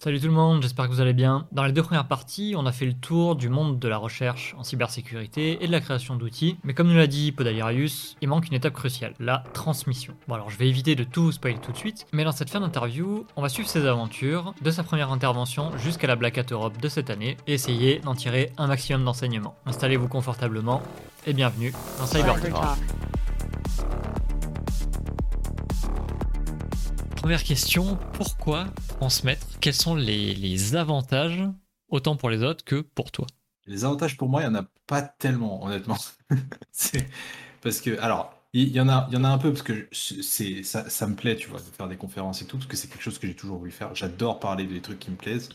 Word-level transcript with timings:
Salut 0.00 0.20
tout 0.20 0.28
le 0.28 0.32
monde, 0.32 0.62
j'espère 0.62 0.86
que 0.86 0.92
vous 0.92 1.00
allez 1.00 1.12
bien. 1.12 1.48
Dans 1.50 1.64
les 1.64 1.72
deux 1.72 1.82
premières 1.82 2.06
parties, 2.06 2.54
on 2.56 2.66
a 2.66 2.70
fait 2.70 2.86
le 2.86 2.92
tour 2.92 3.34
du 3.34 3.48
monde 3.48 3.80
de 3.80 3.88
la 3.88 3.96
recherche 3.96 4.54
en 4.56 4.62
cybersécurité 4.62 5.58
et 5.60 5.66
de 5.66 5.72
la 5.72 5.80
création 5.80 6.14
d'outils, 6.14 6.56
mais 6.62 6.72
comme 6.72 6.86
nous 6.86 6.96
l'a 6.96 7.08
dit 7.08 7.32
Podaliarius, 7.32 8.14
il 8.20 8.28
manque 8.28 8.46
une 8.46 8.54
étape 8.54 8.74
cruciale, 8.74 9.14
la 9.18 9.42
transmission. 9.54 10.14
Bon 10.28 10.36
alors 10.36 10.50
je 10.50 10.56
vais 10.56 10.68
éviter 10.68 10.94
de 10.94 11.02
tout 11.02 11.32
spoiler 11.32 11.58
tout 11.58 11.72
de 11.72 11.76
suite, 11.76 12.06
mais 12.12 12.22
dans 12.22 12.30
cette 12.30 12.48
fin 12.48 12.60
d'interview, 12.60 13.26
on 13.34 13.42
va 13.42 13.48
suivre 13.48 13.68
ses 13.68 13.86
aventures, 13.86 14.54
de 14.62 14.70
sa 14.70 14.84
première 14.84 15.10
intervention 15.10 15.76
jusqu'à 15.78 16.06
la 16.06 16.14
Black 16.14 16.38
Hat 16.38 16.46
Europe 16.52 16.80
de 16.80 16.88
cette 16.88 17.10
année, 17.10 17.36
et 17.48 17.54
essayer 17.54 17.98
d'en 17.98 18.14
tirer 18.14 18.52
un 18.56 18.68
maximum 18.68 19.02
d'enseignements. 19.02 19.56
Installez-vous 19.66 20.06
confortablement, 20.06 20.80
et 21.26 21.32
bienvenue 21.32 21.72
dans 21.98 22.06
Cybertalk. 22.06 22.54
Première 27.18 27.42
question, 27.42 27.98
pourquoi 28.12 28.66
transmettre? 28.86 29.58
Quels 29.60 29.74
sont 29.74 29.96
les, 29.96 30.76
avantages, 30.76 31.42
autant 31.88 32.14
pour 32.14 32.30
les 32.30 32.44
autres 32.44 32.64
que 32.64 32.80
pour 32.80 33.10
toi? 33.10 33.26
Les 33.66 33.84
avantages 33.84 34.16
pour 34.16 34.28
moi, 34.28 34.42
il 34.42 34.48
n'y 34.48 34.56
en 34.56 34.60
a 34.60 34.66
pas 34.86 35.02
tellement, 35.02 35.64
honnêtement. 35.64 35.98
parce 37.60 37.80
que, 37.80 37.98
alors, 37.98 38.32
il 38.52 38.68
y, 38.68 38.80
en 38.80 38.88
a, 38.88 39.08
y 39.10 39.16
en 39.16 39.24
a 39.24 39.28
un 39.28 39.38
peu 39.38 39.52
parce 39.52 39.64
que 39.64 39.88
c'est, 39.90 40.62
ça, 40.62 40.88
ça, 40.88 41.08
me 41.08 41.16
plaît, 41.16 41.34
tu 41.34 41.48
vois, 41.48 41.58
de 41.58 41.64
faire 41.64 41.88
des 41.88 41.96
conférences 41.96 42.40
et 42.40 42.46
tout, 42.46 42.56
parce 42.56 42.68
que 42.68 42.76
c'est 42.76 42.86
quelque 42.86 43.02
chose 43.02 43.18
que 43.18 43.26
j'ai 43.26 43.34
toujours 43.34 43.58
voulu 43.58 43.72
faire. 43.72 43.92
J'adore 43.96 44.38
parler 44.38 44.64
des 44.64 44.80
trucs 44.80 45.00
qui 45.00 45.10
me 45.10 45.16
plaisent. 45.16 45.48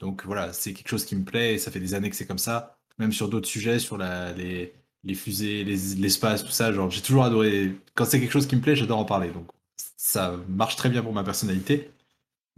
Donc 0.00 0.26
voilà, 0.26 0.52
c'est 0.52 0.72
quelque 0.74 0.88
chose 0.88 1.04
qui 1.04 1.14
me 1.14 1.24
plaît 1.24 1.54
et 1.54 1.58
ça 1.58 1.70
fait 1.70 1.80
des 1.80 1.94
années 1.94 2.10
que 2.10 2.16
c'est 2.16 2.26
comme 2.26 2.38
ça. 2.38 2.76
Même 2.98 3.12
sur 3.12 3.28
d'autres 3.28 3.48
sujets, 3.48 3.78
sur 3.78 3.98
les 3.98 4.74
fusées, 5.14 5.62
l'espace, 5.62 6.44
tout 6.44 6.50
ça, 6.50 6.72
genre 6.72 6.90
j'ai 6.90 7.02
toujours 7.02 7.22
adoré. 7.22 7.78
Quand 7.94 8.04
c'est 8.04 8.18
quelque 8.18 8.32
chose 8.32 8.48
qui 8.48 8.56
me 8.56 8.60
plaît, 8.60 8.74
j'adore 8.74 8.98
en 8.98 9.04
parler. 9.04 9.30
Donc 9.30 9.46
ça 10.04 10.36
marche 10.48 10.76
très 10.76 10.90
bien 10.90 11.02
pour 11.02 11.14
ma 11.14 11.24
personnalité. 11.24 11.90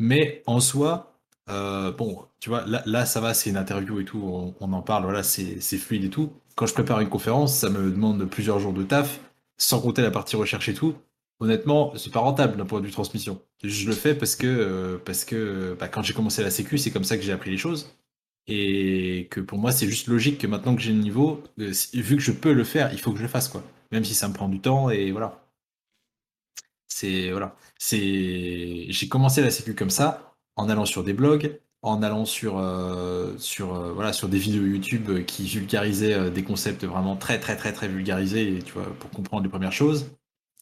Mais 0.01 0.43
en 0.47 0.61
soi, 0.61 1.15
euh, 1.49 1.93
bon, 1.93 2.25
tu 2.41 2.49
vois, 2.51 2.65
là, 2.67 3.07
ça 3.07 3.21
va, 3.21 3.35
c'est 3.35 3.51
une 3.51 3.57
interview 3.57 4.01
et 4.01 4.05
tout, 4.05 4.19
on, 4.61 4.73
en 4.73 4.83
parle, 4.83 5.05
voilà, 5.05 5.23
c'est 5.23 5.61
fluide 5.79 6.05
et 6.05 6.11
tout. 6.11 6.33
Quand 6.57 6.67
je 6.67 6.75
prépare 6.75 7.01
une 7.01 7.09
conférence, 7.09 7.57
ça 7.57 7.71
me 7.71 7.91
demande 7.91 8.25
plusieurs 8.27 8.59
jours 8.59 8.73
de 8.73 8.83
taf, 8.83 9.21
sans 9.59 9.81
compter 9.81 10.03
la 10.03 10.11
partie 10.11 10.35
recherche 10.37 10.69
et 10.69 10.75
tout. 10.75 10.97
Honnêtement, 11.41 11.93
c'est 11.97 12.13
pas 12.13 12.21
rentable 12.21 12.57
d'un 12.57 12.67
point 12.67 12.81
de 12.81 12.87
vue 12.87 12.93
transmission. 12.93 13.41
Je 13.63 13.87
le 13.87 13.95
fais 13.95 14.15
parce 14.17 14.35
que, 14.37 14.47
euh, 14.47 14.99
parce 15.05 15.25
que 15.25 15.77
bah, 15.79 15.89
quand 15.89 16.03
j'ai 16.03 16.15
commencé 16.15 16.43
la 16.43 16.51
sécu, 16.51 16.79
c'est 16.79 16.91
comme 16.91 17.05
ça 17.05 17.17
que 17.17 17.23
j'ai 17.23 17.33
appris 17.33 17.51
les 17.51 17.59
choses. 17.59 17.95
Et 18.49 19.29
que 19.31 19.41
pour 19.41 19.59
moi, 19.59 19.71
c'est 19.73 19.87
juste 19.89 20.09
logique 20.09 20.39
que 20.39 20.47
maintenant 20.49 20.75
que 20.75 20.83
j'ai 20.83 20.93
le 20.93 20.99
niveau, 20.99 21.43
euh, 21.61 21.73
vu 21.95 22.17
que 22.17 22.23
je 22.23 22.33
peux 22.33 22.53
le 22.53 22.65
faire, 22.65 22.93
il 22.93 23.01
faut 23.01 23.13
que 23.13 23.19
je 23.19 23.23
le 23.23 23.29
fasse, 23.29 23.49
quoi. 23.49 23.63
Même 23.93 24.05
si 24.05 24.15
ça 24.15 24.29
me 24.29 24.35
prend 24.35 24.49
du 24.49 24.61
temps, 24.61 24.91
et 24.91 25.13
voilà. 25.13 25.46
C'est 26.99 27.31
voilà, 27.31 27.55
c'est 27.79 28.87
j'ai 28.89 29.09
commencé 29.09 29.43
la 29.43 29.51
sécu 29.51 29.75
comme 29.75 29.91
ça, 29.91 30.35
en 30.57 30.71
allant 30.71 30.87
sur 30.87 31.05
des 31.05 31.13
blogs, 31.13 31.61
en 31.83 32.03
allant 32.03 32.25
sur 32.25 32.57
euh, 32.59 33.37
sur 33.37 33.75
euh, 33.75 33.93
voilà 33.93 34.15
sur 34.15 34.31
des 34.31 34.39
vidéos 34.39 34.65
YouTube 34.65 35.27
qui 35.27 35.47
vulgarisaient 35.47 36.15
euh, 36.15 36.31
des 36.31 36.43
concepts 36.43 36.85
vraiment 36.85 37.15
très 37.17 37.39
très 37.39 37.55
très 37.57 37.75
très 37.75 37.89
vulgarisés, 37.89 38.61
tu 38.65 38.73
vois, 38.73 38.87
pour 38.99 39.11
comprendre 39.11 39.43
les 39.43 39.51
premières 39.51 39.73
choses. 39.75 40.07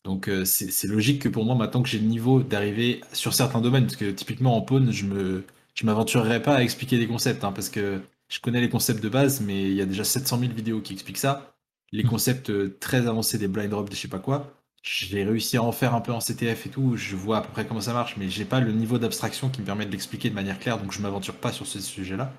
Donc 0.04 0.28
c'est 0.44 0.88
logique 0.88 1.22
que 1.22 1.28
pour 1.28 1.44
moi 1.44 1.54
maintenant 1.54 1.82
que 1.82 1.88
j'ai 1.88 2.00
le 2.00 2.06
niveau 2.06 2.42
d'arriver 2.42 3.00
sur 3.12 3.32
certains 3.32 3.60
domaines, 3.60 3.84
parce 3.84 3.96
que 3.96 4.10
typiquement 4.10 4.56
en 4.56 4.62
Pawn, 4.62 4.90
je 4.90 5.06
me 5.06 5.44
je 5.74 5.86
m'aventurerais 5.86 6.42
pas 6.42 6.56
à 6.56 6.62
expliquer 6.62 6.98
des 6.98 7.06
concepts, 7.06 7.44
hein, 7.44 7.52
parce 7.52 7.68
que 7.68 8.00
je 8.28 8.40
connais 8.40 8.60
les 8.60 8.70
concepts 8.70 9.02
de 9.02 9.08
base, 9.08 9.40
mais 9.40 9.62
il 9.70 9.74
y 9.74 9.80
a 9.82 9.86
déjà 9.86 10.02
700 10.04 10.40
000 10.40 10.52
vidéos 10.52 10.80
qui 10.80 10.94
expliquent 10.94 11.18
ça. 11.18 11.54
Les 11.92 12.02
mmh. 12.02 12.08
concepts 12.08 12.80
très 12.80 13.06
avancés 13.06 13.38
des 13.38 13.48
blind 13.48 13.70
drops, 13.70 13.88
des 13.88 13.96
je 13.96 14.02
sais 14.02 14.08
pas 14.08 14.18
quoi 14.18 14.63
j'ai 14.84 15.24
réussi 15.24 15.56
à 15.56 15.62
en 15.62 15.72
faire 15.72 15.94
un 15.94 16.00
peu 16.02 16.12
en 16.12 16.18
CTF 16.20 16.66
et 16.66 16.68
tout, 16.70 16.96
je 16.96 17.16
vois 17.16 17.38
à 17.38 17.40
peu 17.42 17.50
près 17.50 17.66
comment 17.66 17.80
ça 17.80 17.94
marche, 17.94 18.16
mais 18.18 18.28
j'ai 18.28 18.44
pas 18.44 18.60
le 18.60 18.70
niveau 18.70 18.98
d'abstraction 18.98 19.48
qui 19.48 19.62
me 19.62 19.66
permet 19.66 19.86
de 19.86 19.90
l'expliquer 19.90 20.28
de 20.28 20.34
manière 20.34 20.58
claire, 20.58 20.78
donc 20.78 20.92
je 20.92 21.00
m'aventure 21.00 21.36
pas 21.36 21.52
sur 21.52 21.66
ce 21.66 21.80
sujet-là. 21.80 22.32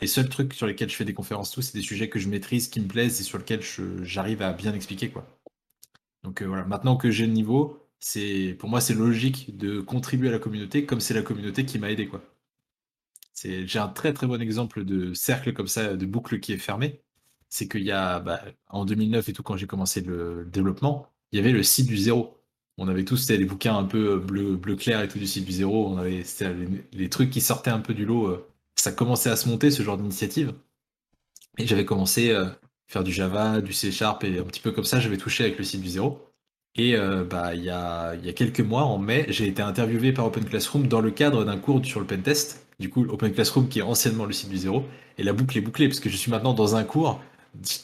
Les 0.00 0.06
seuls 0.06 0.28
trucs 0.28 0.54
sur 0.54 0.66
lesquels 0.68 0.88
je 0.88 0.94
fais 0.94 1.04
des 1.04 1.14
conférences, 1.14 1.50
tout, 1.50 1.60
c'est 1.60 1.74
des 1.74 1.82
sujets 1.82 2.08
que 2.08 2.20
je 2.20 2.28
maîtrise, 2.28 2.68
qui 2.68 2.80
me 2.80 2.86
plaisent 2.86 3.20
et 3.20 3.24
sur 3.24 3.38
lesquels 3.38 3.62
j'arrive 4.02 4.42
à 4.42 4.52
bien 4.52 4.74
expliquer, 4.74 5.10
quoi. 5.10 5.26
Donc 6.22 6.42
euh, 6.42 6.46
voilà, 6.46 6.64
maintenant 6.64 6.96
que 6.96 7.10
j'ai 7.10 7.26
le 7.26 7.32
niveau, 7.32 7.80
c'est 8.00 8.56
pour 8.60 8.68
moi 8.68 8.80
c'est 8.80 8.94
logique 8.94 9.56
de 9.56 9.80
contribuer 9.80 10.28
à 10.28 10.32
la 10.32 10.38
communauté 10.38 10.86
comme 10.86 11.00
c'est 11.00 11.14
la 11.14 11.22
communauté 11.22 11.64
qui 11.66 11.78
m'a 11.80 11.90
aidé, 11.90 12.08
quoi. 12.08 12.22
J'ai 13.42 13.78
un 13.78 13.88
très 13.88 14.12
très 14.12 14.26
bon 14.26 14.40
exemple 14.40 14.84
de 14.84 15.14
cercle 15.14 15.52
comme 15.52 15.68
ça, 15.68 15.96
de 15.96 16.06
boucle 16.06 16.40
qui 16.40 16.52
est 16.52 16.58
fermé. 16.58 17.02
C'est 17.48 17.68
qu'il 17.68 17.82
y 17.84 17.92
a, 17.92 18.20
bah, 18.20 18.42
en 18.68 18.84
2009 18.84 19.28
et 19.28 19.32
tout, 19.32 19.42
quand 19.42 19.56
j'ai 19.56 19.66
commencé 19.66 20.00
le 20.00 20.44
développement, 20.46 21.08
il 21.32 21.36
y 21.36 21.38
avait 21.38 21.52
le 21.52 21.62
site 21.62 21.86
du 21.86 21.96
zéro. 21.96 22.38
On 22.78 22.88
avait 22.88 23.04
tous 23.04 23.28
les 23.28 23.44
bouquins 23.44 23.76
un 23.76 23.84
peu 23.84 24.12
euh, 24.12 24.16
bleu, 24.18 24.56
bleu 24.56 24.76
clair 24.76 25.02
et 25.02 25.08
tout 25.08 25.18
du 25.18 25.26
site 25.26 25.44
du 25.44 25.52
zéro. 25.52 25.88
On 25.88 25.98
avait 25.98 26.22
les, 26.92 27.08
trucs 27.08 27.30
qui 27.30 27.40
sortaient 27.40 27.70
un 27.70 27.80
peu 27.80 27.92
du 27.92 28.06
lot. 28.06 28.26
Euh, 28.28 28.46
ça 28.76 28.92
commençait 28.92 29.30
à 29.30 29.36
se 29.36 29.48
monter 29.48 29.70
ce 29.72 29.82
genre 29.82 29.98
d'initiative. 29.98 30.54
Et 31.58 31.66
j'avais 31.66 31.84
commencé 31.84 32.32
à 32.32 32.40
euh, 32.40 32.50
faire 32.86 33.02
du 33.02 33.12
Java, 33.12 33.60
du 33.60 33.72
C 33.72 33.90
Sharp 33.90 34.22
et 34.24 34.38
un 34.38 34.44
petit 34.44 34.60
peu 34.60 34.70
comme 34.70 34.84
ça. 34.84 35.00
J'avais 35.00 35.16
touché 35.16 35.44
avec 35.44 35.58
le 35.58 35.64
site 35.64 35.82
du 35.82 35.88
zéro. 35.88 36.24
Et 36.76 36.96
bah 37.28 37.56
il 37.56 37.64
y 37.64 37.70
a, 37.70 38.14
y 38.14 38.28
a 38.28 38.32
quelques 38.32 38.60
mois, 38.60 38.84
en 38.84 38.98
mai, 38.98 39.26
j'ai 39.30 39.48
été 39.48 39.62
interviewé 39.62 40.12
par 40.12 40.26
Open 40.26 40.44
Classroom 40.44 40.86
dans 40.86 41.00
le 41.00 41.10
cadre 41.10 41.44
d'un 41.44 41.58
cours 41.58 41.84
sur 41.84 41.98
le 41.98 42.06
pentest. 42.06 42.68
Du 42.78 42.88
coup, 42.88 43.04
Open 43.08 43.32
Classroom 43.32 43.68
qui 43.68 43.80
est 43.80 43.82
anciennement 43.82 44.26
le 44.26 44.32
site 44.32 44.48
du 44.48 44.58
zéro. 44.58 44.84
Et 45.16 45.24
la 45.24 45.32
boucle 45.32 45.58
est 45.58 45.60
bouclée 45.60 45.88
parce 45.88 45.98
que 45.98 46.08
je 46.08 46.16
suis 46.16 46.30
maintenant 46.30 46.54
dans 46.54 46.76
un 46.76 46.84
cours 46.84 47.20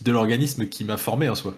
de 0.03 0.12
l'organisme 0.12 0.69
qui 0.69 0.84
m'a 0.84 0.97
formé 0.97 1.28
en 1.28 1.34
soi. 1.34 1.56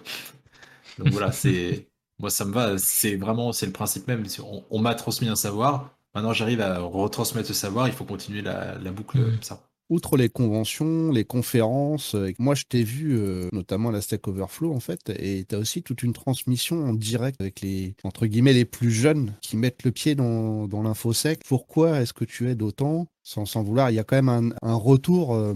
Donc 0.98 1.08
voilà, 1.08 1.32
c'est 1.32 1.88
moi 2.18 2.30
ça 2.30 2.44
me 2.44 2.52
va. 2.52 2.78
C'est 2.78 3.16
vraiment 3.16 3.52
c'est 3.52 3.66
le 3.66 3.72
principe 3.72 4.06
même. 4.08 4.24
On, 4.70 4.78
m'a 4.78 4.94
transmis 4.94 5.28
un 5.28 5.36
savoir. 5.36 5.96
Maintenant 6.14 6.32
j'arrive 6.32 6.60
à 6.60 6.78
retransmettre 6.78 7.48
ce 7.48 7.54
savoir. 7.54 7.88
Il 7.88 7.94
faut 7.94 8.04
continuer 8.04 8.42
la, 8.42 8.76
boucle 8.90 9.22
comme 9.22 9.42
ça. 9.42 9.62
Outre 9.88 10.16
les 10.16 10.28
conventions, 10.28 11.12
les 11.12 11.24
conférences, 11.24 12.16
euh, 12.16 12.32
moi 12.40 12.56
je 12.56 12.64
t'ai 12.64 12.82
vu 12.82 13.16
euh, 13.16 13.48
notamment 13.52 13.90
à 13.90 13.92
la 13.92 14.00
Stack 14.00 14.26
Overflow 14.26 14.74
en 14.74 14.80
fait, 14.80 15.10
et 15.10 15.44
tu 15.48 15.54
as 15.54 15.58
aussi 15.58 15.84
toute 15.84 16.02
une 16.02 16.12
transmission 16.12 16.86
en 16.86 16.92
direct 16.92 17.40
avec 17.40 17.60
les 17.60 17.94
entre 18.02 18.26
guillemets 18.26 18.52
les 18.52 18.64
plus 18.64 18.90
jeunes 18.90 19.36
qui 19.42 19.56
mettent 19.56 19.84
le 19.84 19.92
pied 19.92 20.16
dans, 20.16 20.66
dans 20.66 20.82
l'infosec. 20.82 21.40
Pourquoi 21.46 22.00
est-ce 22.00 22.12
que 22.12 22.24
tu 22.24 22.50
aides 22.50 22.62
autant 22.62 23.06
sans, 23.22 23.46
sans 23.46 23.62
vouloir? 23.62 23.92
Il 23.92 23.94
y 23.94 24.00
a 24.00 24.04
quand 24.04 24.20
même 24.20 24.54
un, 24.60 24.74
retour 24.74 25.36
euh, 25.36 25.54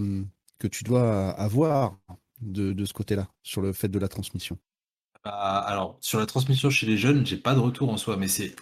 que 0.59 0.67
tu 0.69 0.85
dois 0.85 1.31
avoir 1.31 1.99
de, 2.39 2.71
de 2.71 2.85
ce 2.85 2.93
côté-là 2.93 3.27
sur 3.43 3.61
le 3.61 3.73
fait 3.73 3.89
de 3.89 3.99
la 3.99 4.07
transmission. 4.07 4.57
Bah, 5.23 5.59
alors, 5.59 5.97
sur 6.01 6.19
la 6.19 6.25
transmission 6.25 6.71
chez 6.71 6.87
les 6.87 6.97
jeunes, 6.97 7.25
j'ai 7.27 7.37
pas 7.37 7.53
de 7.53 7.59
retour 7.59 7.89
en 7.91 7.97
soi, 7.97 8.17
mais 8.17 8.27
c'est, 8.27 8.55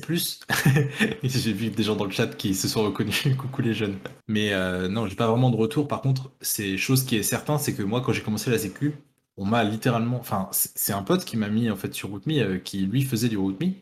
plus. 0.00 0.40
j'ai 1.22 1.52
vu 1.52 1.68
des 1.68 1.82
gens 1.82 1.94
dans 1.94 2.06
le 2.06 2.10
chat 2.10 2.28
qui 2.28 2.54
se 2.54 2.68
sont 2.68 2.82
reconnus. 2.82 3.28
Coucou 3.38 3.60
les 3.60 3.74
jeunes. 3.74 3.98
Mais 4.26 4.52
euh, 4.54 4.88
non, 4.88 5.06
j'ai 5.06 5.14
pas 5.16 5.26
vraiment 5.28 5.50
de 5.50 5.56
retour. 5.56 5.88
Par 5.88 6.00
contre, 6.00 6.30
c'est 6.40 6.78
chose 6.78 7.04
qui 7.04 7.16
est 7.16 7.22
certain, 7.22 7.58
c'est 7.58 7.74
que 7.74 7.82
moi, 7.82 8.00
quand 8.00 8.12
j'ai 8.12 8.22
commencé 8.22 8.50
la 8.50 8.58
Sécu, 8.58 8.94
on 9.36 9.44
m'a 9.44 9.62
littéralement. 9.62 10.18
Enfin, 10.18 10.48
c'est 10.52 10.92
un 10.94 11.02
pote 11.02 11.24
qui 11.26 11.36
m'a 11.36 11.48
mis 11.48 11.70
en 11.70 11.76
fait 11.76 11.92
sur 11.94 12.08
RootMe, 12.08 12.32
euh, 12.38 12.58
qui 12.58 12.80
lui 12.86 13.02
faisait 13.02 13.28
du 13.28 13.36
RootMe 13.36 13.74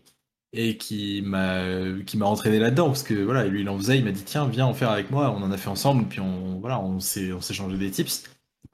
et 0.53 0.77
qui 0.79 1.23
m'a 1.23 1.63
qui 2.07 2.17
m'a 2.17 2.27
entraîné 2.27 2.59
là-dedans 2.59 2.87
parce 2.87 3.03
que 3.03 3.15
voilà, 3.15 3.45
lui 3.47 3.61
il 3.61 3.69
en 3.69 3.77
faisait, 3.77 3.99
il 3.99 4.05
m'a 4.05 4.13
dit 4.13 4.25
tiens, 4.25 4.49
viens 4.49 4.67
en 4.67 4.75
faire 4.75 4.91
avec 4.91 5.11
moi. 5.11 5.31
On 5.31 5.43
en 5.43 5.53
a 5.53 5.57
fait 5.57 5.69
ensemble, 5.69 6.07
puis 6.09 6.21
on 6.21 6.59
voilà, 6.61 6.81
on 6.81 7.01
s'est 7.01 7.31
changé 7.53 7.77
des 7.77 7.91
tips. 7.91 8.25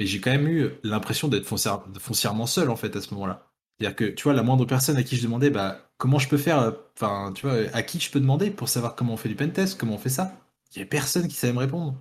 Mais 0.01 0.07
j'ai 0.07 0.21
quand 0.21 0.31
même 0.31 0.49
eu 0.49 0.71
l'impression 0.83 1.29
d'être 1.29 1.47
foncièrement 1.47 2.47
seul 2.47 2.71
en 2.71 2.77
fait 2.77 2.95
à 2.97 3.01
ce 3.01 3.15
moment-là. 3.15 3.47
C'est-à-dire 3.79 3.97
que 3.97 4.05
tu 4.05 4.25
vois, 4.25 4.35
la 4.35 4.43
moindre 4.43 4.65
personne 4.67 4.97
à 4.97 5.03
qui 5.03 5.17
je 5.17 5.23
demandais 5.23 5.51
bah, 5.51 5.89
comment 5.99 6.19
je 6.19 6.29
peux 6.29 6.37
faire, 6.37 6.75
enfin, 6.97 7.33
tu 7.35 7.47
vois, 7.47 7.57
à 7.73 7.83
qui 7.83 7.99
je 8.01 8.11
peux 8.11 8.21
demander 8.21 8.51
pour 8.51 8.69
savoir 8.69 8.95
comment 8.95 9.15
on 9.15 9.17
fait 9.17 9.29
du 9.29 9.35
pentest, 9.35 9.79
comment 9.79 9.95
on 9.95 9.99
fait 9.99 10.11
ça, 10.11 10.37
il 10.71 10.79
n'y 10.79 10.83
avait 10.83 10.89
personne 10.89 11.29
qui 11.29 11.35
savait 11.35 11.53
me 11.53 11.59
répondre. 11.59 11.95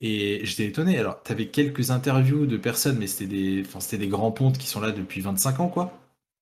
Et 0.00 0.44
j'étais 0.44 0.66
étonné. 0.66 0.98
Alors, 0.98 1.22
tu 1.22 1.32
avais 1.32 1.48
quelques 1.48 1.90
interviews 1.90 2.46
de 2.46 2.56
personnes, 2.56 2.98
mais 2.98 3.06
c'était 3.06 3.26
des, 3.26 3.64
c'était 3.78 3.98
des 3.98 4.08
grands 4.08 4.32
pontes 4.32 4.58
qui 4.58 4.66
sont 4.66 4.80
là 4.80 4.92
depuis 4.92 5.20
25 5.20 5.60
ans, 5.60 5.68
quoi. 5.68 5.98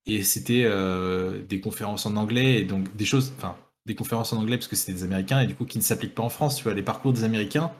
Et 0.07 0.25
c'était 0.25 0.65
euh, 0.65 1.43
des 1.49 1.61
conférences 1.61 2.07
en 2.07 2.17
anglais, 2.17 2.61
et 2.61 2.65
donc 2.65 2.95
des 2.97 3.05
choses, 3.05 3.33
enfin, 3.37 3.57
des 3.87 3.95
conférences 3.95 4.33
en 4.33 4.39
anglais 4.39 4.57
parce 4.57 4.69
que 4.69 4.77
c'était 4.77 4.95
des 4.95 5.05
Américains, 5.05 5.41
et 5.41 5.47
du 5.47 5.55
coup 5.55 5.65
qui 5.65 5.79
ne 5.79 5.83
s'appliquent 5.83 6.15
pas 6.15 6.23
en 6.23 6.29
France. 6.29 6.57
Tu 6.57 6.65
vois, 6.65 6.75
les 6.75 6.83
parcours 6.83 7.13
des 7.13 7.25
Américains, 7.25 7.73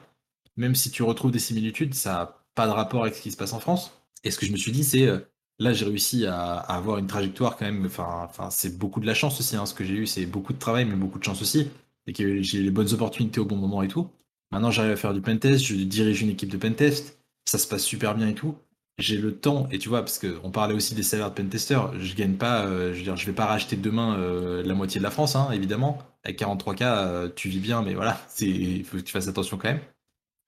même 0.56 0.75
si 0.75 0.91
tu 0.91 1.03
retrouves 1.03 1.32
des 1.32 1.38
similitudes, 1.38 1.94
ça 1.94 2.42
pas 2.54 2.66
de 2.66 2.72
rapport 2.72 3.02
avec 3.02 3.14
ce 3.14 3.22
qui 3.22 3.31
se 3.31 3.37
passe 3.37 3.52
en 3.52 3.60
France. 3.60 3.93
Et 4.25 4.31
ce 4.31 4.38
que 4.38 4.46
je 4.46 4.52
me 4.52 4.56
suis 4.56 4.72
dit, 4.72 4.84
c'est 4.84 5.06
euh, 5.06 5.19
là, 5.58 5.72
j'ai 5.72 5.84
réussi 5.84 6.26
à, 6.26 6.54
avoir 6.56 6.99
une 6.99 7.06
trajectoire 7.06 7.56
quand 7.56 7.64
même. 7.64 7.87
Enfin, 7.87 8.28
c'est 8.50 8.78
beaucoup 8.78 9.00
de 9.00 9.06
la 9.06 9.14
chance 9.14 9.40
aussi. 9.40 9.56
Hein, 9.56 9.66
ce 9.66 9.75
que 9.75 9.84
j'ai 9.84 9.94
eu, 9.94 10.06
c'est 10.06 10.26
beaucoup 10.26 10.52
de 10.52 10.58
travail, 10.58 10.84
mais 10.84 10.96
beaucoup 10.96 11.19
de 11.19 11.25
chance 11.25 11.43
aussi. 11.43 11.69
Et 12.06 12.12
que 12.12 12.43
j'ai 12.43 12.62
les 12.62 12.70
bonnes 12.70 12.93
opportunités 12.93 13.40
au 13.40 13.44
bon 13.44 13.56
moment 13.56 13.82
et 13.82 13.88
tout. 13.88 14.08
Maintenant, 14.50 14.70
j'arrive 14.70 14.93
à 14.93 14.96
faire 14.96 15.14
du 15.14 15.22
pentest, 15.22 15.64
je 15.64 15.75
dirige 15.75 16.20
une 16.22 16.31
équipe 16.31 16.50
de 16.50 16.58
pentest, 16.58 17.19
ça 17.46 17.56
se 17.58 17.66
passe 17.66 17.82
super 17.82 18.14
bien 18.14 18.28
et 18.28 18.34
tout. 18.34 18.55
J'ai 18.98 19.16
le 19.16 19.34
temps, 19.34 19.66
et 19.70 19.78
tu 19.78 19.88
vois, 19.88 20.00
parce 20.00 20.19
qu'on 20.19 20.50
parlait 20.50 20.75
aussi 20.75 20.94
des 20.94 21.02
salaires 21.02 21.31
de 21.31 21.34
pentesters, 21.34 21.98
je 21.98 22.14
gagne 22.14 22.34
pas, 22.34 22.66
euh, 22.66 22.93
je 22.93 22.98
veux 22.98 23.05
dire, 23.05 23.16
je 23.16 23.25
vais 23.25 23.32
pas 23.32 23.46
racheter 23.46 23.76
demain 23.76 24.19
euh, 24.19 24.62
la 24.62 24.75
moitié 24.75 24.98
de 24.98 25.05
la 25.05 25.10
France, 25.10 25.37
hein, 25.37 25.50
évidemment. 25.52 25.98
Avec 26.25 26.38
43K, 26.38 27.32
tu 27.34 27.48
vis 27.48 27.60
bien, 27.60 27.82
mais 27.82 27.94
voilà, 27.94 28.20
il 28.40 28.84
faut 28.84 28.98
que 28.98 29.02
tu 29.02 29.12
fasses 29.12 29.28
attention 29.28 29.56
quand 29.56 29.69
même. 29.69 29.81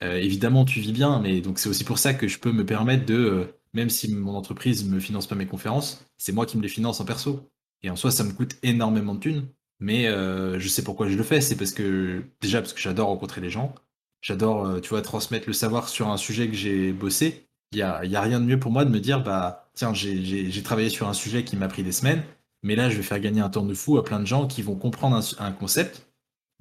Euh, 0.02 0.17
évidemment, 0.17 0.64
tu 0.64 0.81
vis 0.81 0.93
bien, 0.93 1.20
mais 1.20 1.41
donc 1.41 1.58
c'est 1.58 1.69
aussi 1.69 1.85
pour 1.85 1.99
ça 1.99 2.14
que 2.14 2.29
je 2.29 2.38
peux 2.38 2.52
me 2.52 2.67
permettre 2.67 3.06
de, 3.06 3.14
euh, 3.14 3.44
même 3.73 3.91
si 3.91 4.12
mon 4.12 4.35
entreprise 4.35 4.85
me 4.85 5.00
finance 5.00 5.26
pas 5.26 5.35
mes 5.35 5.46
conférences, 5.46 6.05
c'est 6.19 6.32
moi 6.32 6.46
qui 6.46 6.56
me 6.56 6.62
les 6.62 6.69
finance 6.69 7.00
en 7.00 7.05
perso. 7.05 7.50
Et 7.82 7.91
en 7.91 7.96
soi, 7.96 8.11
ça 8.11 8.25
me 8.25 8.32
coûte 8.32 8.56
énormément 8.62 9.14
de 9.14 9.20
thunes. 9.20 9.46
Mais 9.81 10.06
euh, 10.06 10.58
je 10.58 10.69
sais 10.69 10.82
pourquoi 10.82 11.08
je 11.08 11.17
le 11.17 11.23
fais. 11.23 11.41
C'est 11.41 11.56
parce 11.56 11.73
que, 11.73 12.23
déjà, 12.41 12.61
parce 12.61 12.73
que 12.73 12.81
j'adore 12.81 13.08
rencontrer 13.08 13.41
les 13.41 13.50
gens. 13.50 13.75
J'adore, 14.23 14.81
tu 14.81 14.88
vois, 14.88 15.02
transmettre 15.02 15.46
le 15.46 15.52
savoir 15.52 15.88
sur 15.88 16.08
un 16.08 16.17
sujet 16.17 16.49
que 16.49 16.55
j'ai 16.55 16.93
bossé. 16.93 17.46
Il 17.73 17.76
n'y 17.76 17.82
a, 17.82 18.05
y 18.06 18.17
a 18.17 18.23
rien 18.23 18.41
de 18.41 18.46
mieux 18.46 18.58
pour 18.58 18.70
moi 18.70 18.87
de 18.87 18.91
me 18.91 19.00
dire, 19.00 19.23
bah, 19.23 19.64
tiens, 19.75 19.93
j'ai 19.93 20.62
travaillé 20.62 20.88
sur 20.88 21.08
un 21.08 21.12
sujet 21.12 21.44
qui 21.44 21.56
m'a 21.56 21.69
pris 21.69 21.82
des 21.82 21.93
semaines, 21.93 22.23
mais 22.62 22.76
là, 22.76 22.88
je 22.88 22.96
vais 22.96 23.02
faire 23.02 23.20
gagner 23.20 23.41
un 23.41 23.50
temps 23.50 23.64
de 23.67 23.75
fou 23.75 23.99
à 23.99 24.05
plein 24.05 24.20
de 24.20 24.26
gens 24.26 24.46
qui 24.46 24.62
vont 24.62 24.76
comprendre 24.76 25.20
un, 25.38 25.52
concept. 25.52 26.08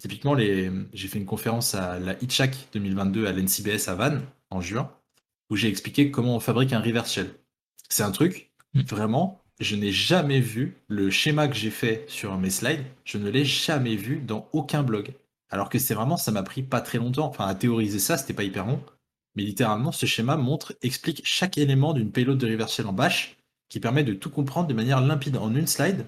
Typiquement, 0.02 0.38
j'ai 0.38 1.08
fait 1.08 1.20
une 1.20 1.26
conférence 1.26 1.76
à 1.76 2.00
la 2.00 2.22
Hitchhack 2.22 2.70
2022 2.74 3.26
à 3.26 3.32
l'NCBS 3.32 3.88
à 3.88 3.96
Vannes 3.96 4.22
en 4.50 4.60
juin, 4.60 4.92
où 5.50 5.56
j'ai 5.56 5.70
expliqué 5.70 6.12
comment 6.12 6.36
on 6.36 6.40
fabrique 6.40 6.74
un 6.74 6.82
reverse 6.82 7.12
shell. 7.12 7.34
C'est 7.90 8.04
un 8.04 8.12
truc, 8.12 8.52
mm. 8.74 8.82
vraiment, 8.82 9.42
je 9.60 9.76
n'ai 9.76 9.92
jamais 9.92 10.40
vu 10.40 10.78
le 10.88 11.10
schéma 11.10 11.48
que 11.48 11.56
j'ai 11.56 11.70
fait 11.70 12.06
sur 12.08 12.38
mes 12.38 12.50
slides, 12.50 12.84
je 13.06 13.18
ne 13.18 13.30
l'ai 13.30 13.46
jamais 13.46 13.96
vu 13.96 14.20
dans 14.20 14.50
aucun 14.52 14.84
blog. 14.84 15.14
Alors 15.50 15.70
que 15.70 15.78
c'est 15.78 15.94
vraiment, 15.94 16.18
ça 16.18 16.32
m'a 16.32 16.42
pris 16.42 16.64
pas 16.64 16.82
très 16.82 16.98
longtemps. 16.98 17.28
Enfin, 17.28 17.46
à 17.46 17.54
théoriser 17.54 18.00
ça, 18.00 18.18
c'était 18.18 18.34
pas 18.34 18.44
hyper 18.44 18.66
long. 18.66 18.84
Mais 19.36 19.44
littéralement, 19.44 19.92
ce 19.92 20.08
schéma 20.08 20.36
montre, 20.36 20.76
explique 20.82 21.22
chaque 21.24 21.60
élément 21.60 21.94
d'une 21.94 22.12
payload 22.12 22.40
de 22.40 22.48
reversal 22.48 22.88
en 22.88 22.94
bash 22.94 23.38
qui 23.70 23.80
permet 23.80 24.04
de 24.04 24.14
tout 24.14 24.30
comprendre 24.32 24.68
de 24.68 24.74
manière 24.74 25.02
limpide 25.02 25.38
en 25.38 25.54
une 25.54 25.68
slide. 25.68 26.06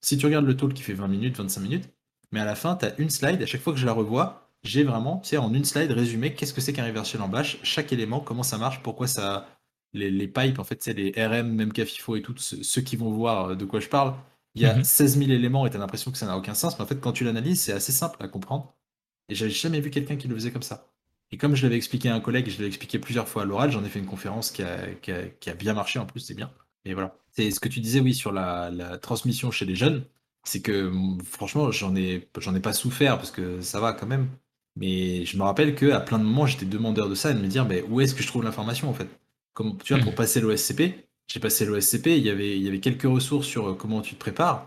si 0.00 0.16
tu 0.16 0.26
regardes 0.26 0.46
le 0.46 0.56
talk 0.56 0.74
qui 0.74 0.82
fait 0.82 0.94
20 0.94 1.08
minutes, 1.08 1.36
25 1.36 1.60
minutes, 1.60 1.88
mais 2.32 2.40
à 2.40 2.44
la 2.44 2.54
fin, 2.54 2.76
tu 2.76 2.86
as 2.86 2.98
une 2.98 3.10
slide. 3.10 3.42
À 3.42 3.46
chaque 3.46 3.60
fois 3.60 3.72
que 3.72 3.78
je 3.78 3.86
la 3.86 3.92
revois, 3.92 4.50
j'ai 4.62 4.84
vraiment, 4.84 5.18
tu 5.18 5.30
sais, 5.30 5.38
en 5.38 5.52
une 5.54 5.64
slide 5.64 5.92
résumé 5.92 6.34
qu'est-ce 6.34 6.52
que 6.52 6.60
c'est 6.60 6.72
qu'un 6.72 6.86
reversal 6.86 7.22
en 7.22 7.28
bash, 7.28 7.58
chaque 7.62 7.92
élément, 7.92 8.20
comment 8.20 8.42
ça 8.42 8.58
marche, 8.58 8.82
pourquoi 8.82 9.06
ça. 9.06 9.48
Les, 9.94 10.28
pipes, 10.28 10.58
en 10.58 10.64
fait, 10.64 10.82
c'est 10.82 10.92
les 10.92 11.12
RM, 11.16 11.48
même 11.48 11.72
FIFO 11.74 12.16
et 12.16 12.22
tout, 12.22 12.34
ceux 12.36 12.82
qui 12.82 12.96
vont 12.96 13.10
voir 13.10 13.56
de 13.56 13.64
quoi 13.64 13.80
je 13.80 13.88
parle, 13.88 14.14
il 14.54 14.62
y 14.62 14.66
a 14.66 14.82
16 14.82 15.16
mhm. 15.16 15.26
000 15.26 15.38
éléments 15.38 15.66
et 15.66 15.70
tu 15.70 15.76
as 15.76 15.80
l'impression 15.80 16.10
que 16.10 16.18
ça 16.18 16.26
n'a 16.26 16.36
aucun 16.36 16.54
sens, 16.54 16.78
mais 16.78 16.84
en 16.84 16.86
fait, 16.86 17.00
quand 17.00 17.12
tu 17.12 17.24
l'analyses, 17.24 17.62
c'est 17.62 17.72
assez 17.72 17.92
simple 17.92 18.22
à 18.22 18.28
comprendre. 18.28 18.74
Et 19.28 19.34
j'avais 19.34 19.50
jamais 19.50 19.80
vu 19.80 19.90
quelqu'un 19.90 20.16
qui 20.16 20.28
le 20.28 20.34
faisait 20.34 20.50
comme 20.50 20.62
ça. 20.62 20.90
Et 21.30 21.36
comme 21.36 21.54
je 21.54 21.62
l'avais 21.62 21.76
expliqué 21.76 22.08
à 22.08 22.14
un 22.14 22.20
collègue, 22.20 22.48
je 22.48 22.56
l'avais 22.56 22.68
expliqué 22.68 22.98
plusieurs 22.98 23.28
fois 23.28 23.42
à 23.42 23.44
l'oral, 23.44 23.70
j'en 23.70 23.84
ai 23.84 23.88
fait 23.88 23.98
une 23.98 24.06
conférence 24.06 24.50
qui 24.50 24.62
a, 24.62 25.54
bien 25.54 25.74
marché 25.74 25.98
en 25.98 26.06
plus, 26.06 26.20
c'est 26.20 26.34
bien. 26.34 26.50
Et 26.84 26.94
voilà. 26.94 27.16
C'est 27.32 27.50
ce 27.50 27.60
que 27.60 27.68
tu 27.68 27.80
disais, 27.80 28.00
oui, 28.00 28.14
sur 28.14 28.32
la, 28.32 28.98
transmission 28.98 29.50
chez 29.50 29.66
les 29.66 29.76
jeunes, 29.76 30.04
c'est 30.48 30.60
que 30.62 30.90
franchement, 31.24 31.70
j'en 31.70 31.94
ai, 31.94 32.26
j'en 32.38 32.54
ai 32.54 32.60
pas 32.60 32.72
souffert 32.72 33.18
parce 33.18 33.30
que 33.30 33.60
ça 33.60 33.80
va 33.80 33.92
quand 33.92 34.06
même. 34.06 34.28
Mais 34.76 35.24
je 35.24 35.36
me 35.36 35.42
rappelle 35.42 35.74
qu'à 35.74 36.00
plein 36.00 36.18
de 36.18 36.24
moments, 36.24 36.46
j'étais 36.46 36.64
demandeur 36.64 37.08
de 37.08 37.14
ça 37.14 37.30
et 37.32 37.34
de 37.34 37.40
me 37.40 37.48
dire, 37.48 37.66
mais 37.66 37.82
où 37.82 38.00
est-ce 38.00 38.14
que 38.14 38.22
je 38.22 38.28
trouve 38.28 38.44
l'information 38.44 38.88
en 38.88 38.94
fait? 38.94 39.08
Comme, 39.52 39.76
Tu 39.78 39.92
vois, 39.92 40.02
pour 40.02 40.12
mmh. 40.12 40.16
passer 40.16 40.40
l'OSCP, 40.40 41.08
j'ai 41.26 41.40
passé 41.40 41.66
l'OSCP, 41.66 42.06
il 42.16 42.24
y, 42.24 42.30
avait, 42.30 42.56
il 42.56 42.62
y 42.62 42.68
avait 42.68 42.80
quelques 42.80 43.02
ressources 43.02 43.46
sur 43.46 43.70
euh, 43.70 43.74
comment 43.74 44.00
tu 44.00 44.14
te 44.14 44.20
prépares, 44.20 44.66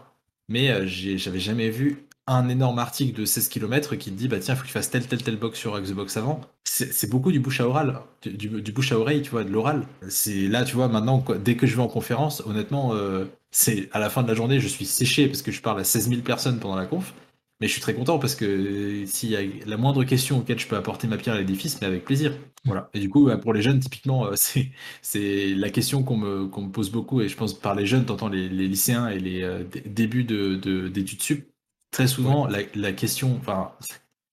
mais 0.50 0.70
euh, 0.70 0.86
j'avais 0.86 1.40
jamais 1.40 1.70
vu 1.70 2.06
un 2.28 2.50
énorme 2.50 2.80
article 2.80 3.20
de 3.20 3.26
16 3.26 3.50
km 3.50 3.96
qui 3.96 4.12
te 4.12 4.16
dit 4.16 4.28
bah 4.28 4.40
tiens, 4.40 4.54
il 4.54 4.58
faut 4.58 4.64
que 4.64 4.68
tu 4.68 4.74
fasses 4.74 4.90
telle, 4.90 5.08
telle, 5.08 5.24
telle 5.24 5.38
box 5.38 5.60
sur 5.60 5.80
Xbox 5.80 6.18
avant. 6.18 6.42
C'est 6.64 7.10
beaucoup 7.10 7.32
du 7.32 7.40
bouche 7.40 7.60
à 7.60 7.68
oral, 7.68 8.00
du, 8.26 8.72
bouche 8.72 8.92
à 8.92 9.00
oreille, 9.00 9.22
tu 9.22 9.32
vois, 9.32 9.44
de 9.44 9.50
l'oral. 9.50 9.86
C'est 10.08 10.48
là, 10.48 10.64
tu 10.64 10.76
vois, 10.76 10.88
maintenant, 10.88 11.24
dès 11.44 11.56
que 11.56 11.68
je 11.68 11.76
vais 11.76 11.82
en 11.82 11.88
conférence, 11.88 12.42
honnêtement, 12.46 12.94
euh, 12.94 13.26
c'est 13.52 13.90
à 13.92 14.00
la 14.00 14.10
fin 14.10 14.24
de 14.24 14.28
la 14.28 14.36
journée, 14.36 14.60
je 14.60 14.68
suis 14.68 14.86
séché 14.86 15.28
parce 15.28 15.42
que 15.42 15.52
je 15.52 15.62
parle 15.62 15.80
à 15.80 15.84
16 15.84 16.10
000 16.10 16.22
personnes 16.22 16.60
pendant 16.60 16.76
la 16.76 16.86
conf. 16.86 17.14
Mais 17.60 17.68
je 17.68 17.74
suis 17.74 17.82
très 17.82 17.94
content 17.94 18.18
parce 18.18 18.36
que 18.36 18.46
euh, 18.46 19.06
s'il 19.06 19.30
y 19.30 19.36
a 19.36 19.42
la 19.68 19.78
moindre 19.78 20.04
question 20.04 20.40
auquel 20.40 20.58
je 20.58 20.66
peux 20.66 20.76
apporter 20.76 21.08
ma 21.08 21.18
pierre 21.18 21.36
à 21.36 21.38
l'édifice, 21.38 21.80
mais 21.82 21.88
avec 21.88 22.06
plaisir. 22.06 22.34
Voilà. 22.66 22.90
Et 22.94 23.00
du 23.00 23.10
coup, 23.10 23.26
bah, 23.26 23.38
pour 23.38 23.54
les 23.54 23.62
jeunes, 23.62 23.80
typiquement, 23.80 24.28
euh, 24.28 24.36
c'est 25.02 25.54
la 25.56 25.70
question 25.70 26.04
qu'on 26.04 26.18
me, 26.18 26.46
me, 26.46 26.72
pose 26.72 26.90
beaucoup. 26.90 27.22
Et 27.22 27.28
je 27.28 27.36
pense 27.36 27.54
par 27.54 27.76
les 27.76 27.86
jeunes, 27.86 28.06
t'entends 28.06 28.30
les, 28.30 28.48
lycéens 28.48 29.10
et 29.10 29.20
les 29.20 29.66
débuts 29.86 30.24
d'études 30.24 30.94
de, 30.94 31.22
sup. 31.22 31.51
Très 31.92 32.08
souvent, 32.08 32.48
la, 32.48 32.94
question, 32.94 33.38
enfin, 33.40 33.74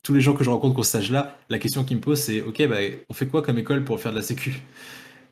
tous 0.02 0.14
les 0.14 0.20
gens 0.20 0.34
que 0.34 0.44
je 0.44 0.50
rencontre 0.50 0.76
qu'on 0.76 0.82
stage 0.84 1.10
là, 1.10 1.36
la 1.48 1.58
question 1.58 1.84
qu'ils 1.84 1.96
me 1.96 2.02
posent, 2.02 2.20
c'est 2.20 2.40
Ok, 2.42 2.64
bah, 2.68 2.76
on 3.08 3.14
fait 3.14 3.26
quoi 3.26 3.42
comme 3.42 3.58
école 3.58 3.84
pour 3.84 4.00
faire 4.00 4.12
de 4.12 4.16
la 4.16 4.22
sécu? 4.22 4.62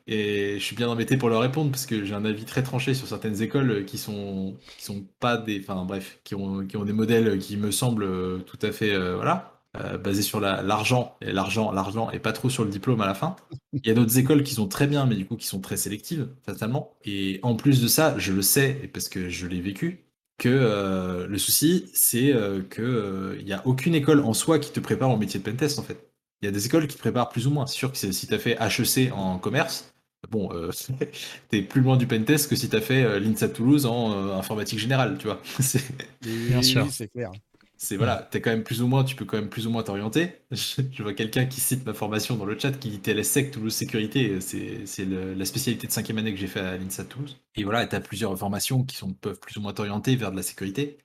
Et 0.07 0.57
je 0.59 0.63
suis 0.63 0.75
bien 0.75 0.89
embêté 0.89 1.17
pour 1.17 1.29
leur 1.29 1.41
répondre 1.41 1.71
parce 1.71 1.85
que 1.85 2.05
j'ai 2.05 2.13
un 2.13 2.25
avis 2.25 2.45
très 2.45 2.63
tranché 2.63 2.93
sur 2.93 3.07
certaines 3.07 3.41
écoles 3.41 3.85
qui 3.85 3.97
sont, 3.97 4.55
qui 4.77 4.85
sont 4.85 5.05
pas 5.19 5.37
des. 5.37 5.59
Enfin, 5.61 5.83
bref, 5.85 6.19
qui 6.23 6.35
ont, 6.35 6.65
qui 6.65 6.77
ont 6.77 6.85
des 6.85 6.93
modèles 6.93 7.39
qui 7.39 7.57
me 7.57 7.71
semblent 7.71 8.43
tout 8.45 8.59
à 8.61 8.71
fait. 8.71 8.93
Euh, 8.93 9.15
voilà. 9.15 9.57
Euh, 9.75 9.97
basés 9.97 10.21
sur 10.21 10.39
l'argent 10.39 11.17
et 11.21 11.31
l'argent 11.31 11.71
l'argent 11.71 12.09
et 12.09 12.19
pas 12.19 12.31
trop 12.31 12.49
sur 12.49 12.63
le 12.63 12.69
diplôme 12.69 13.01
à 13.01 13.05
la 13.05 13.13
fin. 13.13 13.35
Il 13.73 13.85
y 13.85 13.91
a 13.91 13.93
d'autres 13.93 14.17
écoles 14.17 14.43
qui 14.43 14.53
sont 14.53 14.67
très 14.67 14.87
bien 14.87 15.05
mais 15.05 15.15
du 15.15 15.25
coup 15.25 15.35
qui 15.35 15.45
sont 15.45 15.59
très 15.59 15.77
sélectives 15.77 16.29
fatalement 16.45 16.95
et 17.03 17.39
en 17.43 17.55
plus 17.55 17.81
de 17.81 17.87
ça, 17.87 18.17
je 18.17 18.31
le 18.33 18.41
sais 18.41 18.89
parce 18.93 19.09
que 19.09 19.29
je 19.29 19.45
l'ai 19.45 19.61
vécu, 19.61 20.06
que 20.37 20.49
euh, 20.49 21.27
le 21.27 21.37
souci, 21.37 21.89
c'est 21.93 22.33
euh, 22.33 22.61
que 22.61 23.35
il 23.37 23.41
euh, 23.41 23.43
n'y 23.43 23.53
a 23.53 23.65
aucune 23.65 23.95
école 23.95 24.21
en 24.21 24.33
soi 24.33 24.59
qui 24.59 24.71
te 24.71 24.79
prépare 24.79 25.09
au 25.09 25.17
métier 25.17 25.39
de 25.39 25.45
pentest 25.45 25.79
en 25.79 25.83
fait. 25.83 26.11
Il 26.41 26.45
y 26.45 26.49
a 26.49 26.51
des 26.51 26.65
écoles 26.67 26.87
qui 26.87 26.95
te 26.95 27.01
préparent 27.01 27.29
plus 27.29 27.47
ou 27.47 27.51
moins. 27.51 27.65
C'est 27.65 27.77
sûr 27.77 27.91
que 27.91 27.97
si 27.97 28.27
tu 28.27 28.33
as 28.33 28.39
fait 28.39 28.57
HEC 28.59 29.11
en 29.11 29.39
commerce, 29.39 29.91
bon, 30.29 30.49
tu 31.49 31.57
es 31.57 31.61
plus 31.63 31.81
loin 31.81 31.97
du 31.97 32.05
pentest 32.05 32.47
que 32.47 32.55
si 32.55 32.69
tu 32.69 32.75
as 32.75 32.81
fait 32.81 33.19
l'INSA 33.19 33.49
Toulouse 33.49 33.87
en 33.87 34.37
informatique 34.37 34.77
générale, 34.77 35.17
tu 35.17 35.25
vois. 35.25 35.41
Bien 36.21 36.61
sûr, 36.61 36.87
c'est 36.91 37.07
clair 37.07 37.31
c'est 37.77 37.95
voilà, 37.95 38.27
es 38.33 38.41
quand 38.41 38.49
même 38.49 38.63
plus 38.63 38.81
ou 38.81 38.87
moins, 38.87 39.03
tu 39.03 39.15
peux 39.15 39.25
quand 39.25 39.37
même 39.37 39.49
plus 39.49 39.67
ou 39.67 39.69
moins 39.69 39.83
t'orienter. 39.83 40.31
Je, 40.51 41.03
vois 41.03 41.13
quelqu'un 41.13 41.45
qui 41.45 41.61
cite 41.61 41.85
ma 41.85 41.93
formation 41.93 42.35
dans 42.35 42.45
le 42.45 42.57
chat 42.57 42.71
qui 42.71 42.89
dit 42.89 42.99
TLSSEC 42.99 43.51
Toulouse 43.51 43.73
Sécurité, 43.73 44.41
c'est 44.41 45.05
la 45.05 45.45
spécialité 45.45 45.87
de 45.87 45.91
cinquième 45.91 46.17
année 46.17 46.33
que 46.33 46.39
j'ai 46.39 46.47
fait 46.47 46.59
à 46.59 46.77
l'INSA 46.77 47.05
Toulouse. 47.05 47.37
Et 47.55 47.63
voilà, 47.63 47.85
tu 47.85 47.95
as 47.95 48.01
plusieurs 48.01 48.37
formations 48.37 48.83
qui 48.83 48.95
sont, 48.97 49.13
peuvent 49.13 49.39
plus 49.39 49.57
ou 49.57 49.61
moins 49.61 49.73
t'orienter 49.73 50.15
vers 50.15 50.31
de 50.31 50.37
la 50.37 50.43
sécurité. 50.43 50.97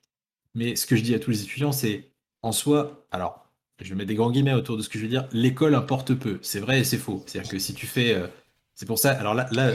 Mais 0.55 0.75
ce 0.75 0.85
que 0.85 0.95
je 0.95 1.03
dis 1.03 1.13
à 1.13 1.19
tous 1.19 1.31
les 1.31 1.43
étudiants, 1.43 1.71
c'est 1.71 2.11
en 2.41 2.51
soi, 2.51 3.05
alors, 3.11 3.47
je 3.81 3.93
mets 3.95 4.05
des 4.05 4.15
grands 4.15 4.31
guillemets 4.31 4.53
autour 4.53 4.77
de 4.77 4.81
ce 4.81 4.89
que 4.89 4.97
je 4.97 5.03
veux 5.03 5.09
dire, 5.09 5.27
l'école 5.31 5.75
importe 5.75 6.13
peu. 6.13 6.39
C'est 6.41 6.59
vrai 6.59 6.79
et 6.79 6.83
c'est 6.83 6.97
faux. 6.97 7.23
C'est-à-dire 7.25 7.51
que 7.51 7.59
si 7.59 7.73
tu 7.73 7.87
fais. 7.87 8.13
Euh, 8.15 8.27
c'est 8.75 8.85
pour 8.87 8.99
ça, 8.99 9.11
alors 9.11 9.35
là, 9.35 9.47
là 9.51 9.71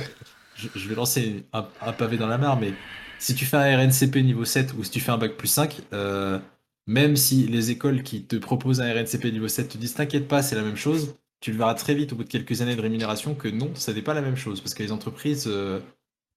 je, 0.56 0.88
vais 0.88 0.94
lancer 0.94 1.44
un, 1.52 1.62
pavé 1.92 2.16
dans 2.16 2.26
la 2.26 2.38
mare, 2.38 2.58
mais 2.58 2.72
si 3.18 3.34
tu 3.34 3.44
fais 3.44 3.56
un 3.56 3.78
RNCP 3.78 4.16
niveau 4.16 4.44
7 4.44 4.74
ou 4.74 4.84
si 4.84 4.90
tu 4.90 5.00
fais 5.00 5.12
un 5.12 5.18
bac 5.18 5.36
plus 5.36 5.48
5, 5.48 5.82
euh, 5.92 6.38
même 6.88 7.16
si 7.16 7.46
les 7.46 7.70
écoles 7.70 8.02
qui 8.02 8.24
te 8.24 8.34
proposent 8.34 8.80
un 8.80 8.92
RNCP 8.92 9.26
niveau 9.26 9.46
7 9.46 9.68
te 9.68 9.78
disent 9.78 9.94
t'inquiète 9.94 10.26
pas, 10.26 10.42
c'est 10.42 10.56
la 10.56 10.62
même 10.62 10.76
chose, 10.76 11.14
tu 11.40 11.52
le 11.52 11.58
verras 11.58 11.74
très 11.74 11.94
vite 11.94 12.12
au 12.12 12.16
bout 12.16 12.24
de 12.24 12.28
quelques 12.28 12.62
années 12.62 12.74
de 12.74 12.80
rémunération 12.80 13.36
que 13.36 13.46
non, 13.46 13.70
ça 13.74 13.92
n'est 13.92 14.02
pas 14.02 14.14
la 14.14 14.22
même 14.22 14.36
chose 14.36 14.60
parce 14.60 14.74
que 14.74 14.82
les 14.82 14.90
entreprises 14.90 15.44
euh, 15.46 15.78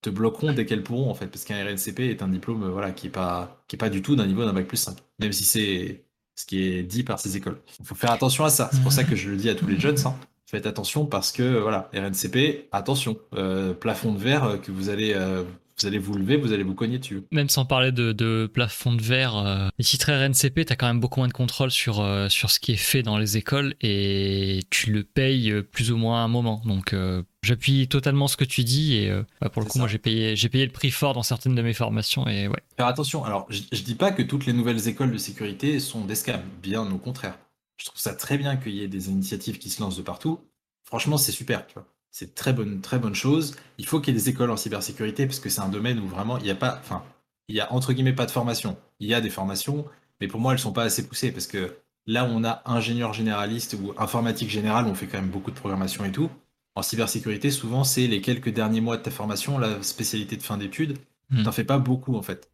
te 0.02 0.12
bloqueront 0.12 0.54
dès 0.54 0.66
qu'elles 0.66 0.84
pourront 0.84 1.10
en 1.10 1.16
fait 1.16 1.28
parce 1.28 1.46
qu'un 1.46 1.64
RNCP 1.64 2.02
est 2.02 2.22
un 2.22 2.28
diplôme 2.28 2.70
voilà 2.70 2.92
qui 2.92 3.08
est 3.08 3.12
pas 3.12 3.64
est 3.72 3.78
pas 3.78 3.90
du 3.90 4.02
tout 4.02 4.16
d'un 4.16 4.28
niveau 4.28 4.46
d'un 4.46 4.54
bac 4.54 4.68
plus 4.68 4.78
5 4.78 4.98
même 5.20 5.32
si 5.32 5.46
c'est 5.46 6.04
ce 6.36 6.46
qui 6.46 6.64
est 6.64 6.84
dit 6.84 7.04
par 7.04 7.20
ces 7.20 7.38
écoles. 7.38 7.62
Il 7.80 7.86
faut 7.86 7.96
faire 7.96 8.12
attention 8.12 8.44
à 8.44 8.50
ça. 8.50 8.70
C'est 8.74 8.82
pour 8.82 8.92
ça 8.92 9.04
que 9.04 9.16
je 9.16 9.30
le 9.30 9.38
dis 9.38 9.50
à 9.50 9.56
tous 9.56 9.68
les 9.68 9.80
jeunes. 9.80 9.98
Hein. 10.06 10.16
Faites 10.46 10.66
attention 10.66 11.06
parce 11.06 11.32
que 11.32 11.60
voilà, 11.60 11.90
RNCP, 11.94 12.68
attention, 12.72 13.18
euh, 13.36 13.74
plafond 13.74 14.12
de 14.12 14.18
verre 14.18 14.60
que 14.62 14.72
vous 14.72 14.90
allez 14.90 15.14
euh, 15.14 15.44
vous 15.82 15.88
allez 15.88 15.98
vous 15.98 16.14
lever, 16.14 16.38
vous 16.38 16.54
allez 16.54 16.64
vous 16.64 16.76
cogner 16.76 17.00
dessus. 17.00 17.24
Même 17.32 17.50
sans 17.50 17.66
parler 17.66 17.92
de, 17.92 18.50
plafond 18.54 18.94
de 18.94 19.02
verre, 19.02 19.38
euh, 19.38 19.68
les 19.78 19.86
titres 19.86 20.12
RNCP, 20.12 20.66
tu 20.66 20.74
as 20.74 20.76
quand 20.76 20.88
même 20.88 21.00
beaucoup 21.00 21.20
moins 21.20 21.28
de 21.28 21.34
contrôle 21.34 21.72
sur, 21.72 22.00
euh, 22.00 22.30
sur 22.30 22.52
ce 22.52 22.60
qui 22.60 22.74
est 22.74 22.78
fait 22.78 23.04
dans 23.04 23.18
les 23.18 23.38
écoles 23.38 23.76
et 23.82 24.62
tu 24.70 24.92
le 24.92 25.04
payes 25.04 25.54
plus 25.72 25.92
ou 25.92 25.98
moins 25.98 26.22
à 26.22 26.24
un 26.24 26.28
moment. 26.28 26.62
Donc 26.66 26.94
euh, 26.94 27.24
j'appuie 27.44 27.88
totalement 27.88 28.28
ce 28.28 28.38
que 28.38 28.46
tu 28.46 28.64
dis 28.64 28.96
et 28.96 29.12
bah, 29.42 29.50
pour 29.50 29.62
le 29.62 29.68
coup, 29.68 29.80
moi 29.80 29.88
j'ai 29.88 29.98
payé, 29.98 30.36
j'ai 30.36 30.50
payé 30.50 30.66
le 30.66 30.72
prix 30.72 30.92
fort 30.92 31.14
dans 31.14 31.24
certaines 31.24 31.56
de 31.56 31.62
mes 31.62 31.74
formations 31.74 32.28
et 32.28 32.48
ouais. 32.48 32.62
Faire 32.78 32.88
attention, 32.88 33.24
alors 33.24 33.46
je, 33.50 33.62
je 33.72 33.82
dis 33.82 33.96
pas 33.96 34.12
que 34.12 34.22
toutes 34.22 34.46
les 34.46 34.54
nouvelles 34.54 34.88
écoles 34.88 35.12
de 35.12 35.18
sécurité 35.18 35.80
sont 35.80 36.06
des 36.06 36.16
scams, 36.16 36.42
bien 36.62 36.90
au 36.92 36.98
contraire. 36.98 37.38
Je 37.78 37.86
trouve 37.86 38.00
ça 38.00 38.14
très 38.14 38.38
bien 38.38 38.58
qu'il 38.58 38.74
y 38.74 38.84
ait 38.84 38.88
des 38.88 39.10
initiatives 39.10 39.58
qui 39.58 39.72
se 39.72 39.82
lancent 39.82 39.98
de 39.98 40.04
partout. 40.04 40.40
Franchement, 40.84 41.18
c'est 41.18 41.32
super, 41.32 41.66
tu 41.66 41.74
vois. 41.74 41.88
C'est 42.12 42.36
très 42.36 42.52
bonne, 42.52 42.82
très 42.82 43.00
bonne 43.00 43.16
chose. 43.16 43.56
Il 43.78 43.86
faut 43.86 44.02
qu'il 44.02 44.14
y 44.14 44.18
ait 44.18 44.20
des 44.20 44.30
écoles 44.30 44.52
en 44.52 44.58
cybersécurité 44.58 45.26
parce 45.26 45.40
que 45.40 45.50
c'est 45.50 45.62
un 45.62 45.70
domaine 45.70 45.98
où 46.00 46.08
vraiment 46.08 46.38
il 46.38 46.44
n'y 46.44 46.52
a 46.52 46.56
pas, 46.56 46.78
enfin, 46.82 47.04
il 47.48 47.56
y 47.56 47.62
a 47.62 47.72
entre 47.72 47.94
guillemets 47.94 48.14
pas 48.14 48.26
de 48.26 48.32
formation. 48.32 48.78
Il 49.00 49.08
y 49.08 49.14
a 49.14 49.22
des 49.22 49.30
formations, 49.30 49.86
mais 50.20 50.28
pour 50.28 50.42
moi 50.42 50.52
elles 50.52 50.60
sont 50.60 50.74
pas 50.74 50.84
assez 50.84 51.08
poussées 51.08 51.32
parce 51.32 51.48
que 51.48 51.78
là 52.06 52.26
où 52.26 52.28
on 52.28 52.44
a 52.44 52.62
ingénieur 52.66 53.14
généraliste 53.14 53.78
ou 53.82 53.94
informatique 53.98 54.50
générale, 54.50 54.86
on 54.88 54.94
fait 54.94 55.08
quand 55.08 55.22
même 55.22 55.30
beaucoup 55.30 55.52
de 55.52 55.56
programmation 55.56 56.04
et 56.04 56.12
tout. 56.12 56.30
En 56.76 56.82
cybersécurité, 56.82 57.50
souvent 57.50 57.86
c'est 57.86 58.08
les 58.08 58.22
quelques 58.22 58.50
derniers 58.50 58.82
mois 58.82 58.98
de 58.98 59.04
ta 59.04 59.12
formation, 59.12 59.58
la 59.58 59.82
spécialité 59.82 60.36
de 60.36 60.44
fin 60.44 60.58
d'études. 60.58 60.98
Mmh. 61.30 61.44
T'en 61.44 61.52
fais 61.54 61.64
pas 61.64 61.78
beaucoup 61.78 62.16
en 62.16 62.22
fait. 62.22 62.52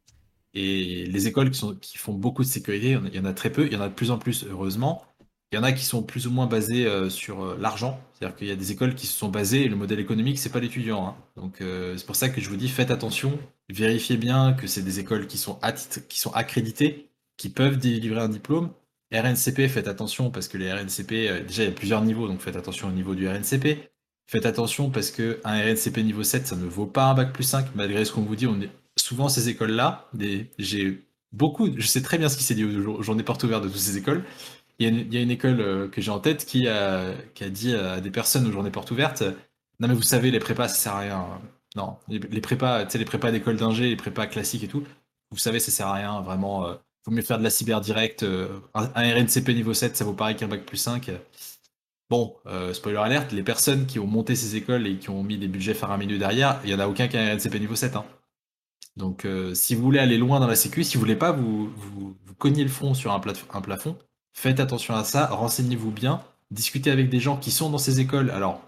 Et 0.53 1.05
les 1.07 1.27
écoles 1.27 1.49
qui, 1.51 1.57
sont, 1.57 1.75
qui 1.75 1.97
font 1.97 2.13
beaucoup 2.13 2.43
de 2.43 2.47
sécurité, 2.47 2.99
il 3.05 3.15
y 3.15 3.19
en 3.19 3.25
a 3.25 3.33
très 3.33 3.51
peu, 3.51 3.65
il 3.65 3.73
y 3.73 3.75
en 3.75 3.81
a 3.81 3.89
de 3.89 3.93
plus 3.93 4.11
en 4.11 4.17
plus 4.17 4.45
heureusement. 4.49 5.03
Il 5.51 5.55
y 5.55 5.59
en 5.59 5.63
a 5.63 5.71
qui 5.71 5.85
sont 5.85 6.03
plus 6.03 6.27
ou 6.27 6.31
moins 6.31 6.45
basés 6.45 6.85
euh, 6.85 7.09
sur 7.09 7.43
euh, 7.43 7.57
l'argent, 7.59 8.01
c'est-à-dire 8.13 8.35
qu'il 8.35 8.47
y 8.47 8.51
a 8.51 8.55
des 8.55 8.73
écoles 8.73 8.95
qui 8.95 9.07
se 9.07 9.17
sont 9.17 9.29
basées 9.29 9.63
et 9.63 9.69
le 9.69 9.77
modèle 9.77 9.99
économique 9.99 10.39
c'est 10.39 10.51
pas 10.51 10.59
l'étudiant. 10.59 11.07
Hein. 11.07 11.15
Donc 11.37 11.61
euh, 11.61 11.95
c'est 11.95 12.05
pour 12.05 12.17
ça 12.17 12.27
que 12.27 12.41
je 12.41 12.49
vous 12.49 12.57
dis 12.57 12.67
faites 12.67 12.91
attention, 12.91 13.39
vérifiez 13.69 14.17
bien 14.17 14.53
que 14.53 14.67
c'est 14.67 14.81
des 14.81 14.99
écoles 14.99 15.25
qui 15.27 15.37
sont, 15.37 15.57
qui 16.09 16.19
sont 16.19 16.31
accréditées, 16.31 17.09
qui 17.37 17.49
peuvent 17.49 17.77
délivrer 17.77 18.19
un 18.19 18.29
diplôme. 18.29 18.71
RNCP, 19.13 19.69
faites 19.69 19.87
attention 19.87 20.31
parce 20.31 20.49
que 20.49 20.57
les 20.57 20.69
RNCP, 20.73 21.45
déjà 21.47 21.63
il 21.63 21.65
y 21.67 21.69
a 21.69 21.71
plusieurs 21.71 22.01
niveaux, 22.01 22.27
donc 22.27 22.41
faites 22.41 22.57
attention 22.57 22.89
au 22.89 22.91
niveau 22.91 23.15
du 23.15 23.25
RNCP. 23.29 23.89
Faites 24.29 24.45
attention 24.45 24.89
parce 24.89 25.11
que 25.11 25.39
un 25.45 25.61
RNCP 25.61 25.99
niveau 25.99 26.23
7, 26.23 26.47
ça 26.47 26.57
ne 26.57 26.65
vaut 26.65 26.85
pas 26.85 27.05
un 27.05 27.13
bac 27.13 27.31
plus 27.31 27.45
5, 27.45 27.67
malgré 27.75 28.03
ce 28.03 28.11
qu'on 28.11 28.23
vous 28.23 28.35
dit. 28.35 28.45
On 28.47 28.59
est... 28.59 28.69
Souvent 28.97 29.29
ces 29.29 29.47
écoles-là, 29.47 30.09
j'ai 30.59 31.07
beaucoup, 31.31 31.69
je 31.77 31.87
sais 31.87 32.01
très 32.01 32.17
bien 32.17 32.27
ce 32.27 32.35
qui 32.35 32.43
s'est 32.43 32.55
dit 32.55 32.65
aux 32.65 33.01
journées 33.01 33.23
portes 33.23 33.43
ouvertes 33.43 33.63
de 33.63 33.69
toutes 33.69 33.77
ces 33.77 33.97
écoles. 33.97 34.25
Il 34.79 35.13
y 35.13 35.17
a 35.17 35.21
une, 35.21 35.31
école 35.31 35.59
euh, 35.59 35.87
que 35.87 36.01
j'ai 36.01 36.11
en 36.11 36.19
tête 36.19 36.45
qui 36.45 36.67
a, 36.67 37.13
qui 37.33 37.43
a 37.43 37.49
dit 37.49 37.73
à 37.73 37.99
des 37.99 38.11
personnes 38.11 38.45
aux 38.47 38.51
journées 38.51 38.71
portes 38.71 38.91
ouvertes 38.91 39.23
Non, 39.79 39.87
mais 39.87 39.95
vous 39.95 40.03
savez, 40.03 40.29
les 40.31 40.39
prépas, 40.39 40.67
ça 40.67 40.75
sert 40.75 40.93
à 40.93 40.99
rien. 40.99 41.41
Non, 41.75 41.97
les, 42.07 42.41
prépas, 42.41 42.85
tu 42.85 42.91
sais, 42.93 42.97
les 42.97 43.05
prépas 43.05 43.31
d'école 43.31 43.57
d'ingé, 43.57 43.89
les 43.89 43.95
prépas 43.95 44.25
classiques 44.25 44.63
et 44.63 44.67
tout, 44.67 44.83
vous 45.31 45.37
savez, 45.37 45.59
ça 45.59 45.71
sert 45.71 45.87
à 45.87 45.93
rien, 45.93 46.21
vraiment. 46.21 46.65
Euh, 46.67 46.75
faut 47.03 47.11
mieux 47.11 47.21
faire 47.21 47.37
de 47.39 47.43
la 47.43 47.49
cyber 47.49 47.81
direct. 47.81 48.23
euh, 48.23 48.59
un, 48.73 48.87
RNCP 48.87 49.49
niveau 49.53 49.73
7, 49.73 49.95
ça 49.95 50.05
vaut 50.05 50.13
pareil 50.13 50.35
qu'un 50.35 50.47
bac 50.47 50.65
plus 50.65 50.77
5. 50.77 51.11
Bon, 52.09 52.35
euh, 52.47 52.73
spoiler 52.73 52.97
alerte, 52.97 53.31
les 53.33 53.43
personnes 53.43 53.85
qui 53.85 53.99
ont 53.99 54.07
monté 54.07 54.35
ces 54.35 54.55
écoles 54.55 54.87
et 54.87 54.97
qui 54.97 55.09
ont 55.09 55.23
mis 55.23 55.37
des 55.37 55.47
budgets 55.47 55.73
faramineux 55.73 56.17
derrière, 56.17 56.59
il 56.63 56.69
y 56.69 56.73
en 56.73 56.79
a 56.79 56.87
aucun 56.87 57.07
qui 57.07 57.17
a 57.17 57.21
un 57.21 57.35
RNCP 57.35 57.59
niveau 57.59 57.75
7. 57.75 57.95
hein. 57.95 58.05
Donc, 58.95 59.27
si 59.53 59.75
vous 59.75 59.83
voulez 59.83 59.99
aller 59.99 60.17
loin 60.17 60.39
dans 60.39 60.47
la 60.47 60.55
sécu, 60.55 60.83
si 60.83 60.95
vous 60.95 61.01
voulez 61.01 61.15
pas 61.15 61.31
vous, 61.31 61.69
vous, 61.75 62.15
cogner 62.39 62.63
le 62.63 62.69
front 62.69 62.95
sur 62.95 63.11
un 63.13 63.19
plafond, 63.19 63.97
faites 64.37 64.59
attention 64.59 64.95
à 64.95 65.03
ça, 65.03 65.27
renseignez-vous 65.27 65.91
bien, 65.91 66.21
discutez 66.51 66.91
avec 66.91 67.09
des 67.09 67.19
gens 67.19 67.37
qui 67.37 67.51
sont 67.51 67.69
dans 67.69 67.77
ces 67.79 67.99
écoles. 67.99 68.29
Alors, 68.29 68.61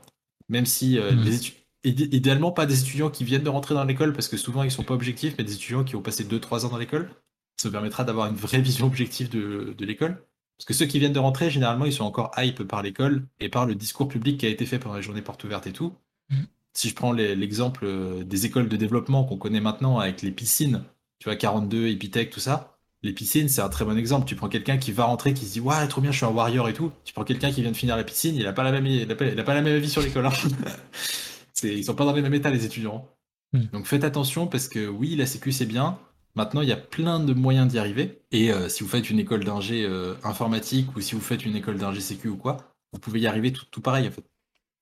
même 0.49 0.65
si 0.65 0.97
euh, 0.97 1.11
les 1.11 1.53
idé- 1.83 2.09
idéalement 2.15 2.51
pas 2.51 2.65
des 2.65 2.81
étudiants 2.81 3.09
qui 3.11 3.23
viennent 3.23 3.43
de 3.43 3.49
rentrer 3.49 3.75
dans 3.75 3.83
l'école 3.83 4.13
parce 4.13 4.27
que 4.27 4.37
souvent 4.37 4.63
ils 4.63 4.71
sont 4.71 4.83
pas 4.83 4.95
objectifs, 4.95 5.35
mais 5.37 5.43
des 5.43 5.53
étudiants 5.53 5.83
qui 5.83 5.95
ont 5.95 6.01
passé 6.01 6.23
2-3 6.25 6.65
ans 6.65 6.69
dans 6.69 6.77
l'école, 6.77 7.09
ça 7.57 7.67
vous 7.69 7.71
permettra 7.73 8.03
d'avoir 8.03 8.27
une 8.27 8.35
vraie 8.35 8.61
vision 8.61 8.87
objective 8.87 9.29
de, 9.29 9.75
de 9.77 9.85
l'école. 9.85 10.23
Parce 10.57 10.65
que 10.65 10.73
ceux 10.73 10.87
qui 10.87 10.99
viennent 10.99 11.13
de 11.13 11.19
rentrer, 11.19 11.49
généralement, 11.49 11.85
ils 11.85 11.93
sont 11.93 12.03
encore 12.03 12.31
hype 12.37 12.63
par 12.63 12.81
l'école 12.81 13.25
et 13.39 13.47
par 13.47 13.65
le 13.65 13.75
discours 13.75 14.09
public 14.09 14.39
qui 14.39 14.45
a 14.45 14.49
été 14.49 14.65
fait 14.65 14.79
pendant 14.79 14.95
les 14.95 15.01
journées 15.01 15.21
portes 15.21 15.43
ouvertes 15.45 15.67
et 15.67 15.73
tout. 15.73 15.93
Mhm. 16.29 16.47
Si 16.73 16.89
je 16.89 16.95
prends 16.95 17.11
l'exemple 17.13 17.85
euh, 17.85 18.23
des 18.23 18.45
écoles 18.45 18.67
de 18.69 18.75
développement 18.77 19.23
qu'on 19.23 19.37
connaît 19.37 19.61
maintenant 19.61 19.99
avec 19.99 20.21
les 20.21 20.31
piscines, 20.31 20.83
tu 21.19 21.25
vois, 21.25 21.35
42, 21.35 21.87
Epitech, 21.87 22.29
tout 22.29 22.39
ça, 22.39 22.78
les 23.01 23.13
piscines, 23.13 23.47
c'est 23.49 23.61
un 23.61 23.69
très 23.69 23.85
bon 23.85 23.97
exemple. 23.97 24.25
Tu 24.27 24.35
prends 24.35 24.49
quelqu'un 24.49 24.77
qui 24.77 24.91
va 24.91 25.05
rentrer, 25.05 25.33
qui 25.33 25.45
se 25.45 25.53
dit 25.53 25.59
Ouais, 25.59 25.87
trop 25.87 26.01
bien, 26.01 26.11
je 26.11 26.17
suis 26.17 26.25
un 26.25 26.29
warrior 26.29 26.67
et 26.69 26.73
tout. 26.73 26.91
Tu 27.05 27.13
prends 27.13 27.23
quelqu'un 27.23 27.51
qui 27.51 27.61
vient 27.61 27.71
de 27.71 27.77
finir 27.77 27.95
la 27.95 28.03
piscine, 28.03 28.35
il 28.35 28.45
a 28.47 28.53
pas 28.53 28.63
la 28.63 28.71
même, 28.71 28.85
il 28.85 29.09
a 29.11 29.15
pas, 29.15 29.25
il 29.25 29.39
a 29.39 29.43
pas 29.43 29.53
la 29.53 29.61
même 29.61 29.75
avis 29.75 29.89
sur 29.89 30.01
l'école. 30.01 30.25
hein. 30.25 30.31
Ils 31.63 31.83
sont 31.83 31.95
pas 31.95 32.05
dans 32.05 32.13
les 32.13 32.21
mêmes 32.21 32.33
états, 32.33 32.49
les 32.49 32.63
étudiants. 32.65 33.09
Hmm. 33.51 33.63
Donc 33.73 33.85
faites 33.85 34.03
attention 34.05 34.47
parce 34.47 34.67
que 34.69 34.87
oui, 34.87 35.15
la 35.15 35.25
sécu 35.25 35.51
c'est 35.51 35.65
bien. 35.65 35.99
Maintenant, 36.35 36.61
il 36.61 36.69
y 36.69 36.71
a 36.71 36.77
plein 36.77 37.19
de 37.19 37.33
moyens 37.33 37.67
d'y 37.67 37.79
arriver. 37.79 38.21
Et 38.31 38.51
euh, 38.53 38.69
si 38.69 38.83
vous 38.83 38.89
faites 38.89 39.09
une 39.09 39.19
école 39.19 39.43
d'ingé 39.43 39.83
euh, 39.85 40.13
informatique 40.23 40.95
ou 40.95 41.01
si 41.01 41.15
vous 41.15 41.21
faites 41.21 41.45
une 41.45 41.55
école 41.55 41.77
d'ingé 41.77 41.99
sécu 41.99 42.29
ou 42.29 42.37
quoi, 42.37 42.57
vous 42.93 42.99
pouvez 42.99 43.19
y 43.19 43.27
arriver 43.27 43.51
tout, 43.51 43.65
tout 43.71 43.81
pareil 43.81 44.07
en 44.07 44.11
fait. 44.11 44.23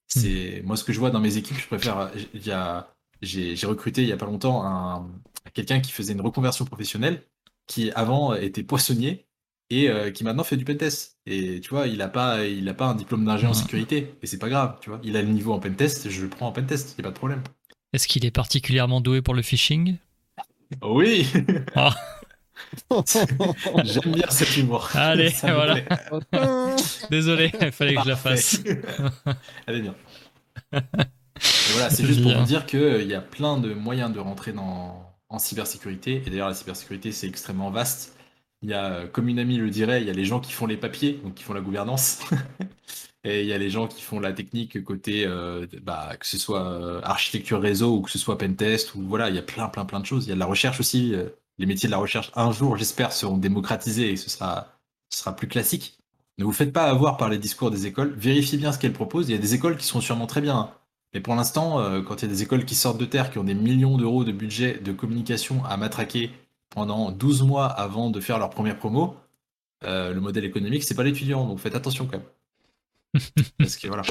C'est 0.06 0.62
moi 0.64 0.76
ce 0.76 0.84
que 0.84 0.92
je 0.92 1.00
vois 1.00 1.10
dans 1.10 1.20
mes 1.20 1.36
équipes, 1.36 1.58
je 1.58 1.66
préfère. 1.66 2.10
J'ai 3.20 3.56
j'ai 3.56 3.66
recruté 3.66 4.02
il 4.02 4.08
y 4.08 4.12
a 4.12 4.16
pas 4.16 4.26
longtemps 4.26 4.64
un, 4.64 5.08
quelqu'un 5.52 5.80
qui 5.80 5.90
faisait 5.92 6.12
une 6.12 6.20
reconversion 6.20 6.64
professionnelle, 6.64 7.22
qui 7.68 7.92
avant 7.92 8.34
était 8.34 8.64
poissonnier 8.64 9.26
et 9.70 9.88
euh, 9.88 10.10
qui 10.10 10.24
maintenant 10.24 10.42
fait 10.42 10.56
du 10.56 10.64
pentest. 10.64 11.18
Et 11.26 11.60
tu 11.60 11.70
vois, 11.70 11.86
il 11.86 12.02
a 12.02 12.08
pas, 12.08 12.44
il 12.44 12.68
a 12.68 12.74
pas 12.74 12.86
un 12.86 12.94
diplôme 12.94 13.24
d'ingé 13.24 13.46
en 13.46 13.54
sécurité 13.54 14.14
et 14.22 14.26
c'est 14.26 14.38
pas 14.38 14.48
grave, 14.48 14.78
tu 14.80 14.90
vois. 14.90 14.98
Il 15.04 15.16
a 15.16 15.22
le 15.22 15.28
niveau 15.28 15.52
en 15.52 15.60
pentest, 15.60 16.10
je 16.10 16.22
le 16.22 16.28
prends 16.28 16.48
en 16.48 16.52
pentest, 16.52 16.96
y 16.98 17.00
a 17.02 17.04
pas 17.04 17.10
de 17.10 17.14
problème. 17.14 17.42
Est-ce 17.92 18.08
qu'il 18.08 18.26
est 18.26 18.30
particulièrement 18.30 19.00
doué 19.00 19.22
pour 19.22 19.34
le 19.34 19.42
phishing? 19.42 19.96
Oui, 20.82 21.26
Ah. 21.76 21.94
j'aime 23.84 24.12
bien 24.12 24.28
cet 24.30 24.56
humour. 24.56 24.90
Allez, 24.94 25.30
Ça 25.30 25.54
voilà. 25.54 25.80
Désolé, 27.10 27.52
il 27.60 27.72
fallait 27.72 27.94
que 27.94 28.02
je 28.02 28.08
la 28.08 28.16
fasse. 28.16 28.60
Elle 29.66 29.76
est 29.76 29.80
bien. 29.82 29.94
Et 30.74 30.78
voilà, 31.72 31.90
c'est 31.90 32.04
juste 32.04 32.22
pour 32.22 32.34
vous 32.34 32.44
dire 32.44 32.66
qu'il 32.66 33.06
y 33.06 33.14
a 33.14 33.20
plein 33.20 33.58
de 33.58 33.72
moyens 33.72 34.12
de 34.12 34.18
rentrer 34.18 34.52
dans, 34.52 35.07
en 35.28 35.38
cybersécurité. 35.38 36.22
Et 36.26 36.30
d'ailleurs, 36.30 36.48
la 36.48 36.54
cybersécurité, 36.54 37.12
c'est 37.12 37.28
extrêmement 37.28 37.70
vaste. 37.70 38.16
Il 38.62 38.70
y 38.70 38.74
a, 38.74 38.86
euh, 38.86 39.06
comme 39.08 39.28
une 39.28 39.38
amie 39.38 39.56
le 39.56 39.70
dirait, 39.70 40.00
il 40.02 40.06
y 40.06 40.10
a 40.10 40.14
les 40.14 40.24
gens 40.24 40.40
qui 40.40 40.52
font 40.52 40.66
les 40.66 40.76
papiers, 40.76 41.20
donc 41.22 41.34
qui 41.34 41.44
font 41.44 41.54
la 41.54 41.60
gouvernance. 41.60 42.20
Et 43.24 43.42
il 43.42 43.48
y 43.48 43.52
a 43.52 43.58
les 43.58 43.70
gens 43.70 43.88
qui 43.88 44.00
font 44.00 44.20
la 44.20 44.32
technique 44.32 44.82
côté, 44.84 45.24
euh, 45.26 45.66
bah, 45.82 46.16
que 46.18 46.26
ce 46.26 46.38
soit 46.38 46.66
euh, 46.70 47.00
architecture 47.02 47.60
réseau 47.60 47.96
ou 47.96 48.02
que 48.02 48.10
ce 48.10 48.18
soit 48.18 48.38
pentest, 48.38 48.94
ou 48.94 49.02
voilà, 49.02 49.28
il 49.28 49.34
y 49.34 49.38
a 49.38 49.42
plein, 49.42 49.68
plein, 49.68 49.84
plein 49.84 50.00
de 50.00 50.06
choses. 50.06 50.26
Il 50.26 50.28
y 50.28 50.32
a 50.32 50.34
de 50.34 50.40
la 50.40 50.46
recherche 50.46 50.80
aussi. 50.80 51.14
Les 51.58 51.66
métiers 51.66 51.88
de 51.88 51.92
la 51.92 51.98
recherche, 51.98 52.30
un 52.36 52.52
jour, 52.52 52.76
j'espère, 52.76 53.12
seront 53.12 53.36
démocratisés 53.36 54.12
et 54.12 54.16
ce 54.16 54.30
sera, 54.30 54.78
ce 55.10 55.18
sera 55.20 55.34
plus 55.34 55.48
classique. 55.48 55.98
Ne 56.38 56.44
vous 56.44 56.52
faites 56.52 56.72
pas 56.72 56.84
avoir 56.84 57.16
par 57.16 57.28
les 57.28 57.38
discours 57.38 57.70
des 57.72 57.86
écoles. 57.86 58.14
Vérifiez 58.16 58.58
bien 58.58 58.72
ce 58.72 58.78
qu'elles 58.78 58.92
proposent. 58.92 59.28
Il 59.28 59.32
y 59.32 59.38
a 59.38 59.40
des 59.40 59.54
écoles 59.54 59.76
qui 59.76 59.86
sont 59.86 60.00
sûrement 60.00 60.26
très 60.26 60.40
bien. 60.40 60.72
Mais 61.14 61.20
pour 61.20 61.34
l'instant, 61.34 61.80
euh, 61.80 62.02
quand 62.02 62.16
il 62.22 62.26
y 62.26 62.28
a 62.28 62.28
des 62.34 62.42
écoles 62.42 62.64
qui 62.64 62.74
sortent 62.74 62.98
de 62.98 63.04
terre, 63.06 63.30
qui 63.30 63.38
ont 63.38 63.44
des 63.44 63.54
millions 63.54 63.96
d'euros 63.96 64.24
de 64.24 64.32
budget 64.32 64.78
de 64.78 64.92
communication 64.92 65.64
à 65.64 65.76
matraquer 65.76 66.30
pendant 66.70 67.10
12 67.10 67.42
mois 67.42 67.66
avant 67.66 68.10
de 68.10 68.20
faire 68.20 68.38
leur 68.38 68.50
première 68.50 68.76
promo, 68.78 69.16
euh, 69.84 70.12
le 70.12 70.20
modèle 70.20 70.44
économique, 70.44 70.84
c'est 70.84 70.94
pas 70.94 71.04
l'étudiant. 71.04 71.46
Donc 71.46 71.60
faites 71.60 71.74
attention 71.74 72.06
quand 72.06 72.18
même. 72.18 72.26
Parce 73.58 73.76
que 73.76 73.88
voilà. 73.88 74.02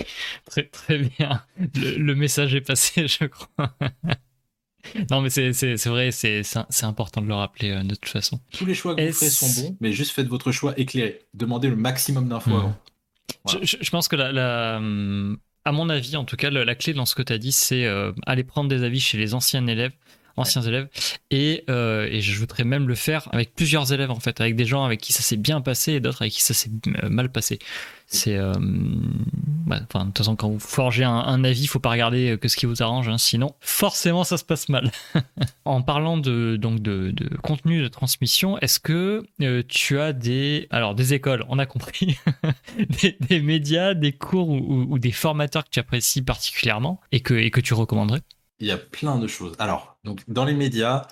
Très, 0.46 0.64
très 0.64 0.98
bien. 0.98 1.44
Le, 1.76 1.98
le 1.98 2.16
message 2.16 2.56
est 2.56 2.62
passé, 2.62 3.08
je 3.08 3.26
crois. 3.26 3.76
non, 5.12 5.22
mais 5.22 5.30
c'est 5.30 5.76
vrai, 5.86 6.12
c'est 6.12 6.44
important 6.84 7.22
de 7.22 7.28
le 7.28 7.36
rappeler 7.36 7.72
euh, 7.72 7.84
de 7.84 7.94
toute 7.94 8.10
façon. 8.10 8.40
Tous 8.52 8.66
les 8.66 8.74
choix 8.74 8.96
que 8.96 9.02
vous 9.06 9.14
ferez 9.14 9.30
sont 9.30 9.62
bons, 9.62 9.78
mais 9.82 9.92
juste 9.94 10.12
faites 10.12 10.28
votre 10.28 10.52
choix 10.52 10.74
éclairé. 10.80 11.20
Demandez 11.36 11.70
le 11.70 11.76
maximum 11.76 12.28
d'infos 12.28 12.50
Mhm. 12.50 12.56
avant. 12.56 12.76
Voilà. 13.44 13.60
Je, 13.64 13.90
pense 13.92 14.08
que 14.08 14.16
la, 14.16 14.32
la, 14.32 14.78
hum, 14.78 15.38
à 15.68 15.74
mon 15.74 15.90
avis, 15.90 16.16
en 16.16 16.24
tout 16.24 16.38
cas, 16.38 16.50
la, 16.50 16.76
clé 16.76 16.94
dans 16.94 17.06
ce 17.06 17.14
que 17.14 17.22
tu 17.22 17.34
as 17.34 17.38
dit, 17.38 17.52
c'est 17.52 17.86
euh, 17.86 18.14
aller 18.26 18.46
prendre 18.46 18.70
des 18.70 18.84
avis 18.84 19.02
chez 19.02 19.18
les 19.18 19.34
anciens 19.34 19.68
élèves, 19.68 19.92
anciens 20.38 20.62
élèves, 20.62 20.88
et, 21.32 21.64
euh, 21.70 22.08
et 22.10 22.22
j'ajouterais 22.22 22.64
même 22.64 22.88
le 22.88 22.96
faire 22.96 23.28
avec 23.32 23.54
plusieurs 23.56 23.92
élèves 23.92 24.12
en 24.12 24.20
fait, 24.20 24.40
avec 24.42 24.56
des 24.56 24.66
gens 24.66 24.84
avec 24.84 25.02
qui 25.02 25.12
ça 25.14 25.22
s'est 25.22 25.38
bien 25.38 25.62
passé 25.62 25.94
et 25.94 26.00
d'autres 26.00 26.22
avec 26.22 26.34
qui 26.34 26.42
ça 26.42 26.54
s'est 26.54 26.72
euh, 27.04 27.10
mal 27.10 27.30
passé. 27.32 27.60
C'est, 28.10 28.38
euh, 28.38 28.54
enfin, 29.70 30.02
de 30.02 30.06
toute 30.06 30.20
façon, 30.20 30.38
quand 30.38 30.50
vous 30.50 30.60
forgez 30.60 31.04
un, 31.04 31.44
avis, 31.44 31.64
il 31.64 31.68
faut 31.68 31.80
pas 31.80 31.90
regarder 31.90 32.32
euh, 32.32 32.38
que 32.38 32.48
ce 32.48 32.56
qui 32.56 32.66
vous 32.66 32.82
arrange, 32.82 33.10
hein, 33.10 33.18
sinon 33.18 33.54
forcément 33.60 34.24
ça 34.24 34.38
se 34.38 34.46
passe 34.46 34.70
mal. 34.70 34.92
en 35.66 35.82
parlant 35.82 36.18
de 36.18 36.56
donc 36.56 36.82
de, 36.82 37.12
de 37.12 37.36
contenu 37.38 37.82
de 37.82 37.88
transmission, 37.90 38.58
est-ce 38.60 38.80
que 38.80 39.26
tu 39.68 40.00
as 40.00 40.14
des 40.14 40.68
alors 40.70 40.96
des 40.96 41.14
écoles, 41.14 41.44
on 41.50 41.60
a 41.60 41.66
compris, 41.66 42.18
des, 43.30 43.42
médias, 43.42 43.94
des 43.94 44.14
cours 44.14 44.50
ou, 44.50 44.58
ou- 44.58 44.88
ou 44.94 45.00
des 45.00 45.12
formateurs 45.12 45.66
que 45.66 45.70
tu 45.70 45.80
apprécies 45.80 46.22
particulièrement 46.22 47.02
et 47.12 47.20
que, 47.20 47.34
et 47.34 47.52
que 47.52 47.60
tu 47.62 47.74
recommanderais? 47.74 48.22
Il 48.60 48.68
y 48.68 48.72
a 48.72 48.78
plein 48.78 49.20
de 49.20 49.28
choses. 49.28 49.56
Alors, 49.60 50.00
donc 50.04 50.24
dans 50.28 50.46
les 50.46 50.54
médias, 50.54 51.08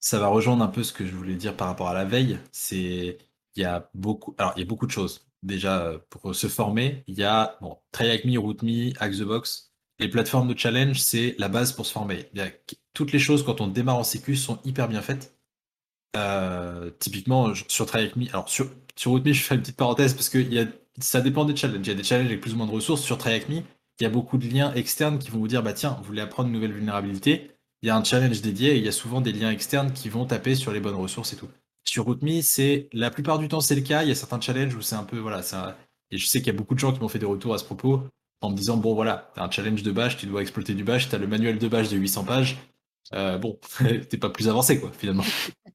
ça 0.00 0.18
va 0.18 0.28
rejoindre 0.28 0.62
un 0.64 0.68
peu 0.68 0.82
ce 0.82 0.92
que 0.92 1.06
je 1.06 1.14
voulais 1.14 1.34
dire 1.34 1.56
par 1.56 1.68
rapport 1.68 1.88
à 1.88 1.94
la 1.94 2.04
veille. 2.04 2.38
C'est 2.52 3.18
il 3.56 3.62
y 3.62 3.64
a 3.64 3.90
beaucoup. 3.94 4.34
Alors, 4.38 4.52
il 4.56 4.60
y 4.60 4.62
a 4.62 4.66
beaucoup 4.66 4.86
de 4.86 4.92
choses. 4.92 5.26
Déjà, 5.42 5.94
pour 6.10 6.34
se 6.34 6.48
former, 6.48 7.04
il 7.06 7.14
y 7.18 7.24
a 7.24 7.56
bon, 7.60 7.78
TryHackMe, 7.92 8.38
RootMe, 8.38 8.92
Hack 8.98 9.12
the 9.12 9.22
Box. 9.22 9.72
Les 9.98 10.08
plateformes 10.08 10.52
de 10.52 10.58
challenge, 10.58 11.00
c'est 11.00 11.34
la 11.38 11.48
base 11.48 11.72
pour 11.72 11.86
se 11.86 11.92
former. 11.92 12.28
Il 12.34 12.38
y 12.38 12.42
a 12.42 12.50
toutes 12.94 13.12
les 13.12 13.18
choses 13.18 13.44
quand 13.44 13.60
on 13.60 13.66
démarre 13.68 13.98
en 13.98 14.04
sécu 14.04 14.36
sont 14.36 14.60
hyper 14.64 14.88
bien 14.88 15.02
faites. 15.02 15.34
Euh, 16.16 16.90
typiquement 16.98 17.52
sur 17.68 17.86
TryHackMe, 17.86 18.28
alors 18.30 18.48
sur 18.48 18.70
sur 18.96 19.22
je 19.24 19.32
fais 19.34 19.54
une 19.54 19.60
petite 19.60 19.76
parenthèse 19.76 20.14
parce 20.14 20.30
que 20.30 20.38
il 20.38 20.52
y 20.54 20.58
a, 20.60 20.66
ça 20.98 21.20
dépend 21.20 21.44
des 21.44 21.54
challenges. 21.54 21.86
Il 21.86 21.88
y 21.88 21.90
a 21.90 21.94
des 21.94 22.04
challenges 22.04 22.26
avec 22.26 22.40
plus 22.40 22.54
ou 22.54 22.56
moins 22.56 22.66
de 22.66 22.72
ressources. 22.72 23.02
Sur 23.02 23.18
TryHackMe, 23.18 23.62
il 24.00 24.04
y 24.04 24.06
a 24.06 24.10
beaucoup 24.10 24.38
de 24.38 24.46
liens 24.46 24.72
externes 24.74 25.18
qui 25.18 25.30
vont 25.30 25.38
vous 25.38 25.48
dire 25.48 25.62
bah 25.62 25.72
tiens, 25.72 25.96
vous 25.98 26.04
voulez 26.04 26.20
apprendre 26.20 26.48
une 26.48 26.54
nouvelle 26.54 26.72
vulnérabilité, 26.72 27.52
il 27.82 27.86
y 27.88 27.90
a 27.90 27.96
un 27.96 28.04
challenge 28.04 28.40
dédié 28.42 28.74
et 28.74 28.78
il 28.78 28.84
y 28.84 28.88
a 28.88 28.92
souvent 28.92 29.20
des 29.20 29.32
liens 29.32 29.50
externes 29.50 29.92
qui 29.92 30.08
vont 30.08 30.26
taper 30.26 30.54
sur 30.54 30.72
les 30.72 30.80
bonnes 30.80 30.94
ressources 30.94 31.32
et 31.32 31.36
tout. 31.36 31.48
Sur 31.84 32.04
RootMe, 32.04 32.42
c'est 32.42 32.88
la 32.92 33.10
plupart 33.10 33.38
du 33.38 33.48
temps 33.48 33.60
c'est 33.60 33.74
le 33.74 33.82
cas, 33.82 34.02
il 34.02 34.08
y 34.08 34.12
a 34.12 34.14
certains 34.14 34.40
challenges 34.40 34.74
où 34.74 34.82
c'est 34.82 34.96
un 34.96 35.04
peu 35.04 35.18
voilà, 35.18 35.42
ça 35.42 35.76
et 36.10 36.18
je 36.18 36.26
sais 36.26 36.38
qu'il 36.40 36.48
y 36.48 36.56
a 36.56 36.58
beaucoup 36.58 36.74
de 36.74 36.78
gens 36.78 36.92
qui 36.92 37.00
m'ont 37.00 37.08
fait 37.08 37.18
des 37.18 37.26
retours 37.26 37.54
à 37.54 37.58
ce 37.58 37.64
propos 37.64 38.02
en 38.40 38.50
me 38.50 38.56
disant 38.56 38.76
bon 38.76 38.94
voilà, 38.94 39.30
t'as 39.34 39.44
un 39.44 39.50
challenge 39.50 39.82
de 39.82 39.92
bash, 39.92 40.16
tu 40.16 40.26
dois 40.26 40.42
exploiter 40.42 40.74
du 40.74 40.84
bash, 40.84 41.08
t'as 41.08 41.18
le 41.18 41.26
manuel 41.26 41.58
de 41.58 41.68
bash 41.68 41.88
de 41.88 41.96
800 41.96 42.24
pages. 42.24 42.58
Euh, 43.14 43.38
bon, 43.38 43.58
t'es 44.08 44.18
pas 44.18 44.30
plus 44.30 44.48
avancé 44.48 44.80
quoi 44.80 44.90
finalement. 44.92 45.24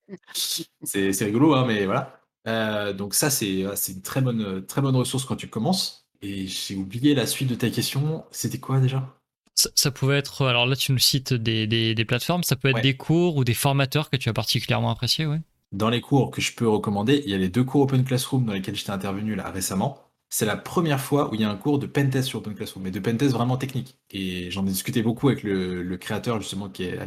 c'est 0.84 1.12
rigolo 1.22 1.54
hein, 1.54 1.66
mais 1.66 1.86
voilà. 1.86 2.20
Euh, 2.48 2.94
donc 2.94 3.13
ça 3.13 3.30
c'est 3.30 3.66
c'est 3.75 3.94
une 3.94 4.01
très 4.01 4.22
bonne 4.22 4.66
très 4.66 4.82
bonne 4.82 4.96
ressource 4.96 5.25
quand 5.25 5.36
tu 5.36 5.48
commences. 5.48 6.00
Et 6.24 6.48
j'ai 6.48 6.75
oublié 6.75 7.13
la 7.13 7.28
suite 7.28 7.50
de 7.50 7.56
ta 7.56 7.70
question. 7.70 8.25
C'était 8.32 8.60
quoi 8.60 8.80
déjà? 8.80 9.16
Ça, 9.56 9.70
ça 9.75 9.92
pouvait 9.92 10.18
être, 10.18 10.46
alors 10.46 10.66
là 10.66 10.75
tu 10.75 10.92
nous 10.92 10.98
cites 11.00 11.34
des, 11.34 11.66
des, 11.66 11.96
des 11.96 12.06
plateformes, 12.06 12.44
ça 12.44 12.58
peut 12.58 12.68
être 12.68 12.75
Ouais. 12.75 12.82
des 12.82 12.98
cours 12.98 13.38
ou 13.38 13.44
des 13.46 13.54
formateurs 13.54 14.10
que 14.10 14.18
tu 14.18 14.28
as 14.28 14.34
particulièrement 14.34 14.90
appréciés, 14.92 15.25
ouais. 15.25 15.40
Dans 15.72 15.90
les 15.90 16.01
cours 16.01 16.32
que 16.32 16.42
je 16.42 16.54
peux 16.54 16.68
recommander, 16.68 17.22
il 17.25 17.32
y 17.32 17.34
a 17.34 17.38
les 17.38 17.48
deux 17.50 17.63
cours 17.63 17.82
Open 17.84 18.04
Classroom 18.04 18.46
dans 18.46 18.54
lesquels 18.54 18.75
j'étais 18.75 18.90
intervenu 18.92 19.36
là 19.36 19.50
récemment. 19.51 20.00
C'est 20.30 20.46
la 20.46 20.58
première 20.58 21.00
fois 21.00 21.30
où 21.32 21.36
il 21.36 21.42
y 21.42 21.44
a 21.44 21.50
un 21.50 21.56
cours 21.58 21.80
de 21.80 21.88
pentest 21.88 22.28
sur 22.28 22.40
Open 22.40 22.56
Classroom, 22.56 22.84
mais 22.84 22.92
de 22.92 23.00
pentest 23.00 23.34
vraiment 23.34 23.58
technique. 23.58 23.98
Et 24.12 24.51
j'en 24.51 24.66
ai 24.66 24.70
discuté 24.70 25.01
beaucoup 25.01 25.30
avec 25.30 25.44
le, 25.44 25.82
le 25.84 25.98
créateur 25.98 26.40
justement 26.42 26.70
qui 26.70 26.84
est, 26.84 27.00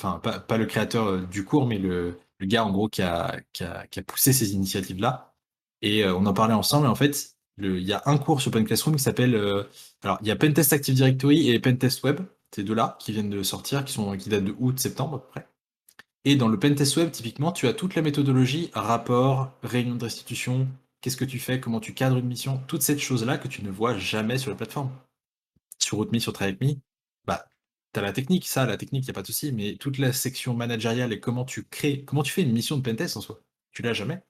enfin 0.00 0.18
pas, 0.22 0.40
pas 0.40 0.58
le 0.58 0.66
créateur 0.66 1.06
euh, 1.06 1.20
du 1.26 1.44
cours, 1.44 1.66
mais 1.66 1.78
le, 1.78 2.18
le 2.38 2.46
gars 2.46 2.64
en 2.64 2.70
gros 2.72 2.88
qui 2.88 3.02
a, 3.02 3.40
qui 3.52 3.62
a, 3.64 3.86
qui 3.86 4.00
a 4.00 4.02
poussé 4.02 4.32
ces 4.32 4.52
initiatives 4.52 5.00
là. 5.00 5.34
Et 5.82 6.04
euh, 6.04 6.14
on 6.16 6.26
en 6.26 6.34
parlait 6.34 6.54
ensemble. 6.54 6.86
Et 6.86 6.88
en 6.90 6.94
fait, 6.96 7.36
il 7.58 7.82
y 7.82 7.92
a 7.92 8.02
un 8.06 8.18
cours 8.18 8.40
sur 8.40 8.50
Open 8.50 8.64
Classroom 8.64 8.96
qui 8.96 9.02
s'appelle, 9.02 9.34
euh, 9.34 9.64
alors 10.02 10.18
il 10.22 10.28
y 10.28 10.30
a 10.30 10.36
Pentest 10.36 10.72
Active 10.72 10.94
Directory 10.94 11.50
et 11.50 11.58
Pentest 11.60 12.02
Web, 12.04 12.20
ces 12.54 12.62
deux 12.64 12.74
là 12.74 12.96
qui 13.00 13.12
viennent 13.12 13.30
de 13.30 13.42
sortir, 13.42 13.84
qui 13.84 13.92
sont, 13.92 14.16
qui 14.16 14.28
datent 14.28 14.44
de 14.44 14.54
août 14.58 14.78
septembre 14.78 15.16
à 15.16 15.20
peu 15.20 15.28
près. 15.28 15.48
Et 16.24 16.36
dans 16.36 16.48
le 16.48 16.58
pentest 16.58 16.96
web, 16.96 17.10
typiquement, 17.10 17.52
tu 17.52 17.66
as 17.68 17.72
toute 17.72 17.94
la 17.94 18.02
méthodologie, 18.02 18.70
rapport, 18.74 19.52
réunion 19.62 19.94
de 19.94 20.04
restitution, 20.04 20.68
qu'est-ce 21.00 21.16
que 21.16 21.24
tu 21.24 21.38
fais, 21.38 21.60
comment 21.60 21.80
tu 21.80 21.94
cadres 21.94 22.18
une 22.18 22.26
mission, 22.26 22.58
toute 22.66 22.82
cette 22.82 22.98
chose-là 22.98 23.38
que 23.38 23.48
tu 23.48 23.62
ne 23.64 23.70
vois 23.70 23.96
jamais 23.96 24.38
sur 24.38 24.50
la 24.50 24.56
plateforme. 24.56 24.90
Sur 25.78 25.98
Rootme, 25.98 26.18
sur 26.18 26.32
TryHackMe, 26.32 26.80
bah, 27.26 27.46
tu 27.94 28.00
as 28.00 28.02
la 28.02 28.12
technique, 28.12 28.46
ça, 28.46 28.66
la 28.66 28.76
technique, 28.76 29.04
il 29.04 29.06
n'y 29.06 29.10
a 29.12 29.14
pas 29.14 29.22
de 29.22 29.26
souci, 29.28 29.52
mais 29.52 29.76
toute 29.76 29.98
la 29.98 30.12
section 30.12 30.54
managériale 30.54 31.12
et 31.12 31.20
comment 31.20 31.44
tu 31.44 31.64
crées, 31.64 32.04
comment 32.04 32.22
tu 32.22 32.32
fais 32.32 32.42
une 32.42 32.52
mission 32.52 32.76
de 32.76 32.82
pentest 32.82 33.16
en 33.16 33.20
soi, 33.20 33.40
tu 33.72 33.82
l'as 33.82 33.94
jamais. 33.94 34.22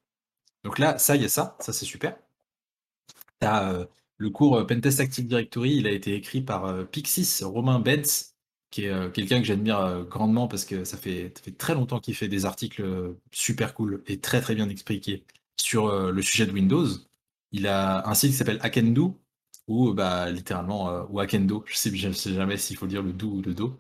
Donc 0.64 0.78
là, 0.78 0.98
ça, 0.98 1.16
il 1.16 1.22
y 1.22 1.24
a 1.24 1.28
ça, 1.28 1.56
ça 1.60 1.72
c'est 1.72 1.84
super. 1.86 2.16
Euh, 3.44 3.86
le 4.16 4.30
cours 4.30 4.56
euh, 4.56 4.64
Pentest 4.64 5.00
Active 5.00 5.26
Directory, 5.26 5.76
il 5.76 5.86
a 5.86 5.92
été 5.92 6.14
écrit 6.14 6.40
par 6.40 6.64
euh, 6.64 6.84
Pixis, 6.84 7.42
Romain 7.44 7.78
Benz, 7.80 8.34
qui 8.70 8.84
est 8.84 9.12
quelqu'un 9.12 9.38
que 9.40 9.46
j'admire 9.46 10.04
grandement 10.10 10.46
parce 10.46 10.66
que 10.66 10.84
ça 10.84 10.98
fait, 10.98 11.30
très 11.56 11.74
longtemps 11.74 12.00
qu'il 12.00 12.14
fait 12.14 12.28
des 12.28 12.44
articles 12.44 12.84
super 13.32 13.72
cool 13.72 14.02
et 14.06 14.20
très 14.20 14.42
très 14.42 14.54
bien 14.54 14.68
expliqués 14.68 15.24
sur 15.56 15.90
le 16.12 16.22
sujet 16.22 16.44
de 16.44 16.52
Windows. 16.52 16.86
Il 17.52 17.66
a 17.66 18.06
un 18.06 18.12
site 18.14 18.32
qui 18.32 18.36
s'appelle 18.36 18.58
Hackendo, 18.60 19.18
ou 19.68 19.94
bah, 19.94 20.30
littéralement, 20.30 21.06
ou 21.10 21.18
Hackendo, 21.18 21.64
je 21.66 21.76
sais, 21.76 21.96
je 21.96 22.12
sais 22.12 22.34
jamais 22.34 22.58
s'il 22.58 22.76
faut 22.76 22.86
dire 22.86 23.02
le 23.02 23.14
do 23.14 23.28
ou 23.28 23.42
le 23.42 23.54
do, 23.54 23.78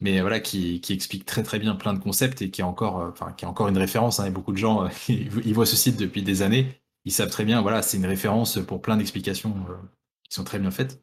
mais 0.00 0.22
voilà, 0.22 0.40
qui, 0.40 0.80
explique 0.88 1.26
très 1.26 1.42
très 1.42 1.58
bien 1.58 1.74
plein 1.76 1.92
de 1.92 1.98
concepts 1.98 2.40
et 2.40 2.50
qui 2.50 2.62
est 2.62 2.64
encore, 2.64 3.12
qui 3.36 3.44
est 3.44 3.48
encore 3.48 3.68
une 3.68 3.76
référence. 3.76 4.20
hein, 4.20 4.26
et 4.26 4.30
beaucoup 4.30 4.52
de 4.52 4.58
gens, 4.58 4.88
ils 5.10 5.52
voient 5.54 5.66
ce 5.66 5.76
site 5.76 5.98
depuis 5.98 6.22
des 6.22 6.40
années, 6.40 6.79
ils 7.04 7.12
savent 7.12 7.30
très 7.30 7.44
bien, 7.44 7.62
voilà, 7.62 7.82
c'est 7.82 7.96
une 7.96 8.06
référence 8.06 8.58
pour 8.66 8.82
plein 8.82 8.96
d'explications 8.96 9.54
euh, 9.70 9.76
qui 10.24 10.34
sont 10.34 10.44
très 10.44 10.58
bien 10.58 10.70
faites. 10.70 11.02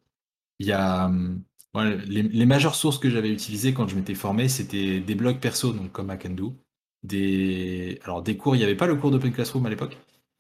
Il 0.60 0.68
y 0.68 0.72
a, 0.74 1.06
hum, 1.08 1.44
les, 1.76 2.24
les 2.24 2.46
majeures 2.46 2.76
sources 2.76 3.00
que 3.00 3.10
j'avais 3.10 3.32
utilisées 3.32 3.74
quand 3.74 3.88
je 3.88 3.96
m'étais 3.96 4.16
formé, 4.16 4.50
c'était 4.50 5.00
des 5.02 5.16
blogs 5.16 5.40
perso, 5.40 5.74
donc 5.74 5.92
comme 5.92 6.10
Hackendo, 6.10 6.56
des, 7.04 8.00
alors 8.04 8.24
des 8.24 8.38
cours, 8.38 8.56
il 8.56 8.60
n'y 8.60 8.66
avait 8.66 8.76
pas 8.76 8.88
le 8.88 8.96
cours 8.96 9.12
d'Open 9.12 9.34
Classroom 9.34 9.66
à 9.66 9.70
l'époque, 9.70 9.98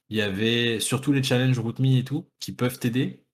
il 0.10 0.18
y 0.18 0.22
avait 0.22 0.80
surtout 0.80 1.12
les 1.14 1.24
challenges 1.24 1.60
RootMe 1.60 1.86
et 1.98 2.04
tout, 2.04 2.30
qui 2.40 2.54
peuvent 2.54 2.80
t'aider, 2.80 3.26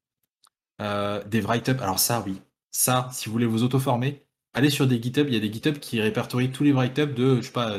euh, 0.82 1.24
des 1.26 1.42
write-up, 1.42 1.82
alors 1.82 2.00
ça 2.00 2.24
oui, 2.26 2.42
ça, 2.72 3.10
si 3.14 3.28
vous 3.28 3.34
voulez 3.34 3.46
vous 3.46 3.64
auto-former, 3.64 4.26
allez 4.54 4.70
sur 4.70 4.88
des 4.88 5.02
GitHub, 5.02 5.28
il 5.28 5.34
y 5.34 5.38
a 5.38 5.40
des 5.40 5.52
GitHub 5.52 5.78
qui 5.80 6.02
répertorient 6.02 6.52
tous 6.52 6.64
les 6.64 6.74
write-up 6.74 7.14
de, 7.14 7.38
je 7.38 7.42
sais 7.44 7.52
pas, 7.52 7.78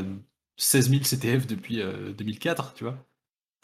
16 0.57 0.91
000 0.91 1.03
CTF 1.05 1.47
depuis 1.47 1.81
euh, 1.83 2.13
2004, 2.13 2.75
tu 2.75 2.85
vois. 2.85 2.99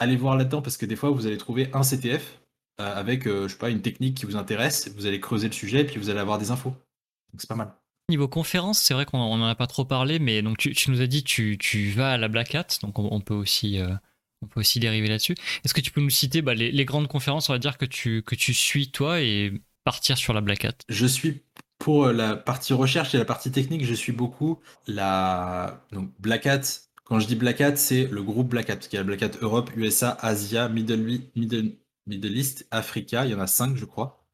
Allez 0.01 0.17
voir 0.17 0.37
là-dedans 0.37 0.63
parce 0.63 0.77
que 0.77 0.87
des 0.87 0.97
fois 0.97 1.11
vous 1.11 1.27
allez 1.29 1.39
trouver 1.39 1.71
un 1.75 1.85
CTF 1.85 2.41
euh, 2.81 2.97
avec, 2.97 3.27
euh, 3.29 3.47
je 3.47 3.53
sais 3.53 3.59
pas, 3.59 3.71
une 3.71 3.83
technique 3.83 4.17
qui 4.17 4.27
vous 4.27 4.37
intéresse, 4.37 4.89
vous 4.97 5.07
allez 5.07 5.21
creuser 5.21 5.47
le 5.49 5.53
sujet 5.53 5.83
et 5.83 5.85
puis 5.85 5.99
vous 5.99 6.11
allez 6.11 6.19
avoir 6.21 6.39
des 6.39 6.51
infos. 6.51 6.71
Donc 6.71 7.41
c'est 7.41 7.49
pas 7.49 7.55
mal. 7.57 7.75
Niveau 8.09 8.27
conférence, 8.27 8.81
c'est 8.81 8.93
vrai 8.95 9.07
qu'on 9.07 9.19
n'en 9.19 9.47
a 9.49 9.55
pas 9.55 9.69
trop 9.69 9.85
parlé, 9.85 10.19
mais 10.19 10.43
donc 10.43 10.59
tu, 10.59 10.75
tu 10.75 10.91
nous 10.91 11.01
as 11.01 11.07
dit 11.07 11.23
tu, 11.23 11.57
tu 11.59 11.91
vas 11.93 12.13
à 12.15 12.17
la 12.19 12.27
Black 12.27 12.55
Hat, 12.57 12.67
donc 12.83 12.99
on, 12.99 13.09
on 13.13 13.21
peut 13.21 13.35
aussi 13.35 13.79
euh, 13.79 13.95
on 14.43 14.47
peut 14.49 14.61
aussi 14.61 14.81
dériver 14.81 15.07
là-dessus. 15.09 15.37
Est-ce 15.65 15.75
que 15.75 15.81
tu 15.81 15.93
peux 15.93 16.01
nous 16.01 16.11
citer 16.11 16.43
bah, 16.43 16.55
les, 16.55 16.73
les 16.73 16.85
grandes 16.85 17.07
conférences, 17.07 17.51
on 17.51 17.53
va 17.53 17.61
dire 17.61 17.79
que 17.79 17.85
tu 17.85 18.23
que 18.25 18.35
tu 18.35 18.53
suis 18.55 18.91
toi 18.91 19.21
et 19.21 19.53
partir 19.85 20.19
sur 20.19 20.33
la 20.33 20.41
Black 20.41 20.65
Hat? 20.65 20.75
Je 20.89 21.07
suis 21.07 21.43
pour 21.79 22.09
la 22.09 22.37
partie 22.37 22.73
recherche 22.75 23.15
et 23.15 23.19
la 23.19 23.25
partie 23.25 23.51
technique, 23.51 23.85
je 23.85 23.95
suis 23.95 24.13
beaucoup 24.13 24.61
la 24.87 25.83
donc 25.93 26.11
Black 26.19 26.47
Hat. 26.47 26.61
Quand 27.11 27.19
je 27.19 27.27
dis 27.27 27.35
Black 27.35 27.61
Hat, 27.61 27.75
c'est 27.75 28.07
le 28.07 28.23
groupe 28.23 28.51
Black 28.51 28.71
Hat, 28.71 28.77
parce 28.77 28.87
qu'il 28.87 28.97
y 28.97 29.01
a 29.01 29.05
Black 29.05 29.21
Hat 29.25 29.33
Europe, 29.41 29.73
USA, 29.77 30.17
Asia, 30.21 30.69
Middle, 30.69 31.23
Middle, 31.35 31.73
Middle 32.07 32.39
East, 32.39 32.69
Africa, 32.71 33.27
il 33.27 33.33
y 33.33 33.35
en 33.35 33.41
a 33.41 33.49
cinq, 33.49 33.77
je 33.77 33.85
crois. 33.85 34.25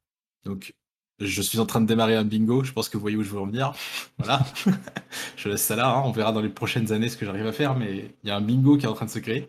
Donc, 0.45 0.75
je 1.19 1.41
suis 1.41 1.57
en 1.57 1.65
train 1.65 1.81
de 1.81 1.87
démarrer 1.87 2.15
un 2.15 2.23
bingo, 2.23 2.63
je 2.63 2.73
pense 2.73 2.87
que 2.89 2.97
vous 2.97 3.01
voyez 3.01 3.17
où 3.17 3.23
je 3.23 3.31
veux 3.31 3.39
en 3.39 3.47
venir. 3.47 3.73
Voilà. 4.19 4.45
je 5.37 5.49
laisse 5.49 5.63
ça 5.63 5.75
là, 5.75 5.89
hein. 5.89 6.03
on 6.05 6.11
verra 6.11 6.31
dans 6.31 6.41
les 6.41 6.49
prochaines 6.49 6.91
années 6.91 7.09
ce 7.09 7.17
que 7.17 7.25
j'arrive 7.25 7.47
à 7.47 7.51
faire, 7.51 7.75
mais 7.75 8.15
il 8.23 8.29
y 8.29 8.31
a 8.31 8.35
un 8.35 8.41
bingo 8.41 8.77
qui 8.77 8.85
est 8.85 8.89
en 8.89 8.93
train 8.93 9.07
de 9.07 9.11
se 9.11 9.19
créer. 9.19 9.47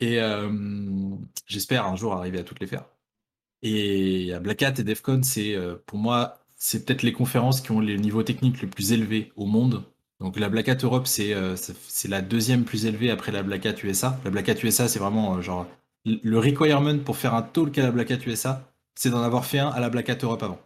Et 0.00 0.18
euh, 0.18 0.50
j'espère 1.46 1.86
un 1.86 1.96
jour 1.96 2.14
arriver 2.14 2.38
à 2.38 2.44
toutes 2.44 2.60
les 2.60 2.66
faire. 2.66 2.86
Et 3.60 4.32
Black 4.40 4.62
Hat 4.62 4.74
et 4.78 4.84
DEFCON, 4.84 5.22
c'est 5.22 5.54
euh, 5.54 5.76
pour 5.86 5.98
moi, 5.98 6.38
c'est 6.56 6.86
peut-être 6.86 7.02
les 7.02 7.12
conférences 7.12 7.60
qui 7.60 7.72
ont 7.72 7.80
les 7.80 7.98
niveaux 7.98 8.22
techniques 8.22 8.62
les 8.62 8.68
plus 8.68 8.92
élevés 8.92 9.32
au 9.36 9.44
monde. 9.44 9.84
Donc 10.22 10.38
la 10.38 10.48
Black 10.48 10.68
Hat 10.68 10.76
Europe, 10.82 11.06
c'est 11.06 11.34
euh, 11.34 11.56
c'est 11.56 12.08
la 12.08 12.22
deuxième 12.22 12.64
plus 12.64 12.86
élevée 12.86 13.10
après 13.10 13.32
la 13.32 13.42
Black 13.42 13.66
Hat 13.66 13.74
USA. 13.84 14.18
La 14.24 14.30
Black 14.30 14.48
Hat 14.48 14.54
USA, 14.62 14.88
c'est 14.88 14.98
vraiment 15.00 15.36
euh, 15.36 15.42
genre 15.42 15.66
le 16.06 16.38
requirement 16.38 16.98
pour 16.98 17.16
faire 17.16 17.34
un 17.34 17.42
talk 17.42 17.76
à 17.78 17.82
la 17.82 17.92
Black 17.92 18.10
Hat 18.10 18.20
USA, 18.26 18.72
c'est 18.94 19.10
d'en 19.10 19.22
avoir 19.22 19.44
fait 19.46 19.58
un 19.60 19.68
à 19.70 19.80
la 19.80 19.90
Black 19.90 20.08
Hat 20.10 20.18
Europe 20.22 20.42
avant. 20.42 20.60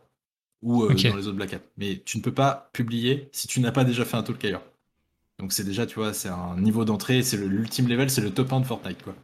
Ou 0.63 0.85
euh, 0.85 0.89
dans 1.09 1.17
les 1.17 1.27
autres 1.29 1.37
Black 1.39 1.55
Hat. 1.55 1.61
Mais 1.79 2.03
tu 2.05 2.19
ne 2.19 2.23
peux 2.23 2.35
pas 2.35 2.71
publier 2.75 3.29
si 3.33 3.49
tu 3.49 3.61
n'as 3.61 3.73
pas 3.73 3.85
déjà 3.85 4.05
fait 4.07 4.17
un 4.19 4.25
talk 4.25 4.45
ailleurs. 4.45 4.65
Donc 5.39 5.53
c'est 5.53 5.65
déjà, 5.65 5.87
tu 5.87 5.97
vois, 5.97 6.15
c'est 6.15 6.31
un 6.31 6.57
niveau 6.59 6.85
d'entrée, 6.87 7.23
c'est 7.23 7.39
l'ultime 7.39 7.89
level, 7.89 8.11
c'est 8.11 8.23
le 8.23 8.33
top 8.33 8.53
1 8.53 8.61
de 8.61 8.67
Fortnite, 8.67 9.03
quoi. 9.03 9.17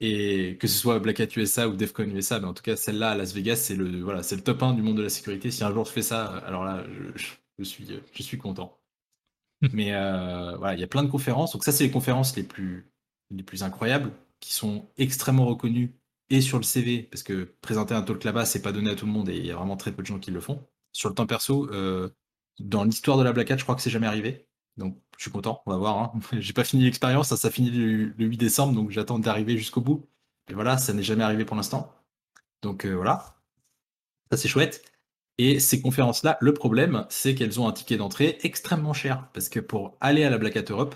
Et 0.00 0.56
que 0.60 0.66
ce 0.68 0.78
soit 0.78 0.98
Black 1.00 1.20
Hat 1.20 1.28
USA 1.36 1.68
ou 1.68 1.76
DEFCON 1.76 2.04
USA, 2.04 2.38
mais 2.40 2.46
en 2.46 2.54
tout 2.54 2.62
cas 2.62 2.76
celle-là 2.76 3.10
à 3.12 3.14
Las 3.16 3.32
Vegas, 3.34 3.56
c'est 3.56 3.74
le 3.76 4.00
voilà, 4.02 4.22
c'est 4.22 4.36
le 4.36 4.42
top 4.42 4.62
1 4.62 4.74
du 4.74 4.82
monde 4.82 4.96
de 4.98 5.02
la 5.02 5.08
sécurité. 5.08 5.50
Si 5.50 5.64
un 5.64 5.72
jour 5.72 5.84
je 5.86 5.92
fais 5.92 6.02
ça, 6.02 6.26
alors 6.46 6.64
là, 6.64 6.84
je, 6.88 7.18
je- 7.22 7.32
je 7.58 7.64
suis 7.64 7.86
je 8.12 8.22
suis 8.22 8.38
content. 8.38 8.78
mais 9.72 9.94
euh, 9.94 10.56
voilà, 10.56 10.74
il 10.74 10.80
y 10.80 10.84
a 10.84 10.86
plein 10.86 11.02
de 11.02 11.10
conférences. 11.10 11.52
Donc 11.52 11.64
ça, 11.64 11.72
c'est 11.72 11.84
les 11.84 11.90
conférences 11.90 12.36
les 12.36 12.42
plus 12.42 12.90
les 13.30 13.42
plus 13.42 13.62
incroyables, 13.62 14.12
qui 14.40 14.52
sont 14.52 14.88
extrêmement 14.98 15.46
reconnues 15.46 15.94
et 16.30 16.40
sur 16.40 16.58
le 16.58 16.64
CV, 16.64 17.04
parce 17.04 17.22
que 17.22 17.54
présenter 17.60 17.94
un 17.94 18.02
talk 18.02 18.24
là-bas, 18.24 18.44
c'est 18.46 18.62
pas 18.62 18.72
donné 18.72 18.90
à 18.90 18.94
tout 18.96 19.06
le 19.06 19.12
monde 19.12 19.28
et 19.28 19.36
il 19.36 19.46
y 19.46 19.50
a 19.50 19.56
vraiment 19.56 19.76
très 19.76 19.92
peu 19.92 20.02
de 20.02 20.06
gens 20.06 20.18
qui 20.18 20.30
le 20.30 20.40
font. 20.40 20.66
Sur 20.92 21.08
le 21.08 21.14
temps 21.14 21.26
perso, 21.26 21.68
euh, 21.72 22.10
dans 22.58 22.84
l'histoire 22.84 23.18
de 23.18 23.22
la 23.22 23.32
Black 23.32 23.50
Hat, 23.50 23.58
je 23.58 23.62
crois 23.64 23.74
que 23.76 23.82
c'est 23.82 23.90
jamais 23.90 24.06
arrivé. 24.06 24.48
Donc 24.76 25.00
je 25.16 25.22
suis 25.22 25.30
content, 25.30 25.62
on 25.66 25.70
va 25.72 25.76
voir. 25.78 25.98
Hein. 25.98 26.20
J'ai 26.40 26.52
pas 26.52 26.64
fini 26.64 26.84
l'expérience, 26.84 27.28
ça, 27.28 27.36
ça 27.36 27.50
finit 27.50 27.70
le, 27.70 28.06
le 28.06 28.26
8 28.26 28.36
décembre, 28.38 28.74
donc 28.74 28.90
j'attends 28.90 29.18
d'arriver 29.18 29.56
jusqu'au 29.56 29.80
bout. 29.80 30.08
Et 30.48 30.54
voilà, 30.54 30.78
ça 30.78 30.92
n'est 30.92 31.02
jamais 31.02 31.24
arrivé 31.24 31.44
pour 31.44 31.56
l'instant. 31.56 31.92
Donc 32.62 32.84
euh, 32.84 32.94
voilà, 32.94 33.36
ça 34.30 34.36
c'est 34.36 34.48
chouette. 34.48 34.82
Et 35.38 35.58
ces 35.60 35.80
conférences-là, 35.80 36.38
le 36.40 36.54
problème, 36.54 37.06
c'est 37.10 37.34
qu'elles 37.34 37.60
ont 37.60 37.68
un 37.68 37.72
ticket 37.72 37.96
d'entrée 37.96 38.38
extrêmement 38.42 38.94
cher. 38.94 39.28
Parce 39.34 39.48
que 39.48 39.60
pour 39.60 39.96
aller 40.00 40.24
à 40.24 40.30
la 40.30 40.38
Black 40.38 40.56
Hat 40.56 40.64
Europe, 40.70 40.94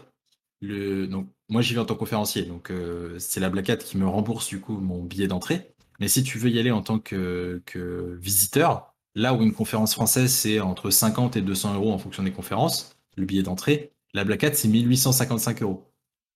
le... 0.61 1.07
donc, 1.07 1.29
moi 1.49 1.63
j'y 1.63 1.75
vais 1.75 1.81
en 1.81 1.85
tant 1.85 1.95
que 1.95 2.01
conférencier, 2.01 2.43
donc 2.43 2.71
euh, 2.71 3.19
c'est 3.19 3.41
la 3.41 3.51
Black 3.51 3.71
Hat 3.71 3.79
qui 3.79 3.97
me 3.99 4.07
rembourse 4.07 4.49
du 4.49 4.61
coup 4.61 4.79
mon 4.79 5.03
billet 5.03 5.27
d'entrée. 5.27 5.75
Mais 5.99 6.09
si 6.09 6.23
tu 6.23 6.39
veux 6.39 6.51
y 6.51 6.59
aller 6.59 6.71
en 6.71 6.83
tant 6.83 6.99
que, 6.99 7.63
que 7.67 8.19
visiteur, 8.21 8.95
là 9.15 9.35
où 9.35 9.43
une 9.43 9.53
conférence 9.53 9.95
française 9.95 10.33
c'est 10.33 10.61
entre 10.61 10.91
50 10.91 11.37
et 11.37 11.43
200 11.43 11.75
euros 11.75 11.93
en 11.93 11.99
fonction 11.99 12.23
des 12.23 12.33
conférences, 12.33 12.97
le 13.17 13.27
billet 13.27 13.43
d'entrée, 13.43 13.93
la 14.15 14.25
Black 14.25 14.45
Hat 14.45 14.55
c'est 14.55 14.69
1855 14.69 15.63
euros. 15.63 15.91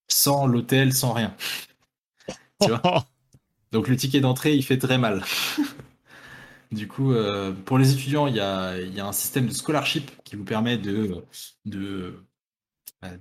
Sans 0.08 0.46
l'hôtel, 0.46 0.92
sans 0.92 1.12
rien. 1.12 1.34
Tu 2.60 2.68
vois? 2.68 3.06
Donc 3.72 3.88
le 3.88 3.96
ticket 3.96 4.20
d'entrée, 4.20 4.54
il 4.54 4.62
fait 4.62 4.78
très 4.78 4.98
mal. 4.98 5.24
Du 6.74 6.88
coup, 6.88 7.12
euh, 7.12 7.52
pour 7.52 7.78
les 7.78 7.92
étudiants, 7.92 8.26
il 8.26 8.36
y 8.36 8.40
a, 8.40 8.72
un 8.72 9.12
système 9.12 9.46
de 9.46 9.52
scholarship 9.52 10.10
qui 10.24 10.36
vous 10.36 10.44
permet 10.44 10.76
de, 10.78 11.24
de, 11.64 12.24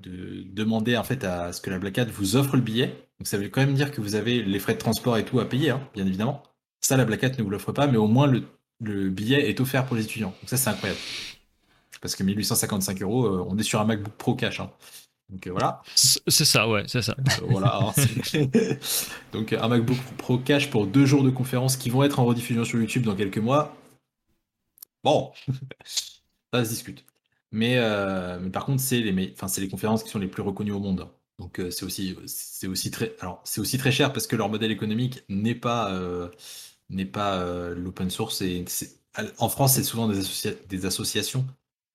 de 0.02 0.44
demander 0.52 0.98
en 0.98 1.04
fait 1.04 1.24
à 1.24 1.54
ce 1.54 1.62
que 1.62 1.70
la 1.70 1.80
Black 1.80 1.98
Hat 1.98 2.06
vous 2.06 2.36
offre 2.36 2.56
le 2.56 2.62
billet. 2.62 2.88
Donc 3.20 3.28
ça 3.28 3.38
veut 3.38 3.50
quand 3.50 3.62
même 3.62 3.74
dire 3.74 3.92
que 3.92 4.02
vous 4.02 4.16
avez 4.16 4.44
les 4.44 4.60
frais 4.60 4.74
de 4.74 4.80
transport 4.80 5.18
et 5.18 5.26
tout 5.26 5.40
à 5.40 5.48
payer, 5.48 5.72
hein, 5.72 5.88
bien 5.94 6.06
évidemment. 6.06 6.44
Ça, 6.82 6.98
la 6.98 7.06
Black 7.06 7.24
Hat 7.24 7.32
ne 7.38 7.44
vous 7.44 7.50
l'offre 7.50 7.72
pas, 7.72 7.88
mais 7.88 7.98
au 7.98 8.08
moins 8.08 8.28
le, 8.28 8.44
le 8.82 9.10
billet 9.10 9.50
est 9.50 9.60
offert 9.62 9.86
pour 9.86 9.96
les 9.96 10.04
étudiants. 10.04 10.34
Donc 10.42 10.50
ça, 10.50 10.58
c'est 10.58 10.70
incroyable. 10.70 11.00
Parce 12.02 12.16
que 12.16 12.24
1855 12.24 13.02
euros, 13.02 13.26
euh, 13.26 13.46
on 13.48 13.58
est 13.58 13.64
sur 13.64 13.80
un 13.80 13.86
MacBook 13.86 14.14
Pro 14.16 14.36
cash. 14.36 14.60
hein. 14.60 14.72
Donc 15.34 15.48
euh, 15.48 15.52
voilà. 15.52 15.82
C'est 15.96 16.46
ça, 16.46 16.70
ouais, 16.70 16.84
c'est 16.88 17.02
ça. 17.02 17.16
Euh, 17.42 17.46
voilà. 17.50 17.80
hein, 17.82 17.94
Donc 19.34 19.52
un 19.52 19.68
MacBook 19.68 19.98
Pro 20.18 20.38
cash 20.38 20.70
pour 20.70 20.86
deux 20.86 21.08
jours 21.08 21.24
de 21.24 21.32
conférences 21.32 21.76
qui 21.76 21.90
vont 21.90 22.04
être 22.04 22.20
en 22.20 22.26
rediffusion 22.26 22.64
sur 22.64 22.80
YouTube 22.80 23.04
dans 23.04 23.16
quelques 23.16 23.40
mois. 23.40 23.76
Bon, 25.04 25.32
ça 26.54 26.64
se 26.64 26.70
discute. 26.70 27.04
Mais, 27.52 27.78
euh, 27.78 28.40
mais 28.40 28.52
par 28.52 28.66
contre, 28.66 28.82
c'est 28.82 29.00
les, 29.02 29.34
enfin, 29.34 29.48
c'est 29.48 29.62
les 29.62 29.70
conférences 29.70 30.04
qui 30.04 30.10
sont 30.10 30.20
les 30.20 30.28
plus 30.28 30.44
reconnues 30.44 30.72
au 30.72 30.80
monde. 30.80 31.08
Donc 31.40 31.60
c'est 31.72 31.84
aussi, 31.84 32.16
c'est 32.28 32.68
aussi 32.68 32.92
très, 32.92 33.16
alors 33.20 33.42
c'est 33.44 33.60
aussi 33.60 33.80
très 33.80 33.92
cher 33.92 34.14
parce 34.14 34.28
que 34.28 34.36
leur 34.36 34.50
modèle 34.50 34.72
économique 34.72 35.24
n'est 35.30 35.56
pas, 35.56 35.92
n'est 36.90 37.06
pas 37.06 37.44
l'open 37.74 38.12
source. 38.12 38.42
Et 38.42 38.64
en 39.40 39.50
France, 39.50 39.74
c'est 39.74 39.84
souvent 39.84 40.08
des, 40.08 40.22
associa- 40.22 40.56
des 40.68 40.86
associations 40.86 41.46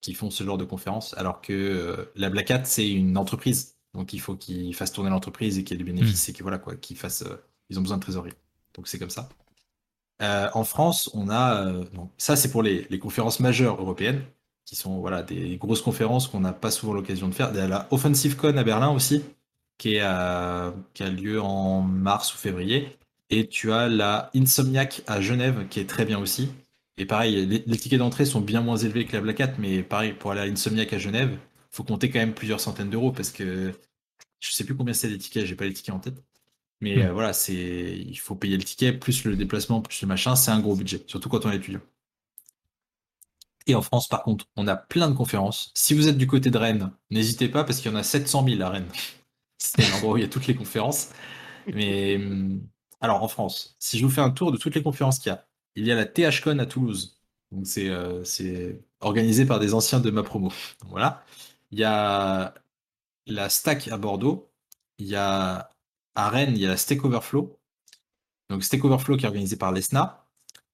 qui 0.01 0.15
font 0.15 0.31
ce 0.31 0.45
genre 0.45 0.59
de 0.59 0.65
conférences, 0.65 1.15
alors 1.19 1.41
que 1.41 1.53
euh, 1.53 2.13
la 2.17 2.31
Black 2.31 2.51
Hat, 2.51 2.65
c'est 2.65 2.89
une 2.91 3.17
entreprise. 3.19 3.77
Donc 3.95 4.13
il 4.13 4.21
faut 4.21 4.37
qu'ils 4.37 4.75
fassent 4.75 4.93
tourner 4.93 5.11
l'entreprise 5.11 5.59
et 5.59 5.65
qu'il 5.65 5.77
y 5.77 5.81
ait 5.81 5.85
du 5.85 5.91
bénéfice 5.91 6.29
et 6.29 6.33
que 6.33 6.43
voilà 6.43 6.59
quoi, 6.59 6.77
qu'ils 6.77 6.97
fassent, 6.97 7.23
euh, 7.23 7.37
ils 7.71 7.79
ont 7.79 7.83
besoin 7.83 7.97
de 7.97 8.03
trésorerie. 8.03 8.33
Donc 8.75 8.89
c'est 8.89 8.99
comme 8.99 9.11
ça. 9.11 9.29
Euh, 10.23 10.49
en 10.55 10.65
France, 10.65 11.11
on 11.15 11.31
a, 11.31 11.73
ça 12.17 12.37
c'est 12.37 12.51
pour 12.51 12.63
les, 12.63 12.87
les 12.91 12.99
conférences 12.99 13.41
majeures 13.41 13.81
européennes, 13.81 14.23
qui 14.65 14.77
sont 14.77 14.99
voilà 15.01 15.23
des 15.23 15.57
grosses 15.57 15.81
conférences 15.83 16.27
qu'on 16.29 16.41
n'a 16.41 16.53
pas 16.53 16.71
souvent 16.71 16.93
l'occasion 16.93 17.29
de 17.29 17.35
faire. 17.35 17.51
Il 17.53 17.57
y 17.57 17.61
a 17.61 17.69
la 17.69 17.87
OffensiveCon 17.91 18.57
à 18.57 18.65
Berlin 18.65 18.91
aussi, 18.91 19.25
qui, 19.79 19.95
est 19.97 20.01
à- 20.01 20.75
qui 20.95 21.03
a 21.05 21.11
lieu 21.11 21.41
en 21.41 21.83
mars 21.83 22.35
ou 22.35 22.39
février. 22.39 22.99
Et 23.31 23.47
tu 23.49 23.73
as 23.73 23.89
la 23.89 24.31
Insomniac 24.35 25.03
à 25.07 25.21
Genève, 25.21 25.69
qui 25.69 25.81
est 25.81 25.89
très 25.89 26.05
bien 26.05 26.19
aussi. 26.19 26.51
Et 26.99 27.07
pareil, 27.07 27.47
les, 27.47 27.65
les 27.67 27.79
tickets 27.79 27.99
d'entrée 27.99 28.27
sont 28.27 28.41
bien 28.41 28.61
moins 28.61 28.77
élevés 28.77 29.07
que 29.07 29.13
la 29.15 29.21
Black 29.23 29.41
Hat, 29.41 29.53
mais 29.59 29.83
pareil, 29.83 30.13
pour 30.15 30.33
aller 30.33 30.41
à 30.43 30.47
l'Insomniac 30.47 30.93
à 30.93 30.99
Genève, 30.99 31.39
faut 31.71 31.85
compter 31.85 32.11
quand 32.11 32.19
même 32.19 32.35
plusieurs 32.35 32.61
centaines 32.61 32.91
d'euros 32.91 33.13
parce 33.13 33.31
que 33.31 33.73
je 34.41 34.53
sais 34.53 34.65
plus 34.65 34.77
combien 34.77 34.95
c'est 34.95 35.09
les 35.09 35.19
tickets, 35.19 35.47
j'ai 35.47 35.57
pas 35.57 35.67
les 35.67 35.75
tickets 35.75 35.95
en 35.95 36.01
tête. 36.01 36.23
Mais 36.81 37.03
Hmm. 37.03 37.05
euh, 37.05 37.13
voilà, 37.15 37.33
c'est 37.35 37.55
il 37.99 38.17
faut 38.17 38.37
payer 38.37 38.57
le 38.59 38.65
ticket, 38.65 38.93
plus 38.95 39.25
le 39.25 39.37
déplacement, 39.37 39.83
plus 39.83 40.03
le 40.03 40.09
machin, 40.09 40.37
c'est 40.37 40.51
un 40.53 40.61
gros 40.61 40.77
budget, 40.77 41.05
surtout 41.09 41.29
quand 41.31 41.47
on 41.47 41.53
est 41.53 41.57
étudiant. 41.57 41.81
Et 43.67 43.75
en 43.75 43.83
France, 43.83 44.09
par 44.09 44.23
contre, 44.23 44.47
on 44.57 44.67
a 44.67 44.77
plein 44.77 45.11
de 45.11 45.15
conférences. 45.15 45.71
Si 45.75 45.95
vous 45.95 46.09
êtes 46.09 46.17
du 46.17 46.27
côté 46.27 46.51
de 46.51 46.59
Rennes, 46.59 46.91
n'hésitez 47.11 47.49
pas 47.49 47.65
parce 47.65 47.81
qu'il 47.81 47.91
y 47.91 47.95
en 47.95 47.99
a 47.99 48.03
700 48.03 48.43
000 48.43 48.63
à 48.63 48.71
Rennes. 48.71 48.89
C'est 49.59 49.89
l'endroit 49.89 50.15
où 50.15 50.19
il 50.19 50.23
y 50.23 50.27
a 50.27 50.29
toutes 50.29 50.49
les 50.49 50.57
conférences. 50.57 51.11
Mais 51.73 52.17
hum, 52.19 52.63
alors 53.03 53.25
en 53.25 53.29
France, 53.29 53.77
si 53.81 53.99
je 53.99 54.07
vous 54.07 54.13
fais 54.13 54.23
un 54.23 54.31
tour 54.33 54.53
de 54.53 54.59
toutes 54.59 54.77
les 54.77 54.85
conférences 54.85 55.21
qu'il 55.21 55.31
y 55.33 55.35
a, 55.37 55.48
il 55.79 55.87
y 55.87 55.93
a 55.93 55.95
la 55.95 56.07
THCon 56.07 56.59
à 56.59 56.67
Toulouse. 56.67 57.21
Donc 57.53 57.67
c'est 57.67 57.89
euh, 57.89 58.25
c'est 58.25 58.81
organisé 59.01 59.47
par 59.47 59.61
des 59.61 59.75
anciens 59.75 60.01
de 60.01 60.11
ma 60.11 60.23
promo. 60.23 60.53
Voilà. 60.89 61.25
Il 61.71 61.79
y 61.79 61.85
a 61.85 62.55
la 63.27 63.49
Stack 63.49 63.89
à 63.89 63.99
Bordeaux. 63.99 64.51
Il 64.99 65.07
y 65.07 65.17
a 65.17 65.71
à 66.15 66.31
Rennes, 66.31 66.53
il 66.57 66.61
y 66.61 66.67
a 66.67 66.69
la 66.71 66.77
Stack 66.77 67.05
Overflow. 67.05 67.59
Donc 68.51 68.65
Stack 68.65 68.85
Overflow 68.85 69.17
qui 69.17 69.25
est 69.25 69.29
organisé 69.29 69.57
par 69.57 69.73
l'ESNA. 69.73 70.25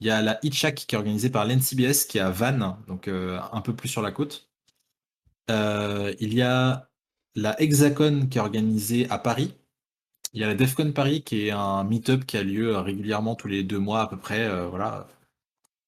Il 0.00 0.06
y 0.06 0.10
a 0.10 0.22
la 0.22 0.38
Hitchhack 0.44 0.74
qui 0.74 0.94
est 0.94 0.98
organisée 0.98 1.30
par 1.30 1.44
l'NCBS 1.46 2.06
qui 2.08 2.18
est 2.18 2.20
à 2.20 2.30
Vannes, 2.30 2.76
donc 2.88 3.08
euh, 3.08 3.40
un 3.52 3.60
peu 3.60 3.74
plus 3.74 3.88
sur 3.88 4.02
la 4.02 4.12
côte. 4.12 4.50
Euh, 5.50 6.14
il 6.20 6.34
y 6.34 6.42
a 6.42 6.88
la 7.34 7.60
Hexacon 7.60 8.28
qui 8.30 8.38
est 8.38 8.40
organisée 8.40 9.08
à 9.10 9.18
Paris. 9.18 9.54
Il 10.34 10.40
y 10.40 10.44
a 10.44 10.48
la 10.48 10.54
DEFCON 10.54 10.92
Paris 10.92 11.22
qui 11.22 11.46
est 11.48 11.50
un 11.52 11.84
meet-up 11.84 12.26
qui 12.26 12.36
a 12.36 12.42
lieu 12.42 12.76
régulièrement 12.78 13.36
tous 13.36 13.48
les 13.48 13.62
deux 13.62 13.78
mois 13.78 14.02
à 14.02 14.06
peu 14.08 14.18
près, 14.18 14.44
euh, 14.46 14.66
voilà, 14.68 15.08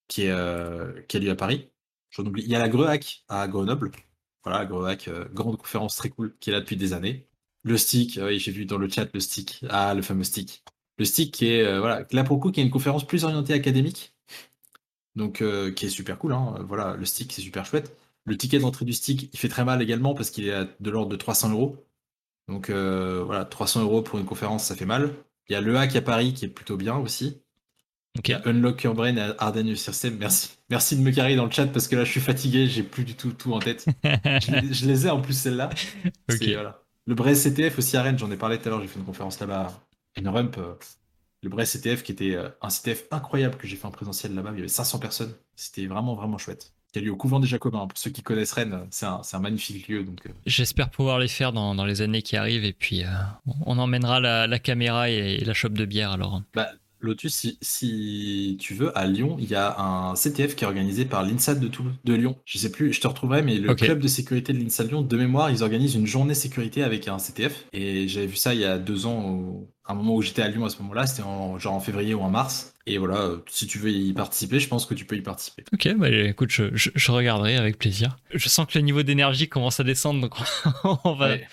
qui, 0.08 0.22
est, 0.24 0.30
euh, 0.30 1.00
qui 1.08 1.16
a 1.16 1.20
lieu 1.20 1.30
à 1.30 1.36
Paris. 1.36 1.70
Il 2.18 2.48
y 2.48 2.54
a 2.54 2.58
la 2.58 2.68
Grehac 2.68 3.24
à 3.28 3.48
Grenoble. 3.48 3.90
Voilà, 4.44 4.64
Grehac, 4.64 5.08
euh, 5.08 5.26
grande 5.32 5.58
conférence 5.58 5.96
très 5.96 6.10
cool 6.10 6.36
qui 6.40 6.50
est 6.50 6.52
là 6.52 6.60
depuis 6.60 6.76
des 6.76 6.92
années. 6.92 7.28
Le 7.64 7.76
stick, 7.76 8.18
oui, 8.22 8.38
j'ai 8.38 8.52
vu 8.52 8.66
dans 8.66 8.78
le 8.78 8.88
chat 8.88 9.08
le 9.12 9.20
stick. 9.20 9.64
Ah, 9.68 9.94
le 9.94 10.02
fameux 10.02 10.24
stick. 10.24 10.64
Le 10.98 11.04
stick 11.04 11.34
qui 11.34 11.48
est, 11.48 11.62
euh, 11.64 11.80
voilà, 11.80 12.06
là 12.12 12.24
pour 12.24 12.36
le 12.36 12.42
coup, 12.42 12.52
qui 12.52 12.60
est 12.60 12.64
une 12.64 12.70
conférence 12.70 13.06
plus 13.06 13.24
orientée 13.24 13.52
académique. 13.54 14.14
Donc, 15.16 15.42
euh, 15.42 15.72
qui 15.72 15.86
est 15.86 15.88
super 15.90 16.18
cool. 16.18 16.32
Hein. 16.32 16.56
Voilà, 16.68 16.96
le 16.96 17.04
stick, 17.04 17.32
c'est 17.32 17.42
super 17.42 17.64
chouette. 17.66 17.96
Le 18.24 18.36
ticket 18.36 18.58
d'entrée 18.58 18.84
du 18.84 18.92
stick, 18.92 19.30
il 19.32 19.38
fait 19.38 19.48
très 19.48 19.64
mal 19.64 19.82
également 19.82 20.14
parce 20.14 20.30
qu'il 20.30 20.46
est 20.48 20.68
de 20.80 20.90
l'ordre 20.90 21.10
de 21.10 21.16
300 21.16 21.50
euros. 21.52 21.85
Donc 22.48 22.70
euh, 22.70 23.22
voilà, 23.24 23.44
300 23.44 23.82
euros 23.82 24.02
pour 24.02 24.18
une 24.18 24.24
conférence, 24.26 24.64
ça 24.64 24.76
fait 24.76 24.86
mal. 24.86 25.14
Il 25.48 25.52
y 25.52 25.56
a 25.56 25.60
le 25.60 25.76
hack 25.76 25.96
à 25.96 26.02
Paris 26.02 26.34
qui 26.34 26.44
est 26.44 26.48
plutôt 26.48 26.76
bien 26.76 26.96
aussi. 26.96 27.42
Il 28.26 28.30
y 28.30 28.34
a 28.34 28.42
Unlock 28.46 28.82
Your 28.84 28.94
Brain 28.94 29.16
à 29.18 29.34
Ardennes 29.38 29.76
System. 29.76 30.16
Merci. 30.18 30.50
Merci 30.70 30.96
de 30.96 31.02
me 31.02 31.10
carrer 31.12 31.36
dans 31.36 31.44
le 31.44 31.50
chat 31.50 31.66
parce 31.66 31.88
que 31.88 31.96
là 31.96 32.04
je 32.04 32.10
suis 32.10 32.20
fatigué, 32.20 32.66
j'ai 32.66 32.82
plus 32.82 33.04
du 33.04 33.14
tout 33.16 33.32
tout 33.32 33.52
en 33.54 33.60
tête. 33.60 33.86
je, 34.04 34.52
les, 34.52 34.74
je 34.74 34.86
les 34.86 35.06
ai 35.06 35.10
en 35.10 35.20
plus 35.20 35.34
celle-là. 35.34 35.70
Voilà. 36.54 36.82
Le 37.06 37.14
Brest 37.14 37.44
CTF 37.44 37.78
aussi 37.78 37.96
à 37.96 38.02
Rennes, 38.02 38.18
j'en 38.18 38.30
ai 38.30 38.36
parlé 38.36 38.58
tout 38.60 38.68
à 38.68 38.70
l'heure, 38.70 38.80
j'ai 38.82 38.88
fait 38.88 38.98
une 38.98 39.04
conférence 39.06 39.38
là-bas, 39.40 39.72
une 40.16 40.28
rump. 40.28 40.58
euh, 40.58 40.74
le 41.42 41.50
Brest 41.50 41.74
CTF 41.74 42.02
qui 42.04 42.12
était 42.12 42.36
euh, 42.36 42.50
un 42.62 42.68
CTF 42.70 43.06
incroyable 43.12 43.56
que 43.58 43.66
j'ai 43.66 43.76
fait 43.76 43.86
en 43.86 43.92
présentiel 43.92 44.34
là-bas, 44.34 44.50
il 44.52 44.56
y 44.58 44.60
avait 44.60 44.68
500 44.68 44.98
personnes. 45.00 45.34
C'était 45.56 45.86
vraiment 45.86 46.14
vraiment 46.16 46.38
chouette. 46.38 46.74
Qui 46.96 47.02
a 47.02 47.04
lieu 47.04 47.12
au 47.12 47.16
couvent 47.16 47.40
des 47.40 47.46
Jacobins. 47.46 47.86
Pour 47.86 47.98
ceux 47.98 48.08
qui 48.10 48.22
connaissent 48.22 48.52
Rennes, 48.52 48.86
c'est 48.88 49.04
un, 49.04 49.38
magnifique 49.38 49.86
lieu. 49.86 50.02
Donc, 50.02 50.24
euh, 50.24 50.30
J'espère 50.46 50.88
pouvoir 50.88 51.18
les 51.18 51.28
faire 51.28 51.52
dans, 51.52 51.74
dans 51.74 51.84
les 51.84 52.00
années 52.00 52.22
qui 52.22 52.38
arrivent 52.38 52.64
et 52.64 52.72
puis 52.72 53.04
euh, 53.04 53.08
on 53.66 53.76
emmènera 53.76 54.18
la, 54.18 54.46
la 54.46 54.58
caméra 54.58 55.10
et, 55.10 55.44
la 55.44 55.52
chope 55.52 55.74
de 55.74 55.84
bière 55.84 56.12
alors. 56.12 56.40
Bah, 56.54 56.70
Lotus, 57.06 57.34
si, 57.34 57.58
si 57.62 58.56
tu 58.60 58.74
veux, 58.74 58.96
à 58.98 59.06
Lyon, 59.06 59.36
il 59.38 59.48
y 59.48 59.54
a 59.54 59.78
un 59.80 60.14
CTF 60.14 60.54
qui 60.54 60.64
est 60.64 60.66
organisé 60.66 61.04
par 61.04 61.22
l'INSAD 61.24 61.60
de, 61.60 61.68
Toulouse, 61.68 61.94
de 62.04 62.14
Lyon. 62.14 62.36
Je 62.44 62.58
sais 62.58 62.70
plus, 62.70 62.92
je 62.92 63.00
te 63.00 63.06
retrouverai, 63.06 63.42
mais 63.42 63.56
le 63.56 63.68
club 63.86 64.00
de 64.00 64.08
sécurité 64.08 64.52
de 64.52 64.58
l'INSAD 64.58 64.88
Lyon, 64.88 65.02
de 65.02 65.16
mémoire, 65.16 65.50
ils 65.50 65.62
organisent 65.62 65.94
une 65.94 66.06
journée 66.06 66.34
sécurité 66.34 66.82
avec 66.82 67.08
un 67.08 67.18
CTF. 67.18 67.64
Et 67.72 68.08
j'avais 68.08 68.26
vu 68.26 68.36
ça 68.36 68.54
il 68.54 68.60
y 68.60 68.64
a 68.64 68.78
deux 68.78 69.06
ans, 69.06 69.22
au- 69.30 69.70
à 69.88 69.92
un 69.92 69.94
moment 69.94 70.16
où 70.16 70.22
j'étais 70.22 70.42
à 70.42 70.48
Lyon 70.48 70.64
à 70.64 70.68
ce 70.68 70.78
moment-là, 70.82 71.06
c'était 71.06 71.22
en, 71.22 71.58
genre 71.60 71.74
en 71.74 71.80
février 71.80 72.12
ou 72.12 72.20
en 72.20 72.28
mars. 72.30 72.72
Et 72.88 72.98
voilà, 72.98 73.30
si 73.48 73.66
tu 73.66 73.78
veux 73.78 73.90
y 73.90 74.12
participer, 74.12 74.58
je 74.60 74.68
pense 74.68 74.84
que 74.86 74.94
tu 74.94 75.04
peux 75.04 75.16
y 75.16 75.20
participer. 75.22 75.64
Ok, 75.72 75.88
bah 75.96 76.08
écoute, 76.10 76.50
je, 76.50 76.64
je- 76.74 76.90
je 76.94 77.12
regarderai 77.12 77.56
avec 77.56 77.78
plaisir. 77.78 78.16
Je 78.32 78.48
sens 78.48 78.66
que 78.66 78.78
le 78.78 78.84
niveau 78.84 79.02
d'énergie 79.04 79.48
commence 79.48 79.78
à 79.80 79.84
descendre, 79.84 80.20
donc 80.20 80.34
on 81.04 81.14
va, 81.14 81.28
Ouais. 81.30 81.46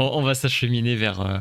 On, 0.00 0.18
on 0.18 0.22
va 0.22 0.34
s'acheminer 0.34 0.96
vers, 0.96 1.20
euh, 1.20 1.38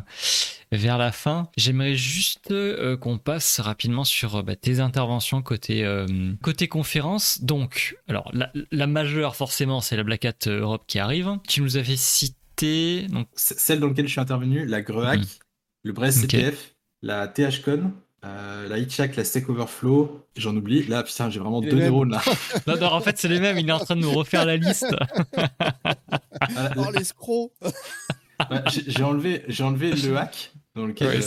vers 0.72 0.98
la 0.98 1.12
fin. 1.12 1.50
J'aimerais 1.58 1.96
juste 1.96 2.52
euh, 2.52 2.96
qu'on 2.98 3.18
passe 3.18 3.60
rapidement 3.60 4.04
sur 4.04 4.36
euh, 4.38 4.42
bah, 4.44 4.56
tes 4.56 4.80
interventions 4.80 5.42
côté, 5.42 5.84
euh, 5.86 6.06
côté 6.44 6.68
conférence. 6.68 7.42
Donc, 7.44 7.98
alors, 8.08 8.30
la, 8.34 8.52
la 8.72 8.88
majeure, 8.88 9.36
forcément, 9.36 9.82
c'est 9.82 9.96
la 9.98 10.04
Black 10.04 10.26
Hat 10.26 10.48
Europe 10.48 10.84
qui 10.88 11.00
arrive. 11.00 11.38
Tu 11.48 11.62
nous 11.62 11.78
avais 11.78 11.96
cité. 11.98 13.08
Donc, 13.10 13.28
Celle 13.36 13.80
dans 13.80 13.88
laquelle 13.88 14.08
je 14.08 14.12
suis 14.12 14.22
intervenu, 14.22 14.66
la 14.66 14.82
Grehac, 14.82 15.20
Mhm. 15.20 15.26
le 15.84 15.94
Brest 15.94 16.24
Ok. 16.26 16.32
CTF, 16.32 16.76
la 17.02 17.28
THCon, 17.30 17.94
euh, 18.26 18.68
la 18.68 18.78
Hitchhack, 18.78 19.16
la 19.16 19.24
Stack 19.24 19.48
Overflow, 19.50 20.26
j'en 20.36 20.54
oublie. 20.58 20.84
Là, 20.88 21.04
putain, 21.04 21.30
j'ai 21.30 21.40
vraiment 21.40 21.62
Les 21.62 21.70
deux 21.70 21.78
mêmes. 21.78 21.86
neurones 21.86 22.12
là. 22.12 22.22
non, 22.68 22.76
non, 22.78 22.88
en 22.88 23.00
fait, 23.00 23.18
c'est 23.18 23.30
les 23.30 23.40
mêmes. 23.40 23.58
Il 23.58 23.70
est 23.70 23.72
en 23.72 23.80
train 23.80 23.96
de 23.96 24.02
nous 24.02 24.12
refaire 24.12 24.46
la 24.46 24.58
liste. 24.58 24.94
Ah, 25.36 26.72
Oh, 26.78 26.92
l'escroc 26.94 27.54
Ouais, 27.62 27.72
j'ai 28.72 28.84
j'ai 28.88 29.04
enlevé, 29.04 29.44
j'ai 29.48 29.64
enlevé 29.64 29.92
le 29.92 30.18
hack 30.18 30.52
dans 30.76 30.86
lequel 30.86 31.08
euh, 31.08 31.22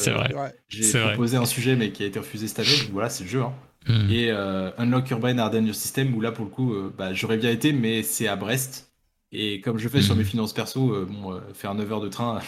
j'ai 0.68 0.82
vrai. 0.92 1.08
proposé 1.12 1.36
un 1.36 1.44
sujet 1.44 1.76
mais 1.76 1.90
qui 1.90 2.02
a 2.02 2.06
été 2.06 2.18
refusé 2.18 2.48
cette 2.48 2.60
année. 2.60 2.88
Voilà, 2.92 3.08
c'est 3.08 3.24
le 3.24 3.30
jeu. 3.30 3.42
Hein. 3.42 3.52
Hmm. 3.88 4.10
Et 4.10 4.30
euh, 4.30 4.70
Unlock 4.78 5.10
Your 5.10 5.18
Brain 5.20 5.38
Harden 5.38 5.64
Your 5.66 5.74
System 5.74 6.14
où 6.14 6.20
là 6.20 6.30
pour 6.32 6.44
le 6.44 6.50
coup, 6.50 6.72
euh, 6.72 6.94
bah, 6.96 7.12
j'aurais 7.14 7.36
bien 7.36 7.50
été, 7.50 7.72
mais 7.72 8.02
c'est 8.02 8.28
à 8.28 8.36
Brest. 8.36 8.92
Et 9.32 9.60
comme 9.60 9.78
je 9.78 9.88
fais 9.88 10.02
sur 10.02 10.14
Mhm. 10.14 10.18
mes 10.20 10.24
finances 10.24 10.52
perso, 10.52 10.92
euh, 10.94 11.06
bon, 11.10 11.32
euh, 11.34 11.40
faire 11.54 11.74
9 11.74 11.90
heures 11.92 12.00
de 12.00 12.08
train, 12.08 12.40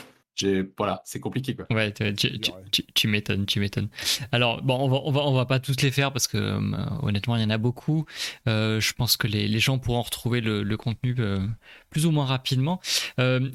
voilà, 0.77 1.03
c'est 1.05 1.21
compliqué 1.21 1.55
quoi. 1.55 1.67
Ouais, 1.71 1.93
tu, 1.93 2.85
tu- 2.95 3.09
m'étonnes, 3.09 3.47
tu 3.47 3.61
m'étonnes. 3.61 3.89
Alors, 4.33 4.63
bon, 4.63 4.77
on 4.79 4.89
va, 4.89 4.97
on 5.05 5.11
va, 5.13 5.21
on 5.23 5.33
va 5.35 5.47
pas 5.47 5.61
toutes 5.61 5.83
les 5.83 5.91
faire 5.91 6.13
parce 6.13 6.27
que 6.27 6.37
euh, 6.39 6.61
honnêtement, 7.03 7.37
il 7.37 7.43
y 7.43 7.45
en 7.45 7.51
a 7.51 7.59
beaucoup. 7.59 8.05
Euh, 8.49 8.81
je 8.81 8.93
pense 8.95 9.17
que 9.17 9.27
les, 9.27 9.49
les 9.49 9.61
gens 9.61 9.79
pourront 9.79 10.03
retrouver 10.03 10.41
le, 10.41 10.63
le 10.63 10.77
contenu 10.77 11.15
euh, 11.19 11.47
plus 11.91 12.07
ou 12.07 12.11
moins 12.11 12.27
rapidement. 12.27 12.81
Euh, 13.19 13.49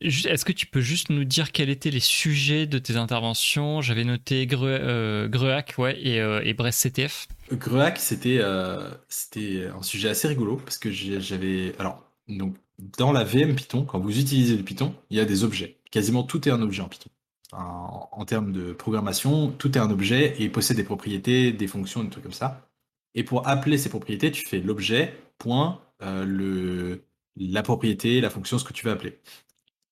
Est-ce 0.00 0.44
que 0.44 0.52
tu 0.52 0.66
peux 0.66 0.80
juste 0.80 1.10
nous 1.10 1.24
dire 1.24 1.52
quels 1.52 1.70
étaient 1.70 1.90
les 1.90 2.00
sujets 2.00 2.66
de 2.66 2.78
tes 2.78 2.96
interventions? 2.96 3.80
J'avais 3.82 4.04
noté 4.04 4.46
Gre, 4.46 4.62
euh, 4.64 5.28
Grehac, 5.28 5.74
ouais, 5.78 5.96
et, 6.02 6.20
euh, 6.20 6.40
et 6.44 6.54
Brest 6.54 6.80
CTF. 6.80 7.28
Grehac, 7.52 7.98
c'était 7.98 8.38
euh, 8.40 8.90
c'était 9.08 9.66
un 9.66 9.82
sujet 9.82 10.08
assez 10.08 10.26
rigolo 10.26 10.56
parce 10.56 10.78
que 10.78 10.90
j'avais 10.90 11.74
alors 11.78 12.02
donc 12.28 12.56
dans 12.98 13.12
la 13.12 13.22
VM 13.22 13.54
Python, 13.54 13.84
quand 13.84 14.00
vous 14.00 14.18
utilisez 14.18 14.56
le 14.56 14.64
Python, 14.64 14.94
il 15.10 15.18
y 15.18 15.20
a 15.20 15.24
des 15.24 15.44
objets. 15.44 15.76
Quasiment 15.92 16.24
tout 16.24 16.48
est 16.48 16.50
un 16.50 16.60
objet 16.62 16.82
en 16.82 16.88
Python. 16.88 17.10
En, 17.52 18.24
termes 18.24 18.50
de 18.50 18.72
programmation, 18.72 19.50
tout 19.50 19.76
est 19.76 19.80
un 19.80 19.90
objet 19.90 20.42
et 20.42 20.48
possède 20.48 20.78
des 20.78 20.84
propriétés, 20.84 21.52
des 21.52 21.66
fonctions, 21.66 22.02
des 22.02 22.08
trucs 22.08 22.24
comme 22.24 22.32
ça. 22.32 22.66
Et 23.14 23.24
pour 23.24 23.46
appeler 23.46 23.76
ces 23.76 23.90
propriétés, 23.90 24.32
tu 24.32 24.46
fais 24.46 24.58
l'objet 24.58 25.14
point 25.38 25.82
euh, 26.02 26.24
le 26.24 27.04
la 27.36 27.62
propriété, 27.62 28.20
la 28.20 28.30
fonction, 28.30 28.58
ce 28.58 28.64
que 28.64 28.72
tu 28.72 28.86
veux 28.86 28.92
appeler. 28.92 29.18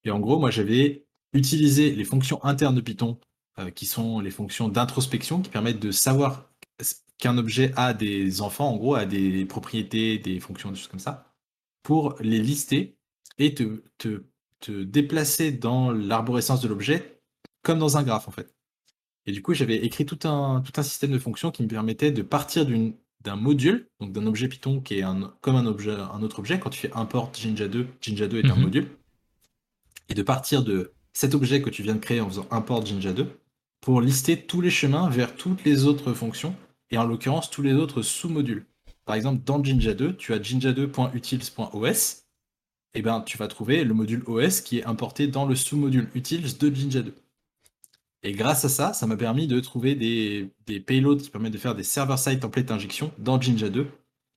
Et 0.05 0.11
en 0.11 0.19
gros, 0.21 0.39
moi 0.39 0.51
j'avais 0.51 1.07
utilisé 1.33 1.95
les 1.95 2.05
fonctions 2.05 2.43
internes 2.45 2.75
de 2.75 2.81
Python 2.81 3.19
euh, 3.59 3.71
qui 3.71 3.87
sont 3.87 4.21
les 4.21 4.31
fonctions 4.31 4.69
d'introspection 4.69 5.43
qui 5.43 5.51
permettent 5.51 5.81
de 5.81 5.91
savoir 5.91 6.51
qu'un 7.19 7.37
objet 7.39 7.73
a 7.77 7.93
des 7.95 8.41
enfants, 8.41 8.71
en 8.71 8.77
gros, 8.77 8.95
a 8.95 9.05
des 9.05 9.45
propriétés, 9.45 10.19
des 10.19 10.41
fonctions, 10.41 10.71
des 10.71 10.79
choses 10.79 10.89
comme 10.89 10.99
ça, 10.99 11.35
pour 11.83 12.17
les 12.21 12.39
lister 12.41 12.97
et 13.39 13.55
te, 13.55 13.83
te 14.61 14.83
déplacer 14.85 15.53
dans 15.53 15.91
l'arborescence 15.93 16.61
de 16.61 16.69
l'objet 16.69 17.21
comme 17.63 17.79
dans 17.79 17.97
un 17.99 18.03
graphe, 18.03 18.29
en 18.29 18.31
fait. 18.31 18.55
Et 19.27 19.33
du 19.33 19.43
coup, 19.43 19.55
j'avais 19.55 19.77
écrit 19.77 20.07
tout 20.07 20.19
un, 20.27 20.63
tout 20.63 20.73
un 20.81 20.83
système 20.83 21.11
de 21.13 21.19
fonctions 21.19 21.51
qui 21.51 21.63
me 21.63 21.69
permettait 21.69 22.11
de 22.11 22.23
partir 22.23 22.67
d'un 22.67 23.37
module, 23.37 23.89
donc 24.01 24.13
d'un 24.13 24.27
objet 24.27 24.49
Python 24.49 24.81
qui 24.81 24.99
est 24.99 25.03
un, 25.03 25.35
comme 25.43 25.57
un, 25.57 25.67
objet, 25.67 25.93
un 25.93 26.23
autre 26.23 26.39
objet. 26.39 26.59
Quand 26.59 26.71
tu 26.71 26.81
fais 26.81 26.93
import 26.95 27.31
Jinja2, 27.33 27.87
Jinja2 28.03 28.37
est 28.39 28.51
un 28.51 28.57
Mhm. 28.57 28.63
module. 28.63 28.89
Et 30.09 30.15
de 30.15 30.23
partir 30.23 30.65
de 30.65 30.93
cet 31.13 31.35
objet 31.35 31.61
que 31.63 31.71
tu 31.71 31.83
viens 31.83 31.95
de 31.95 32.01
créer 32.01 32.21
en 32.21 32.29
faisant 32.29 32.47
import 32.51 32.85
Jinja2 32.85 33.27
pour 33.81 34.01
lister 34.01 34.41
tous 34.47 34.61
les 34.61 34.71
chemins 34.71 35.09
vers 35.09 35.35
toutes 35.37 35.65
les 35.65 35.85
autres 35.85 36.13
fonctions 36.15 36.55
et 36.91 36.99
en 36.99 37.05
l'occurrence 37.05 37.51
tous 37.51 37.63
les 37.63 37.75
autres 37.75 38.03
sous-modules. 38.03 38.67
Par 39.05 39.15
exemple, 39.17 39.43
dans 39.45 39.63
Jinja2, 39.63 40.17
tu 40.17 40.33
as 40.33 40.39
jinja2.utils.os, 40.39 42.20
et 42.95 43.03
ben 43.03 43.21
tu 43.23 43.39
vas 43.39 43.49
trouver 43.49 43.85
le 43.85 43.95
module 43.95 44.23
OS 44.27 44.61
qui 44.61 44.79
est 44.79 44.85
importé 44.85 45.27
dans 45.29 45.47
le 45.47 45.55
sous-module 45.55 46.11
utils 46.15 46.41
de 46.41 46.71
Jinja2. 46.71 47.13
Et 48.23 48.33
grâce 48.33 48.65
à 48.65 48.69
ça, 48.69 48.93
ça 48.93 49.07
m'a 49.07 49.17
permis 49.17 49.47
de 49.47 49.61
trouver 49.61 49.95
des, 49.95 50.51
des 50.67 50.81
payloads 50.81 51.17
qui 51.23 51.31
permettent 51.31 51.53
de 51.53 51.59
faire 51.59 51.75
des 51.75 51.83
server-side 51.85 52.41
template 52.41 52.71
injection 52.71 53.13
dans 53.19 53.39
Jinja2 53.39 53.87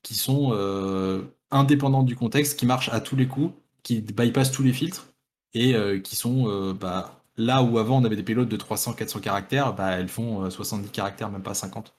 qui 0.04 0.16
sont 0.16 0.52
euh, 0.54 1.24
indépendants 1.52 2.04
du 2.04 2.16
contexte, 2.16 2.60
qui 2.60 2.66
marchent 2.66 2.90
à 2.90 3.00
tous 3.02 3.16
les 3.16 3.28
coups, 3.28 3.54
qui 3.84 4.02
bypassent 4.02 4.52
tous 4.52 4.64
les 4.64 4.74
filtres 4.74 5.08
et 5.54 5.76
euh, 5.76 6.00
qui 6.00 6.16
sont 6.16 6.48
euh, 6.48 6.74
bah, 6.74 7.24
là 7.38 7.64
où 7.64 7.78
avant 7.78 8.02
on 8.02 8.06
avait 8.06 8.16
des 8.16 8.24
payloads 8.24 8.46
de 8.46 8.58
300-400 8.58 9.20
caractères, 9.22 9.74
bah, 9.74 9.92
elles 9.92 10.08
font 10.10 10.46
euh, 10.46 10.50
70 10.50 10.90
caractères, 10.90 11.30
même 11.30 11.44
pas 11.44 11.54
50, 11.54 11.94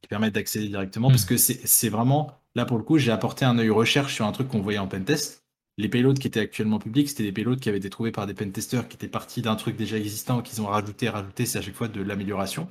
qui 0.00 0.08
permettent 0.08 0.34
d'accéder 0.34 0.68
directement 0.68 1.08
Mm. 1.08 1.12
parce 1.12 1.24
que 1.24 1.36
c'est 1.36 1.66
c'est 1.66 1.88
vraiment 1.88 2.32
là 2.54 2.64
pour 2.64 2.78
le 2.78 2.84
coup, 2.84 2.98
j'ai 2.98 3.12
apporté 3.12 3.44
un 3.44 3.58
œil 3.58 3.70
recherche 3.70 4.14
sur 4.14 4.26
un 4.26 4.32
truc 4.32 4.48
qu'on 4.48 4.60
voyait 4.60 4.78
en 4.78 4.88
pentest. 4.88 5.39
Les 5.80 5.88
payloads 5.88 6.14
qui 6.20 6.28
étaient 6.28 6.40
actuellement 6.40 6.78
publics, 6.78 7.08
c'était 7.08 7.24
des 7.24 7.32
payloads 7.32 7.56
qui 7.60 7.68
avaient 7.68 7.78
été 7.78 7.90
trouvés 7.90 8.12
par 8.12 8.26
des 8.26 8.34
pentesters 8.34 8.88
qui 8.88 8.96
étaient 8.96 9.08
partis 9.08 9.42
d'un 9.42 9.56
truc 9.56 9.76
déjà 9.76 9.98
existant, 9.98 10.42
qu'ils 10.42 10.62
ont 10.62 10.66
rajouté, 10.66 11.08
rajouté, 11.08 11.46
c'est 11.46 11.58
à 11.58 11.62
chaque 11.62 11.74
fois 11.74 11.88
de 11.88 12.02
l'amélioration. 12.02 12.68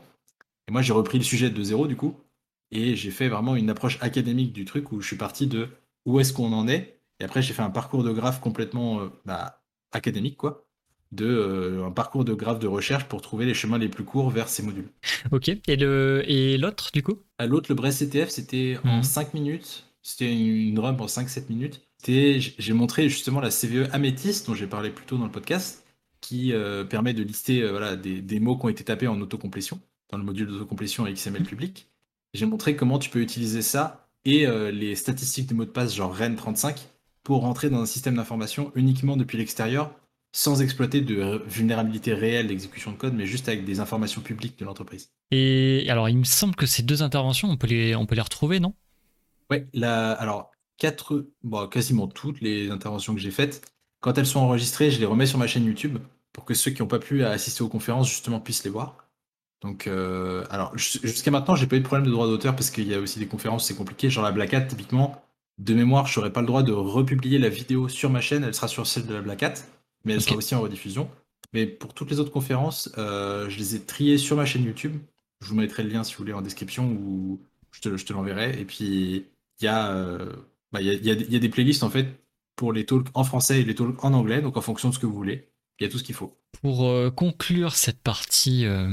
Et 0.67 0.71
moi, 0.71 0.81
j'ai 0.81 0.93
repris 0.93 1.17
le 1.17 1.23
sujet 1.23 1.49
de 1.49 1.63
zéro, 1.63 1.87
du 1.87 1.95
coup, 1.95 2.15
et 2.71 2.95
j'ai 2.95 3.11
fait 3.11 3.29
vraiment 3.29 3.55
une 3.55 3.69
approche 3.69 3.97
académique 4.01 4.53
du 4.53 4.65
truc 4.65 4.91
où 4.91 5.01
je 5.01 5.07
suis 5.07 5.17
parti 5.17 5.47
de 5.47 5.69
où 6.05 6.19
est-ce 6.19 6.33
qu'on 6.33 6.53
en 6.53 6.67
est, 6.67 7.01
et 7.19 7.25
après, 7.25 7.41
j'ai 7.41 7.53
fait 7.53 7.61
un 7.63 7.69
parcours 7.71 8.03
de 8.03 8.11
graphe 8.11 8.39
complètement 8.41 9.01
euh, 9.01 9.09
bah, 9.25 9.63
académique, 9.91 10.37
quoi, 10.37 10.65
de 11.11 11.25
euh, 11.27 11.85
un 11.85 11.91
parcours 11.91 12.25
de 12.25 12.33
graphe 12.33 12.59
de 12.59 12.67
recherche 12.67 13.05
pour 13.05 13.21
trouver 13.21 13.45
les 13.45 13.53
chemins 13.53 13.77
les 13.77 13.89
plus 13.89 14.05
courts 14.05 14.29
vers 14.31 14.49
ces 14.49 14.63
modules. 14.63 14.89
Ok. 15.31 15.49
Et 15.49 15.75
le 15.75 16.23
et 16.27 16.57
l'autre 16.57 16.89
du 16.93 17.03
coup? 17.03 17.19
L'autre, 17.39 17.67
le 17.69 17.75
Brest 17.75 17.99
CTF, 17.99 18.29
c'était 18.29 18.77
en 18.85 18.97
Mhm. 18.97 19.03
5 19.03 19.33
minutes. 19.33 19.85
C'était 20.01 20.31
une 20.31 20.55
une 20.69 20.79
run 20.79 20.97
en 20.99 21.07
5-7 21.07 21.49
minutes. 21.49 21.81
J'ai 22.05 22.73
montré 22.73 23.09
justement 23.09 23.39
la 23.41 23.49
CVE 23.49 23.89
Améthyste, 23.91 24.47
dont 24.47 24.55
j'ai 24.55 24.67
parlé 24.67 24.89
plus 24.89 25.05
tôt 25.05 25.17
dans 25.17 25.25
le 25.25 25.31
podcast, 25.31 25.85
qui 26.21 26.53
euh, 26.53 26.83
permet 26.83 27.13
de 27.13 27.23
lister 27.23 27.61
euh, 27.61 27.71
voilà, 27.71 27.95
des, 27.95 28.21
des 28.21 28.39
mots 28.39 28.57
qui 28.57 28.65
ont 28.65 28.69
été 28.69 28.83
tapés 28.83 29.07
en 29.07 29.19
autocomplétion, 29.21 29.79
dans 30.09 30.17
le 30.17 30.23
module 30.23 30.47
d'autocomplétion 30.47 31.05
XML 31.05 31.43
public. 31.43 31.87
J'ai 32.33 32.45
montré 32.45 32.75
comment 32.75 32.99
tu 32.99 33.09
peux 33.09 33.21
utiliser 33.21 33.61
ça 33.61 34.07
et 34.25 34.45
euh, 34.45 34.71
les 34.71 34.95
statistiques 34.95 35.47
des 35.47 35.55
mots 35.55 35.65
de 35.65 35.69
passe, 35.69 35.95
genre 35.95 36.15
REN35, 36.17 36.77
pour 37.23 37.41
rentrer 37.41 37.69
dans 37.69 37.81
un 37.81 37.85
système 37.85 38.15
d'information 38.15 38.71
uniquement 38.75 39.17
depuis 39.17 39.37
l'extérieur, 39.37 39.91
sans 40.31 40.61
exploiter 40.61 41.01
de 41.01 41.41
vulnérabilité 41.47 42.13
réelle 42.13 42.47
d'exécution 42.47 42.91
de 42.91 42.97
code, 42.97 43.13
mais 43.13 43.25
juste 43.25 43.47
avec 43.47 43.65
des 43.65 43.79
informations 43.79 44.21
publiques 44.21 44.59
de 44.59 44.65
l'entreprise. 44.65 45.11
Et 45.31 45.87
alors, 45.89 46.07
il 46.09 46.17
me 46.17 46.23
semble 46.23 46.55
que 46.55 46.65
ces 46.65 46.83
deux 46.83 47.01
interventions, 47.01 47.49
on 47.49 47.57
peut 47.57 47.67
les 47.67 47.95
on 47.95 48.05
peut 48.05 48.15
les 48.15 48.21
retrouver, 48.21 48.59
non? 48.59 48.73
Ouais, 49.49 49.67
la, 49.73 50.11
alors, 50.11 50.51
quatre, 50.79 51.27
bon, 51.43 51.67
quasiment 51.67 52.07
toutes 52.07 52.41
les 52.41 52.71
interventions 52.71 53.13
que 53.13 53.19
j'ai 53.21 53.31
faites, 53.31 53.61
quand 53.99 54.17
elles 54.17 54.25
sont 54.25 54.39
enregistrées, 54.39 54.91
je 54.91 54.99
les 54.99 55.05
remets 55.05 55.25
sur 55.27 55.37
ma 55.37 55.47
chaîne 55.47 55.65
YouTube 55.65 55.99
pour 56.33 56.45
que 56.45 56.53
ceux 56.53 56.71
qui 56.71 56.81
n'ont 56.81 56.87
pas 56.87 56.99
pu 56.99 57.23
assister 57.23 57.63
aux 57.63 57.69
conférences, 57.69 58.09
justement, 58.09 58.39
puissent 58.39 58.63
les 58.63 58.69
voir. 58.69 58.95
Donc, 59.61 59.87
euh, 59.87 60.45
alors, 60.49 60.77
jus- 60.77 60.99
jusqu'à 61.03 61.31
maintenant, 61.31 61.55
j'ai 61.55 61.67
pas 61.67 61.75
eu 61.75 61.81
de 61.81 61.85
problème 61.85 62.05
de 62.05 62.11
droit 62.11 62.27
d'auteur 62.27 62.55
parce 62.55 62.71
qu'il 62.71 62.87
y 62.87 62.93
a 62.93 62.99
aussi 62.99 63.19
des 63.19 63.27
conférences, 63.27 63.67
c'est 63.67 63.75
compliqué. 63.75 64.09
Genre 64.09 64.23
la 64.23 64.31
Black 64.31 64.53
Hat, 64.53 64.61
typiquement, 64.61 65.21
de 65.57 65.73
mémoire, 65.73 66.07
je 66.07 66.17
n'aurai 66.19 66.31
pas 66.31 66.39
le 66.41 66.47
droit 66.47 66.63
de 66.63 66.71
republier 66.71 67.37
la 67.39 67.49
vidéo 67.49 67.89
sur 67.89 68.09
ma 68.09 68.21
chaîne, 68.21 68.43
elle 68.45 68.53
sera 68.53 68.69
sur 68.69 68.87
celle 68.87 69.05
de 69.05 69.13
la 69.13 69.21
Black 69.21 69.43
Hat, 69.43 69.55
mais 70.05 70.13
elle 70.13 70.21
sera 70.21 70.37
aussi 70.37 70.55
en 70.55 70.61
rediffusion. 70.61 71.09
Mais 71.51 71.65
pour 71.65 71.93
toutes 71.93 72.09
les 72.11 72.19
autres 72.21 72.31
conférences, 72.31 72.89
euh, 72.97 73.49
je 73.49 73.57
les 73.57 73.75
ai 73.75 73.81
triées 73.81 74.17
sur 74.17 74.37
ma 74.37 74.45
chaîne 74.45 74.63
YouTube. 74.63 74.95
Je 75.41 75.49
vous 75.49 75.55
mettrai 75.55 75.83
le 75.83 75.89
lien 75.89 76.03
si 76.05 76.13
vous 76.13 76.19
voulez 76.19 76.33
en 76.33 76.41
description 76.41 76.89
ou 76.91 77.41
je 77.71 77.81
te, 77.81 77.97
je 77.97 78.05
te 78.05 78.13
l'enverrai. 78.13 78.57
Et 78.61 78.65
puis, 78.65 79.25
il 79.59 79.65
y, 79.65 79.67
a, 79.67 79.91
euh, 79.91 80.31
bah, 80.71 80.81
il 80.81 80.87
y, 80.87 80.89
a, 80.89 80.93
il 80.93 81.05
y 81.05 81.11
a 81.11 81.15
des- 81.15 81.25
il 81.25 81.33
y 81.33 81.35
a 81.35 81.39
des 81.39 81.49
playlists 81.49 81.83
en 81.83 81.89
fait 81.89 82.07
pour 82.55 82.73
les 82.73 82.85
talks 82.85 83.07
en 83.13 83.23
français 83.23 83.61
et 83.61 83.63
les 83.63 83.75
talks 83.75 84.03
en 84.03 84.13
anglais, 84.13 84.41
donc 84.41 84.57
en 84.57 84.61
fonction 84.61 84.89
de 84.89 84.93
ce 84.93 84.99
que 84.99 85.05
vous 85.05 85.13
voulez. 85.13 85.49
Il 85.79 85.85
y 85.85 85.87
a 85.87 85.89
tout 85.89 85.97
ce 85.97 86.03
qu'il 86.03 86.15
faut. 86.15 86.37
Pour 86.61 86.87
euh, 86.87 87.09
conclure 87.09 87.73
cette 87.75 88.01
partie 88.01 88.65
euh, 88.65 88.89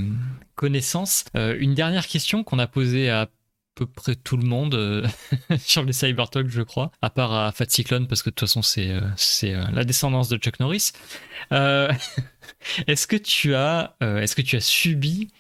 connaissance, 0.55 1.25
euh, 1.37 1.57
une 1.59 1.75
dernière 1.75 2.07
question 2.07 2.45
qu'on 2.45 2.61
a 2.61 2.69
posée 2.69 3.11
à 3.11 3.29
peu 3.75 3.87
près 3.87 4.15
tout 4.15 4.37
le 4.37 4.47
monde 4.47 4.75
euh, 4.77 5.05
sur 5.59 5.83
les 5.83 5.93
Cybertalk, 5.93 6.47
je 6.49 6.63
crois, 6.63 6.93
à 7.03 7.11
part 7.11 7.35
à 7.35 7.51
Fat 7.51 7.69
Cyclone, 7.69 8.07
parce 8.07 8.23
que 8.23 8.31
de 8.31 8.35
toute 8.37 8.49
façon, 8.49 8.63
c'est 8.63 8.97
c'est, 9.17 9.53
la 9.53 9.85
descendance 9.85 10.29
de 10.29 10.37
Chuck 10.39 10.61
Norris. 10.61 10.93
Est-ce 12.87 13.07
que 13.09 13.17
tu 13.17 13.55
as, 13.55 13.97
est-ce 14.01 14.35
que 14.37 14.43
tu 14.43 14.57
as 14.57 14.61
subi 14.61 15.31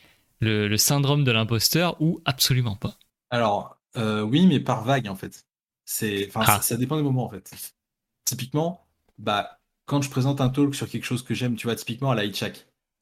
le, 0.40 0.68
le 0.68 0.76
syndrome 0.76 1.24
de 1.24 1.30
l'imposteur 1.32 1.96
ou 2.00 2.20
absolument 2.24 2.76
pas? 2.76 2.98
Alors, 3.30 3.78
oui, 3.96 4.46
mais 4.46 4.60
par 4.60 4.84
vague 4.84 5.08
en 5.08 5.14
fait. 5.16 5.45
C'est, 5.86 6.30
Ah. 6.34 6.44
ça, 6.46 6.62
ça 6.62 6.76
dépend 6.78 6.96
des 6.98 7.02
moments 7.04 7.26
en 7.26 7.30
fait. 7.30 7.50
Typiquement, 8.24 8.86
bah, 9.18 9.60
quand 9.86 10.02
je 10.02 10.10
présente 10.10 10.40
un 10.40 10.50
talk 10.50 10.74
sur 10.74 10.88
quelque 10.88 11.04
chose 11.04 11.22
que 11.24 11.34
j'aime, 11.34 11.56
tu 11.56 11.66
vois, 11.68 11.76
typiquement 11.76 12.12
à 12.12 12.16
la 12.16 12.24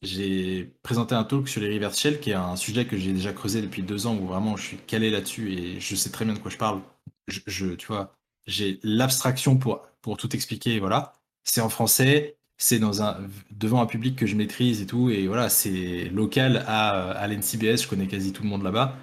j'ai 0.03 0.67
présenté 0.83 1.15
un 1.15 1.25
talk 1.25 1.49
sur 1.49 1.61
les 1.63 1.73
reverse 1.75 1.99
shell, 1.99 2.21
qui 2.21 2.31
est 2.31 2.35
un 2.35 2.57
sujet 2.57 2.87
que 2.87 2.97
j'ai 2.99 3.13
déjà 3.13 3.33
creusé 3.33 3.63
depuis 3.63 3.83
deux 3.83 4.07
ans, 4.07 4.17
où 4.17 4.27
vraiment 4.27 4.57
je 4.57 4.63
suis 4.65 4.77
calé 4.79 5.11
là-dessus 5.11 5.53
et 5.53 5.81
je 5.81 5.97
sais 5.97 6.11
très 6.11 6.25
bien 6.27 6.35
de 6.35 6.39
quoi 6.41 6.51
je 6.51 6.59
parle. 6.59 6.83
Je, 7.29 7.41
je- 7.47 7.75
tu 7.75 7.87
vois, 7.87 8.15
j'ai 8.47 8.81
l'abstraction 8.83 9.57
pour, 9.57 9.83
pour 10.03 10.17
tout 10.19 10.35
expliquer, 10.37 10.79
voilà. 10.79 11.15
C'est 11.45 11.61
en 11.63 11.71
français, 11.71 12.37
c'est 12.59 12.79
dans 12.79 13.03
un, 13.03 13.19
devant 13.51 13.81
un 13.81 13.87
public 13.87 14.17
que 14.17 14.27
je 14.27 14.37
maîtrise 14.37 14.83
et 14.83 14.87
tout, 14.87 15.09
et 15.11 15.27
voilà, 15.27 15.49
c'est 15.49 16.07
local 16.11 16.65
à, 16.67 17.11
à 17.13 17.27
l'NCBS, 17.29 17.83
je 17.85 17.89
connais 17.89 18.07
quasi 18.09 18.33
tout 18.33 18.43
le 18.43 18.49
monde 18.51 18.63
là-bas. 18.63 18.97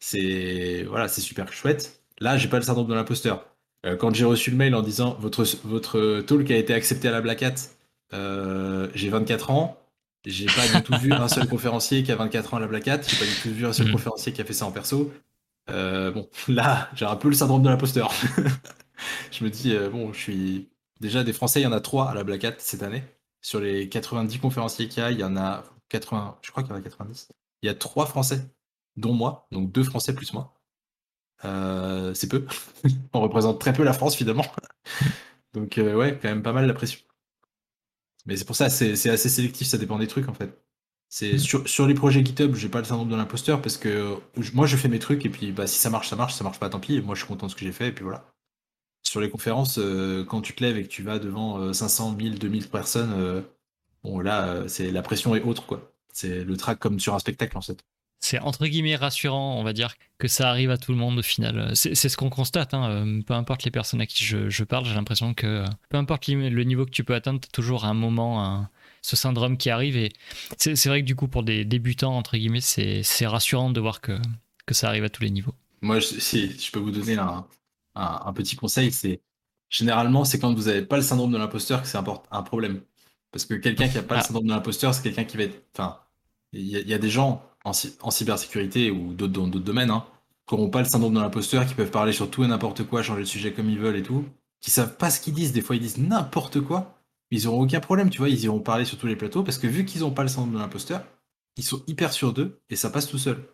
C'est 0.00 0.84
voilà, 0.88 1.08
c'est 1.08 1.20
super 1.20 1.52
chouette. 1.52 1.97
Là, 2.20 2.36
j'ai 2.36 2.48
pas 2.48 2.56
le 2.56 2.62
syndrome 2.62 2.88
de 2.88 2.94
l'imposteur. 2.94 3.46
Euh, 3.86 3.96
quand 3.96 4.14
j'ai 4.14 4.24
reçu 4.24 4.50
le 4.50 4.56
mail 4.56 4.74
en 4.74 4.82
disant 4.82 5.16
votre 5.20 5.44
votre 5.64 6.20
talk 6.22 6.50
a 6.50 6.56
été 6.56 6.74
accepté 6.74 7.08
à 7.08 7.12
la 7.12 7.20
Black 7.20 7.42
Hat, 7.42 7.54
euh, 8.12 8.88
j'ai 8.94 9.08
24 9.08 9.50
ans, 9.50 9.78
j'ai 10.24 10.46
pas 10.46 10.66
du 10.66 10.82
tout 10.82 10.94
vu 10.98 11.12
un 11.12 11.28
seul 11.28 11.46
conférencier 11.48 12.02
qui 12.02 12.10
a 12.10 12.16
24 12.16 12.54
ans 12.54 12.56
à 12.56 12.60
la 12.60 12.66
Black 12.66 12.88
Hat, 12.88 13.02
j'ai 13.02 13.16
pas 13.16 13.24
du 13.24 13.34
tout 13.42 13.50
vu 13.54 13.66
un 13.66 13.72
seul 13.72 13.86
Mhm. 13.86 13.92
conférencier 13.92 14.32
qui 14.32 14.40
a 14.40 14.44
fait 14.44 14.52
ça 14.52 14.66
en 14.66 14.72
perso. 14.72 15.12
Euh, 15.70 16.10
bon, 16.10 16.28
là, 16.48 16.90
j'ai 16.94 17.04
un 17.04 17.16
peu 17.16 17.28
le 17.28 17.34
syndrome 17.34 17.62
de 17.62 17.68
l'imposteur. 17.68 18.12
je 19.30 19.44
me 19.44 19.50
dis 19.50 19.76
bon, 19.92 20.12
je 20.12 20.18
suis 20.18 20.68
déjà 21.00 21.22
des 21.22 21.32
Français, 21.32 21.60
il 21.60 21.64
y 21.64 21.66
en 21.66 21.72
a 21.72 21.80
trois 21.80 22.10
à 22.10 22.14
la 22.14 22.24
Black 22.24 22.44
Hat 22.44 22.54
cette 22.58 22.82
année. 22.82 23.04
Sur 23.40 23.60
les 23.60 23.88
90 23.88 24.40
conférenciers 24.40 24.88
qu'il 24.88 25.00
y 25.02 25.06
a, 25.06 25.12
il 25.12 25.20
y 25.20 25.24
en 25.24 25.36
a 25.36 25.62
80, 25.90 26.38
je 26.42 26.50
crois 26.50 26.64
qu'il 26.64 26.72
y 26.72 26.74
en 26.74 26.78
a 26.78 26.82
90. 26.82 27.28
Il 27.62 27.66
y 27.66 27.68
a 27.68 27.74
trois 27.74 28.06
Français 28.06 28.40
dont 28.96 29.12
moi, 29.12 29.46
donc 29.52 29.70
deux 29.70 29.84
Français 29.84 30.12
plus 30.14 30.32
moi. 30.32 30.57
Euh, 31.44 32.14
c'est 32.14 32.28
peu. 32.28 32.44
On 33.12 33.20
représente 33.20 33.60
très 33.60 33.72
peu 33.72 33.82
la 33.84 33.92
France 33.92 34.16
finalement. 34.16 34.46
donc 35.54 35.78
euh, 35.78 35.94
ouais, 35.94 36.18
quand 36.20 36.28
même 36.28 36.42
pas 36.42 36.52
mal 36.52 36.66
la 36.66 36.74
pression. 36.74 37.00
Mais 38.26 38.36
c'est 38.36 38.44
pour 38.44 38.56
ça, 38.56 38.68
c'est 38.68 38.92
assez 39.08 39.28
sélectif, 39.28 39.66
ça 39.68 39.78
dépend 39.78 39.98
des 39.98 40.06
trucs 40.06 40.28
en 40.28 40.34
fait. 40.34 40.50
C'est 41.08 41.38
sur, 41.38 41.66
sur 41.66 41.86
les 41.86 41.94
projets 41.94 42.24
GitHub, 42.24 42.54
j'ai 42.54 42.68
pas 42.68 42.80
le 42.80 42.84
syndrome 42.84 43.08
de 43.08 43.16
l'imposteur 43.16 43.62
parce 43.62 43.78
que 43.78 44.16
moi 44.52 44.66
je 44.66 44.76
fais 44.76 44.88
mes 44.88 44.98
trucs 44.98 45.24
et 45.24 45.30
puis 45.30 45.52
bah, 45.52 45.66
si 45.66 45.78
ça 45.78 45.88
marche, 45.88 46.08
ça 46.08 46.16
marche, 46.16 46.34
ça 46.34 46.44
marche 46.44 46.58
pas, 46.58 46.68
tant 46.68 46.80
pis. 46.80 46.96
Et 46.96 47.00
moi 47.00 47.14
je 47.14 47.20
suis 47.20 47.28
content 47.28 47.46
de 47.46 47.50
ce 47.50 47.56
que 47.56 47.64
j'ai 47.64 47.72
fait 47.72 47.88
et 47.88 47.92
puis 47.92 48.04
voilà. 48.04 48.26
Sur 49.02 49.20
les 49.20 49.30
conférences, 49.30 49.78
euh, 49.78 50.24
quand 50.24 50.42
tu 50.42 50.54
te 50.54 50.62
lèves 50.62 50.76
et 50.76 50.82
que 50.82 50.88
tu 50.88 51.02
vas 51.02 51.18
devant 51.18 51.58
euh, 51.60 51.72
500, 51.72 52.12
1000, 52.12 52.38
2000 52.38 52.68
personnes, 52.68 53.44
bon 54.04 54.20
là, 54.20 54.68
c'est 54.68 54.90
la 54.90 55.02
pression 55.02 55.34
est 55.34 55.42
autre 55.42 55.66
quoi. 55.66 55.92
C'est 56.12 56.44
le 56.44 56.56
track 56.56 56.78
comme 56.78 57.00
sur 57.00 57.14
un 57.14 57.18
spectacle 57.20 57.56
en 57.56 57.62
fait. 57.62 57.82
C'est 58.20 58.40
entre 58.40 58.66
guillemets 58.66 58.96
rassurant, 58.96 59.56
on 59.58 59.62
va 59.62 59.72
dire, 59.72 59.94
que 60.18 60.26
ça 60.26 60.50
arrive 60.50 60.70
à 60.70 60.76
tout 60.78 60.90
le 60.92 60.98
monde 60.98 61.18
au 61.18 61.22
final. 61.22 61.70
C'est 61.76 61.94
ce 61.94 62.16
qu'on 62.16 62.30
constate, 62.30 62.74
hein, 62.74 62.90
euh, 62.90 63.22
peu 63.22 63.34
importe 63.34 63.62
les 63.64 63.70
personnes 63.70 64.00
à 64.00 64.06
qui 64.06 64.24
je, 64.24 64.50
je 64.50 64.64
parle, 64.64 64.84
j'ai 64.86 64.94
l'impression 64.94 65.34
que 65.34 65.46
euh, 65.46 65.64
peu 65.88 65.96
importe 65.98 66.26
le 66.28 66.62
niveau 66.64 66.84
que 66.84 66.90
tu 66.90 67.04
peux 67.04 67.14
atteindre, 67.14 67.40
t'as 67.40 67.48
toujours 67.52 67.84
un 67.84 67.94
moment, 67.94 68.44
un- 68.44 68.70
ce 69.02 69.14
syndrome 69.14 69.56
qui 69.56 69.70
arrive. 69.70 69.96
Et 69.96 70.10
c'est 70.58 70.86
vrai 70.88 71.00
que 71.02 71.06
du 71.06 71.14
coup, 71.14 71.28
pour 71.28 71.44
des 71.44 71.64
débutants, 71.64 72.16
entre 72.16 72.36
guillemets, 72.36 72.60
c'est 72.60 73.26
rassurant 73.26 73.70
de 73.70 73.80
voir 73.80 74.00
que, 74.00 74.18
que 74.66 74.74
ça 74.74 74.88
arrive 74.88 75.04
à 75.04 75.08
tous 75.08 75.22
les 75.22 75.30
niveaux. 75.30 75.54
Moi, 75.80 76.00
je, 76.00 76.06
si 76.18 76.58
je 76.58 76.70
peux 76.72 76.80
vous 76.80 76.90
donner 76.90 77.16
un, 77.16 77.46
un- 77.94 78.20
un 78.26 78.32
petit 78.32 78.56
conseil, 78.56 78.90
c'est 78.90 79.20
généralement, 79.70 80.24
c'est 80.24 80.40
quand 80.40 80.52
vous 80.52 80.64
n'avez 80.64 80.82
pas 80.82 80.96
le 80.96 81.02
syndrome 81.02 81.30
de 81.32 81.38
l'imposteur 81.38 81.82
que 81.82 81.88
c'est 81.88 81.98
un 81.98 82.42
problème. 82.42 82.80
Parce 83.30 83.44
que 83.44 83.54
quelqu'un 83.54 83.88
qui 83.88 83.94
n'a 83.96 84.02
pas 84.02 84.16
Ah. 84.16 84.18
le 84.18 84.24
syndrome 84.24 84.46
de 84.46 84.50
l'imposteur, 84.52 84.92
c'est 84.92 85.02
quelqu'un 85.04 85.24
qui 85.24 85.36
va 85.36 85.44
être. 85.44 85.62
Enfin, 85.74 86.00
il 86.52 86.66
y, 86.66 86.76
a- 86.76 86.80
il 86.80 86.88
y 86.88 86.94
a 86.94 86.98
des 86.98 87.10
gens 87.10 87.44
en, 87.68 87.72
cy- 87.72 87.96
en 88.00 88.10
cybersécurité 88.10 88.90
ou 88.90 89.12
d'autres 89.12 89.32
dans 89.32 89.46
d'autres 89.46 89.64
domaines 89.64 89.90
hein, 89.90 90.04
qui 90.46 90.54
n'auront 90.54 90.70
pas 90.70 90.82
le 90.82 90.88
syndrome 90.88 91.14
de 91.14 91.20
l'imposteur, 91.20 91.66
qui 91.66 91.74
peuvent 91.74 91.90
parler 91.90 92.12
sur 92.12 92.30
tout 92.30 92.44
et 92.44 92.48
n'importe 92.48 92.84
quoi, 92.84 93.02
changer 93.02 93.22
de 93.22 93.26
sujet 93.28 93.52
comme 93.52 93.70
ils 93.70 93.78
veulent 93.78 93.96
et 93.96 94.02
tout, 94.02 94.24
qui 94.60 94.70
savent 94.70 94.96
pas 94.96 95.10
ce 95.10 95.20
qu'ils 95.20 95.34
disent. 95.34 95.52
Des 95.52 95.60
fois, 95.62 95.76
ils 95.76 95.82
disent 95.82 95.98
n'importe 95.98 96.60
quoi. 96.60 96.94
Ils 97.30 97.46
auront 97.46 97.62
aucun 97.62 97.80
problème, 97.80 98.10
tu 98.10 98.18
vois. 98.18 98.30
Ils 98.30 98.44
iront 98.44 98.60
parler 98.60 98.84
sur 98.84 98.98
tous 98.98 99.06
les 99.06 99.16
plateaux 99.16 99.42
parce 99.42 99.58
que 99.58 99.66
vu 99.66 99.84
qu'ils 99.84 100.00
n'ont 100.00 100.10
pas 100.10 100.22
le 100.22 100.28
syndrome 100.28 100.54
de 100.54 100.58
l'imposteur, 100.58 101.04
ils 101.56 101.64
sont 101.64 101.82
hyper 101.86 102.12
sûrs 102.12 102.32
d'eux 102.32 102.60
et 102.70 102.76
ça 102.76 102.90
passe 102.90 103.06
tout 103.08 103.18
seul. 103.18 103.44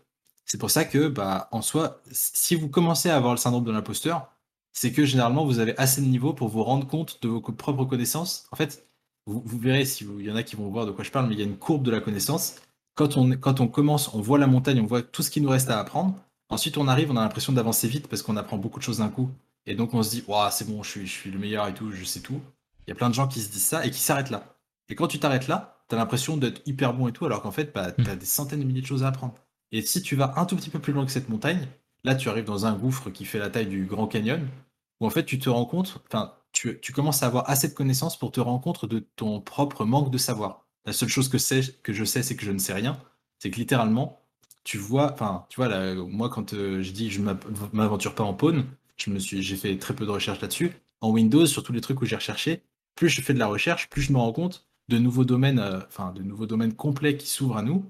C'est 0.44 0.58
pour 0.58 0.70
ça 0.70 0.84
que, 0.84 1.08
bah, 1.08 1.48
en 1.52 1.62
soi, 1.62 2.00
si 2.12 2.54
vous 2.54 2.68
commencez 2.68 3.10
à 3.10 3.16
avoir 3.16 3.32
le 3.32 3.38
syndrome 3.38 3.64
de 3.64 3.72
l'imposteur, 3.72 4.30
c'est 4.72 4.92
que 4.92 5.04
généralement 5.04 5.44
vous 5.44 5.58
avez 5.58 5.76
assez 5.78 6.00
de 6.00 6.06
niveau 6.06 6.34
pour 6.34 6.48
vous 6.48 6.62
rendre 6.62 6.86
compte 6.86 7.18
de 7.22 7.28
vos 7.28 7.40
propres 7.40 7.84
connaissances. 7.84 8.46
En 8.52 8.56
fait, 8.56 8.86
vous, 9.26 9.42
verrez, 9.58 9.86
si 9.86 10.04
il 10.04 10.24
y 10.24 10.30
en 10.30 10.36
a 10.36 10.42
qui 10.42 10.54
vont 10.54 10.68
voir 10.68 10.84
de 10.84 10.90
quoi 10.90 11.02
je 11.02 11.10
parle, 11.10 11.28
mais 11.28 11.34
il 11.34 11.38
y 11.40 11.42
a 11.42 11.46
une 11.46 11.56
courbe 11.56 11.82
de 11.82 11.90
la 11.90 12.00
connaissance. 12.00 12.56
Quand 12.94 13.16
on, 13.16 13.30
quand 13.32 13.60
on 13.60 13.68
commence, 13.68 14.12
on 14.14 14.20
voit 14.20 14.38
la 14.38 14.46
montagne, 14.46 14.80
on 14.80 14.86
voit 14.86 15.02
tout 15.02 15.22
ce 15.22 15.30
qui 15.30 15.40
nous 15.40 15.48
reste 15.48 15.68
à 15.70 15.80
apprendre. 15.80 16.14
Ensuite, 16.48 16.78
on 16.78 16.86
arrive, 16.86 17.10
on 17.10 17.16
a 17.16 17.22
l'impression 17.22 17.52
d'avancer 17.52 17.88
vite 17.88 18.08
parce 18.08 18.22
qu'on 18.22 18.36
apprend 18.36 18.56
beaucoup 18.56 18.78
de 18.78 18.84
choses 18.84 18.98
d'un 18.98 19.08
coup. 19.08 19.30
Et 19.66 19.74
donc, 19.74 19.94
on 19.94 20.02
se 20.02 20.10
dit, 20.10 20.24
c'est 20.52 20.68
bon, 20.68 20.82
je 20.82 20.90
suis, 20.90 21.06
je 21.06 21.12
suis 21.12 21.30
le 21.30 21.38
meilleur 21.38 21.66
et 21.66 21.74
tout, 21.74 21.90
je 21.90 22.04
sais 22.04 22.20
tout. 22.20 22.40
Il 22.86 22.90
y 22.90 22.92
a 22.92 22.94
plein 22.94 23.08
de 23.08 23.14
gens 23.14 23.26
qui 23.26 23.40
se 23.40 23.50
disent 23.50 23.64
ça 23.64 23.84
et 23.84 23.90
qui 23.90 24.00
s'arrêtent 24.00 24.30
là. 24.30 24.58
Et 24.88 24.94
quand 24.94 25.08
tu 25.08 25.18
t'arrêtes 25.18 25.48
là, 25.48 25.82
tu 25.88 25.94
as 25.94 25.98
l'impression 25.98 26.36
d'être 26.36 26.62
hyper 26.66 26.94
bon 26.94 27.08
et 27.08 27.12
tout, 27.12 27.24
alors 27.24 27.42
qu'en 27.42 27.50
fait, 27.50 27.74
bah, 27.74 27.92
tu 27.92 28.08
as 28.08 28.16
des 28.16 28.26
centaines 28.26 28.60
de 28.60 28.64
milliers 28.64 28.82
de 28.82 28.86
choses 28.86 29.02
à 29.02 29.08
apprendre. 29.08 29.34
Et 29.72 29.82
si 29.82 30.02
tu 30.02 30.14
vas 30.16 30.34
un 30.36 30.44
tout 30.44 30.56
petit 30.56 30.70
peu 30.70 30.78
plus 30.78 30.92
loin 30.92 31.04
que 31.04 31.10
cette 31.10 31.28
montagne, 31.28 31.66
là, 32.04 32.14
tu 32.14 32.28
arrives 32.28 32.44
dans 32.44 32.66
un 32.66 32.74
gouffre 32.74 33.10
qui 33.10 33.24
fait 33.24 33.38
la 33.38 33.50
taille 33.50 33.66
du 33.66 33.86
Grand 33.86 34.06
Canyon, 34.06 34.46
où 35.00 35.06
en 35.06 35.10
fait, 35.10 35.24
tu 35.24 35.38
te 35.38 35.48
rends 35.48 35.64
compte, 35.64 36.00
enfin, 36.06 36.34
tu, 36.52 36.78
tu 36.80 36.92
commences 36.92 37.22
à 37.22 37.26
avoir 37.26 37.48
assez 37.50 37.68
de 37.68 37.74
connaissances 37.74 38.18
pour 38.18 38.30
te 38.30 38.40
rendre 38.40 38.60
compte 38.60 38.84
de 38.84 39.00
ton 39.16 39.40
propre 39.40 39.84
manque 39.84 40.10
de 40.10 40.18
savoir. 40.18 40.63
La 40.86 40.92
seule 40.92 41.08
chose 41.08 41.28
que, 41.28 41.38
je 41.38 42.04
sais, 42.04 42.22
c'est 42.22 42.36
que 42.36 42.44
je 42.44 42.52
ne 42.52 42.58
sais 42.58 42.72
rien. 42.72 43.00
C'est 43.38 43.50
que 43.50 43.56
littéralement, 43.56 44.20
tu 44.64 44.78
vois, 44.78 45.12
enfin, 45.12 45.46
tu 45.48 45.56
vois, 45.56 45.94
moi, 45.94 46.28
quand 46.28 46.54
euh, 46.54 46.82
je 46.82 46.92
dis 46.92 47.10
je 47.10 47.20
m'av- 47.20 47.38
m'aventure 47.72 48.14
pas 48.14 48.24
en 48.24 48.34
pawn, 48.34 48.64
je 48.96 49.10
me 49.10 49.18
j'ai 49.18 49.56
fait 49.56 49.78
très 49.78 49.94
peu 49.94 50.06
de 50.06 50.10
recherches 50.10 50.40
là-dessus. 50.40 50.72
en 51.00 51.10
Windows, 51.10 51.46
sur 51.46 51.62
tous 51.62 51.72
les 51.72 51.80
trucs 51.80 52.00
où 52.02 52.06
j'ai 52.06 52.16
recherché, 52.16 52.62
plus 52.94 53.08
je 53.08 53.20
fais 53.22 53.34
de 53.34 53.38
la 53.38 53.46
recherche, 53.46 53.88
plus 53.90 54.02
je 54.02 54.12
me 54.12 54.18
rends 54.18 54.32
compte 54.32 54.66
de 54.88 54.98
nouveaux 54.98 55.24
domaines, 55.24 55.58
euh, 55.58 55.80
enfin 55.88 56.12
de 56.12 56.22
nouveaux 56.22 56.46
domaines 56.46 56.74
complets 56.74 57.16
qui 57.16 57.26
s'ouvrent 57.28 57.56
à 57.56 57.62
nous 57.62 57.84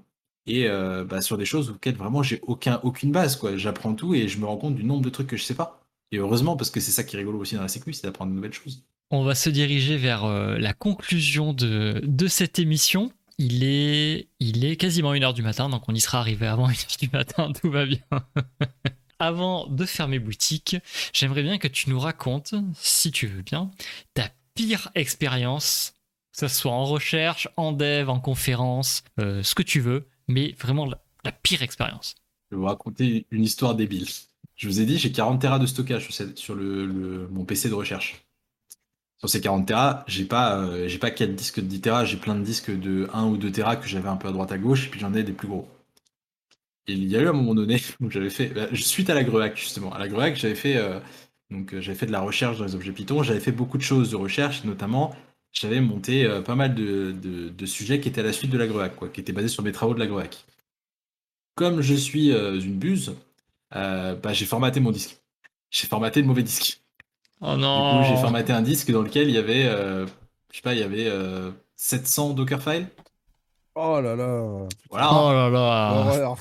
et 0.47 0.67
euh, 0.67 1.03
bah, 1.05 1.21
sur 1.21 1.37
des 1.37 1.45
choses 1.45 1.69
auxquelles 1.71 1.95
vraiment 1.95 2.23
j'ai 2.23 2.39
aucun, 2.43 2.79
aucune 2.83 3.11
base. 3.11 3.35
quoi. 3.35 3.55
J'apprends 3.57 3.95
tout 3.95 4.13
et 4.15 4.27
je 4.27 4.39
me 4.39 4.45
rends 4.45 4.57
compte 4.57 4.75
du 4.75 4.83
nombre 4.83 5.03
de 5.03 5.09
trucs 5.09 5.27
que 5.27 5.37
je 5.37 5.43
sais 5.43 5.55
pas. 5.55 5.81
Et 6.11 6.17
heureusement, 6.17 6.55
parce 6.57 6.69
que 6.71 6.79
c'est 6.79 6.91
ça 6.91 7.03
qui 7.03 7.15
est 7.15 7.19
rigolo 7.19 7.39
aussi 7.39 7.55
dans 7.55 7.61
la 7.61 7.67
sécu, 7.67 7.93
c'est 7.93 8.03
d'apprendre 8.07 8.31
de 8.31 8.35
nouvelles 8.35 8.53
choses. 8.53 8.83
On 9.11 9.23
va 9.23 9.35
se 9.35 9.49
diriger 9.49 9.97
vers 9.97 10.25
euh, 10.25 10.57
la 10.57 10.73
conclusion 10.73 11.53
de, 11.53 12.01
de 12.03 12.27
cette 12.27 12.59
émission. 12.59 13.11
Il 13.37 13.63
est, 13.63 14.29
il 14.39 14.65
est 14.65 14.77
quasiment 14.77 15.13
1h 15.13 15.33
du 15.33 15.41
matin, 15.41 15.69
donc 15.69 15.83
on 15.87 15.93
y 15.93 15.99
sera 16.01 16.19
arrivé 16.19 16.47
avant 16.47 16.69
1h 16.69 16.99
du 16.99 17.09
matin, 17.11 17.51
tout 17.53 17.69
va 17.69 17.85
bien. 17.85 17.99
avant 19.19 19.67
de 19.67 19.85
fermer 19.85 20.19
boutique, 20.19 20.77
j'aimerais 21.13 21.43
bien 21.43 21.57
que 21.57 21.67
tu 21.67 21.89
nous 21.89 21.99
racontes, 21.99 22.55
si 22.79 23.11
tu 23.11 23.27
veux 23.27 23.41
bien, 23.41 23.71
ta 24.13 24.29
pire 24.55 24.89
expérience, 24.95 25.93
que 26.33 26.39
ce 26.39 26.47
soit 26.47 26.71
en 26.71 26.85
recherche, 26.85 27.47
en 27.57 27.71
dev, 27.71 28.09
en 28.09 28.19
conférence, 28.19 29.03
euh, 29.19 29.43
ce 29.43 29.55
que 29.55 29.63
tu 29.63 29.79
veux, 29.79 30.07
mais 30.27 30.55
vraiment 30.59 30.85
la, 30.85 31.31
pire 31.31 31.61
expérience. 31.61 32.15
Je 32.49 32.55
vais 32.55 32.59
vous 32.59 32.67
raconter 32.67 33.25
une 33.31 33.43
histoire 33.43 33.75
débile. 33.75 34.07
Je 34.55 34.67
vous 34.67 34.79
ai 34.79 34.85
dit, 34.85 34.97
j'ai 34.97 35.11
40 35.11 35.41
Tera 35.41 35.59
de 35.59 35.65
stockage 35.65 36.09
sur, 36.35 36.55
le- 36.55 37.27
mon 37.31 37.45
PC 37.45 37.67
de 37.69 37.73
recherche. 37.73 38.24
Sur 39.25 39.31
ces 39.31 39.41
40 39.41 39.65
Tera, 39.65 40.03
j'ai 40.07 40.23
pas, 40.23 40.59
euh, 40.59 40.87
pas 41.01 41.09
4 41.09 41.33
disques 41.33 41.59
de 41.59 41.65
10 41.65 41.81
Tera, 41.81 42.05
j'ai 42.05 42.17
plein 42.17 42.35
de 42.35 42.43
disques 42.43 42.69
de 42.69 43.09
1 43.11 43.25
ou 43.25 43.37
2 43.37 43.51
Tera 43.51 43.75
que 43.75 43.87
j'avais 43.87 44.07
un 44.07 44.17
peu 44.17 44.27
à 44.27 44.31
droite 44.31 44.51
à 44.51 44.59
gauche, 44.59 44.85
et 44.85 44.89
puis 44.91 44.99
j'en 44.99 45.15
ai 45.15 45.23
des 45.23 45.31
plus 45.31 45.47
gros. 45.47 45.67
Et 46.85 46.93
il 46.93 47.05
y 47.05 47.17
a 47.17 47.21
eu 47.21 47.27
un 47.27 47.33
moment 47.33 47.55
donné 47.55 47.81
où 48.01 48.11
j'avais 48.11 48.29
fait, 48.29 48.49
bah, 48.49 48.67
suite 48.75 49.09
à 49.09 49.15
la 49.15 49.23
Greac 49.23 49.57
justement, 49.57 49.91
à 49.91 49.97
la 49.97 50.07
Greac, 50.07 50.35
j'avais 50.35 50.53
fait, 50.53 50.77
euh, 50.77 50.99
euh, 51.51 51.81
fait 51.95 52.05
de 52.05 52.11
la 52.11 52.19
recherche 52.19 52.59
dans 52.59 52.65
les 52.65 52.75
objets 52.75 52.91
Python, 52.91 53.23
j'avais 53.23 53.39
fait 53.39 53.51
beaucoup 53.51 53.79
de 53.79 53.83
choses 53.83 54.11
de 54.11 54.15
recherche, 54.15 54.63
notamment 54.63 55.15
j'avais 55.53 55.81
monté 55.81 56.29
pas 56.45 56.53
mal 56.53 56.75
de, 56.75 57.11
de- 57.11 57.65
sujets 57.65 57.99
qui 57.99 58.09
étaient 58.09 58.21
à 58.21 58.25
la 58.25 58.33
suite 58.33 58.51
de 58.51 58.59
la 58.59 58.67
Greac, 58.67 58.95
quoi, 58.95 59.09
qui 59.09 59.21
étaient 59.21 59.33
basés 59.33 59.47
sur 59.47 59.63
mes 59.63 59.71
travaux 59.71 59.95
de 59.95 59.99
la 59.99 60.05
Greac. 60.05 60.45
Comme 61.55 61.81
je 61.81 61.95
suis 61.95 62.29
une 62.31 62.77
buse, 62.77 63.15
bah, 63.71 64.33
j'ai 64.33 64.45
formaté 64.45 64.81
mon 64.81 64.91
disque. 64.91 65.17
J'ai 65.71 65.87
formaté 65.87 66.21
le 66.21 66.27
mauvais 66.27 66.43
disque. 66.43 66.84
Oh 67.41 67.55
Du 67.55 67.61
non 67.61 67.81
coup, 67.83 68.03
j'ai 68.03 68.15
formaté 68.17 68.53
un 68.53 68.61
disque 68.61 68.91
dans 68.91 69.01
lequel 69.01 69.27
il 69.29 69.35
y 69.35 69.37
avait, 69.37 69.65
euh, 69.65 70.05
je 70.51 70.57
sais 70.57 70.61
pas, 70.61 70.73
il 70.73 70.79
y 70.79 70.83
avait 70.83 71.07
euh, 71.07 71.51
700 71.75 72.33
Dockerfiles. 72.33 72.87
Oh 73.75 73.99
là 74.01 74.15
là. 74.15 74.67
Voilà. 74.89 75.09
Oh 75.11 75.31
là 75.33 75.49
là. 75.49 76.35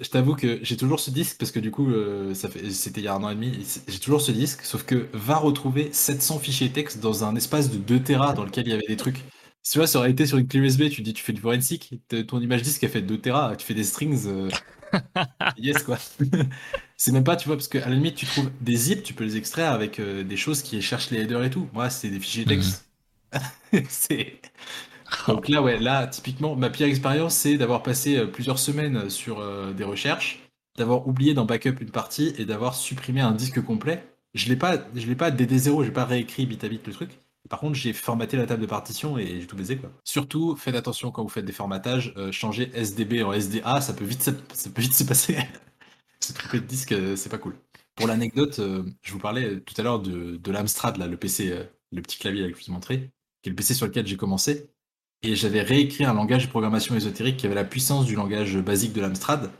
Je 0.00 0.08
t'avoue 0.10 0.34
que 0.36 0.58
j'ai 0.62 0.76
toujours 0.76 1.00
ce 1.00 1.10
disque 1.10 1.38
parce 1.38 1.50
que 1.50 1.60
du 1.60 1.70
coup, 1.70 1.90
euh, 1.90 2.34
ça 2.34 2.48
fait, 2.48 2.70
c'était 2.70 3.00
il 3.00 3.04
y 3.04 3.08
a 3.08 3.14
un 3.14 3.22
an 3.24 3.30
et 3.30 3.34
demi. 3.34 3.66
J'ai 3.88 3.98
toujours 3.98 4.20
ce 4.20 4.30
disque, 4.32 4.62
sauf 4.62 4.84
que 4.84 5.08
va 5.12 5.36
retrouver 5.36 5.90
700 5.92 6.38
fichiers 6.38 6.70
texte 6.70 7.00
dans 7.00 7.24
un 7.24 7.34
espace 7.36 7.70
de 7.70 7.78
2 7.78 8.00
Tera 8.02 8.34
dans 8.34 8.44
lequel 8.44 8.66
il 8.66 8.70
y 8.70 8.74
avait 8.74 8.86
des 8.86 8.96
trucs. 8.96 9.24
Si 9.62 9.72
tu 9.72 9.78
vois, 9.78 9.86
ça 9.86 9.98
aurait 9.98 10.10
été 10.10 10.26
sur 10.26 10.38
une 10.38 10.46
clé 10.46 10.60
USB, 10.60 10.88
tu 10.90 11.02
dis, 11.02 11.14
tu 11.14 11.22
fais 11.22 11.32
du 11.32 11.40
forensic, 11.40 11.94
ton 12.28 12.40
image 12.40 12.62
disque 12.62 12.84
elle 12.84 12.90
fait 12.90 13.02
2 13.02 13.18
Tera, 13.18 13.56
tu 13.56 13.66
fais 13.66 13.74
des 13.74 13.84
strings. 13.84 14.26
euh, 14.26 14.50
yes 15.56 15.82
quoi. 15.82 15.98
c'est 16.98 17.12
même 17.12 17.24
pas, 17.24 17.36
tu 17.36 17.46
vois, 17.46 17.56
parce 17.56 17.68
qu'à 17.68 17.88
la 17.88 17.94
limite, 17.94 18.16
tu 18.16 18.26
trouves 18.26 18.50
des 18.60 18.76
zips, 18.76 19.02
tu 19.02 19.14
peux 19.14 19.24
les 19.24 19.36
extraire 19.36 19.72
avec 19.72 20.00
euh, 20.00 20.24
des 20.24 20.36
choses 20.36 20.62
qui 20.62 20.82
cherchent 20.82 21.10
les 21.10 21.20
headers 21.20 21.44
et 21.44 21.50
tout. 21.50 21.68
Moi, 21.72 21.88
c'est 21.88 22.10
des 22.10 22.20
fichiers 22.20 22.44
texte. 22.44 22.84
c'est. 23.88 24.40
Donc 25.26 25.48
là, 25.48 25.62
ouais, 25.62 25.78
là, 25.78 26.06
typiquement, 26.06 26.56
ma 26.56 26.70
pire 26.70 26.86
expérience, 26.86 27.34
c'est 27.34 27.56
d'avoir 27.56 27.82
passé 27.82 28.16
euh, 28.16 28.26
plusieurs 28.26 28.58
semaines 28.58 29.08
sur 29.08 29.38
euh, 29.38 29.72
des 29.72 29.84
recherches, 29.84 30.40
d'avoir 30.76 31.06
oublié 31.06 31.34
d'en 31.34 31.44
backup 31.44 31.80
une 31.80 31.90
partie 31.90 32.34
et 32.36 32.44
d'avoir 32.44 32.74
supprimé 32.74 33.20
un 33.20 33.32
disque 33.32 33.62
complet. 33.62 34.04
Je 34.34 34.48
l'ai 34.48 34.56
pas, 34.56 34.76
je 34.94 35.06
l'ai 35.06 35.14
pas 35.14 35.30
DD0, 35.30 35.84
j'ai 35.84 35.90
pas 35.90 36.04
réécrit 36.04 36.46
bit 36.46 36.62
à 36.64 36.68
bit 36.68 36.86
le 36.86 36.92
truc. 36.92 37.20
Par 37.48 37.60
contre, 37.60 37.74
j'ai 37.74 37.92
formaté 37.92 38.36
la 38.36 38.46
table 38.46 38.60
de 38.60 38.66
partition 38.66 39.18
et 39.18 39.40
j'ai 39.40 39.46
tout 39.46 39.56
baisé 39.56 39.78
quoi. 39.78 39.90
Surtout, 40.04 40.54
faites 40.56 40.74
attention 40.74 41.10
quand 41.10 41.22
vous 41.22 41.30
faites 41.30 41.46
des 41.46 41.52
formatages, 41.52 42.12
euh, 42.16 42.30
changer 42.30 42.70
SDB 42.74 43.22
en 43.22 43.32
SDA, 43.32 43.80
ça 43.80 43.94
peut 43.94 44.04
vite, 44.04 44.22
ça 44.22 44.32
peut 44.32 44.82
vite 44.82 44.94
se 44.94 45.04
passer. 45.04 45.38
se 46.20 46.32
tromper 46.32 46.60
de 46.60 46.66
disque, 46.66 46.92
euh, 46.92 47.16
c'est 47.16 47.28
pas 47.28 47.38
cool. 47.38 47.56
Pour 47.94 48.06
l'anecdote, 48.06 48.58
euh, 48.58 48.84
je 49.02 49.12
vous 49.12 49.18
parlais 49.18 49.60
tout 49.60 49.74
à 49.78 49.82
l'heure 49.82 50.00
de, 50.00 50.50
l'Amstrad, 50.50 50.96
le 50.98 51.16
PC, 51.16 51.50
euh, 51.50 51.64
le 51.92 52.02
petit 52.02 52.18
clavier 52.18 52.42
là, 52.42 52.50
que 52.50 52.58
je 52.58 52.64
vous 52.64 52.70
ai 52.70 52.74
montré, 52.74 53.10
qui 53.42 53.48
est 53.48 53.50
le 53.50 53.56
PC 53.56 53.74
sur 53.74 53.86
lequel 53.86 54.06
j'ai 54.06 54.16
commencé. 54.16 54.70
Et 55.22 55.34
j'avais 55.34 55.62
réécrit 55.62 56.04
un 56.04 56.14
langage 56.14 56.46
de 56.46 56.50
programmation 56.50 56.94
ésotérique 56.94 57.38
qui 57.38 57.46
avait 57.46 57.56
la 57.56 57.64
puissance 57.64 58.06
du 58.06 58.14
langage 58.14 58.56
basique 58.58 58.92
de 58.92 59.00
l'Amstrad. 59.00 59.50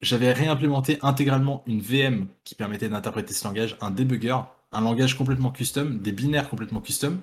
J'avais 0.00 0.32
réimplémenté 0.32 0.98
intégralement 1.02 1.64
une 1.66 1.80
VM 1.80 2.28
qui 2.44 2.54
permettait 2.54 2.88
d'interpréter 2.88 3.34
ce 3.34 3.44
langage, 3.44 3.76
un 3.80 3.90
debugger, 3.90 4.38
un 4.70 4.80
langage 4.80 5.16
complètement 5.16 5.50
custom, 5.50 5.98
des 5.98 6.12
binaires 6.12 6.48
complètement 6.48 6.80
custom, 6.80 7.20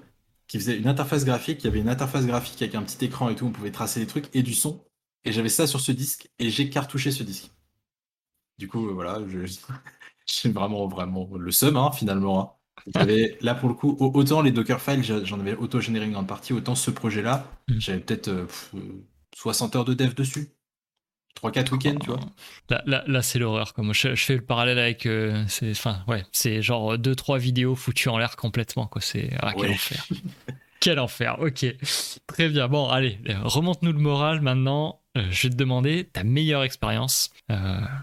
qui 0.47 0.59
faisait 0.59 0.77
une 0.77 0.87
interface 0.87 1.23
graphique. 1.23 1.63
Il 1.63 1.67
y 1.67 1.69
avait 1.69 1.79
une 1.79 1.89
interface 1.89 2.25
graphique 2.25 2.61
avec 2.61 2.75
un 2.75 2.83
petit 2.83 3.05
écran 3.05 3.29
et 3.29 3.35
tout, 3.35 3.45
on 3.45 3.51
pouvait 3.51 3.71
tracer 3.71 4.01
des 4.01 4.07
trucs 4.07 4.33
et 4.33 4.43
du 4.43 4.53
son. 4.53 4.83
Et 5.23 5.31
j'avais 5.31 5.49
ça 5.49 5.67
sur 5.67 5.79
ce 5.79 5.91
disque 5.91 6.29
et 6.39 6.49
j'ai 6.49 6.69
cartouché 6.69 7.11
ce 7.11 7.23
disque. 7.23 7.51
Du 8.59 8.67
coup, 8.67 8.89
euh, 8.89 8.93
voilà, 8.93 9.19
je- 9.27 9.39
j'ai 10.27 10.51
vraiment, 10.51 10.87
vraiment 10.87 11.27
le 11.37 11.51
seum, 11.51 11.77
hein, 11.77 11.91
finalement. 11.91 12.41
hein. 12.41 12.91
J'avais, 12.95 13.37
là, 13.41 13.55
pour 13.55 13.69
le 13.69 13.75
coup, 13.75 13.97
au- 13.99 14.11
autant 14.13 14.41
les 14.41 14.51
Dockerfiles, 14.51 15.03
j'en 15.03 15.39
avais 15.39 15.55
auto-généré 15.55 16.05
une 16.05 16.13
grande 16.13 16.27
partie, 16.27 16.53
autant 16.53 16.75
ce 16.75 16.91
projet-là, 16.91 17.45
Mm. 17.69 17.79
j'avais 17.79 17.99
peut-être 17.99 18.27
euh, 18.29 18.45
pff, 18.45 18.71
euh, 18.75 19.05
60 19.35 19.75
heures 19.75 19.85
de 19.85 19.93
dev 19.93 20.13
dessus. 20.13 20.49
3-4 21.35 21.71
week-ends, 21.71 21.97
tu 22.01 22.07
vois. 22.07 22.19
Là, 22.69 22.81
là, 22.85 23.03
là, 23.07 23.21
c'est 23.21 23.39
l'horreur. 23.39 23.73
Comme 23.73 23.93
je, 23.93 24.13
je 24.15 24.25
fais 24.25 24.35
le 24.35 24.43
parallèle 24.43 24.79
avec, 24.79 25.05
euh, 25.05 25.45
c'est, 25.47 25.71
enfin, 25.71 26.03
ouais, 26.07 26.25
c'est 26.33 26.61
genre 26.61 26.97
deux 26.97 27.15
trois 27.15 27.37
vidéos 27.37 27.75
foutues 27.75 28.09
en 28.09 28.17
l'air 28.17 28.35
complètement. 28.35 28.87
Quoi. 28.87 29.01
C'est 29.01 29.29
ah, 29.41 29.53
quel 29.55 29.69
Ouais. 29.69 29.73
enfer. 29.75 30.07
quel 30.81 30.99
enfer. 30.99 31.37
Ok, 31.39 31.65
très 32.27 32.49
bien. 32.49 32.67
Bon, 32.67 32.89
allez, 32.89 33.19
euh, 33.29 33.35
remonte-nous 33.43 33.93
le 33.93 33.99
moral 33.99 34.41
maintenant. 34.41 34.98
Euh, 35.17 35.27
je 35.31 35.47
vais 35.47 35.49
te 35.51 35.57
demander 35.57 36.05
ta 36.11 36.23
meilleure 36.23 36.63
expérience, 36.63 37.31
euh, 37.49 37.55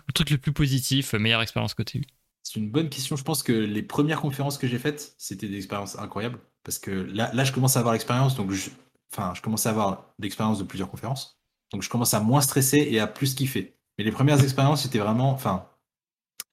le 0.06 0.12
truc 0.12 0.30
le 0.30 0.38
plus 0.38 0.52
positif, 0.52 1.14
meilleure 1.14 1.42
expérience 1.42 1.74
que 1.74 1.82
tu 1.82 1.98
as 1.98 2.00
eue. 2.00 2.04
C'est 2.42 2.60
une 2.60 2.70
bonne 2.70 2.88
question. 2.88 3.16
Je 3.16 3.24
pense 3.24 3.42
que 3.42 3.52
les 3.52 3.82
premières 3.82 4.20
conférences 4.20 4.58
que 4.58 4.66
j'ai 4.66 4.78
faites, 4.78 5.14
c'était 5.18 5.48
des 5.48 5.56
expériences 5.56 5.98
incroyables. 5.98 6.38
Parce 6.62 6.78
que 6.78 6.90
là, 6.90 7.32
là 7.32 7.44
je 7.44 7.52
commence 7.52 7.76
à 7.76 7.80
avoir 7.80 7.92
l'expérience. 7.92 8.36
Donc, 8.36 8.52
enfin, 9.12 9.34
je 9.34 9.42
commence 9.42 9.66
à 9.66 9.70
avoir 9.70 10.14
l'expérience 10.18 10.58
de 10.58 10.64
plusieurs 10.64 10.90
conférences. 10.90 11.40
Donc, 11.72 11.82
je 11.82 11.90
commence 11.90 12.14
à 12.14 12.20
moins 12.20 12.40
stresser 12.40 12.78
et 12.78 13.00
à 13.00 13.06
plus 13.06 13.34
kiffer. 13.34 13.76
Mais 13.98 14.04
les 14.04 14.12
premières 14.12 14.42
expériences, 14.42 14.82
c'était 14.82 14.98
vraiment. 14.98 15.30
Enfin, 15.30 15.68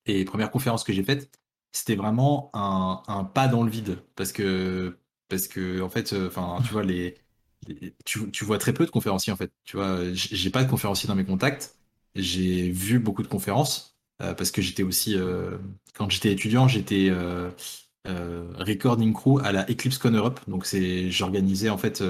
les 0.06 0.26
premières 0.26 0.52
conférences 0.52 0.84
que 0.84 0.94
j'ai 0.94 1.04
faites, 1.04 1.32
c'était 1.72 1.96
vraiment 1.96 2.50
un, 2.54 3.04
un 3.08 3.24
pas 3.24 3.48
dans 3.48 3.64
le 3.64 3.72
vide. 3.72 4.00
Parce 4.16 4.32
que, 4.32 5.00
parce 5.30 5.48
que 5.48 5.82
en 5.82 5.90
fait, 5.90 6.14
euh, 6.14 6.28
enfin, 6.28 6.60
tu 6.66 6.72
vois, 6.74 6.84
les- 6.84 7.16
tu, 8.06 8.32
tu 8.32 8.46
vois 8.46 8.58
très 8.58 8.74
peu 8.74 8.86
de 8.86 8.92
conférenciers, 8.92 9.34
en 9.34 9.38
fait. 9.38 9.52
Tu 9.64 9.78
vois, 9.78 10.00
j'ai 10.14 10.50
pas 10.50 10.64
de 10.64 10.70
conférenciers 10.70 11.08
dans 11.08 11.16
mes 11.16 11.26
contacts. 11.26 11.76
J'ai 12.16 12.70
vu 12.72 13.00
beaucoup 13.00 13.24
de 13.24 13.28
conférences. 13.28 13.98
euh, 14.22 14.34
parce 14.36 14.52
que 14.52 14.62
j'étais 14.62 14.84
aussi, 14.84 15.16
euh, 15.18 15.58
quand 15.96 16.10
j'étais 16.10 16.32
étudiant, 16.32 16.68
j'étais 16.68 17.10
euh, 17.10 17.50
recording 18.06 19.14
crew 19.14 19.40
à 19.44 19.52
la 19.52 19.70
EclipseCon 19.70 20.12
Europe. 20.12 20.40
Donc 20.48 20.66
c'est, 20.66 21.10
j'organisais 21.12 21.70
en 21.70 21.78
fait 21.78 22.04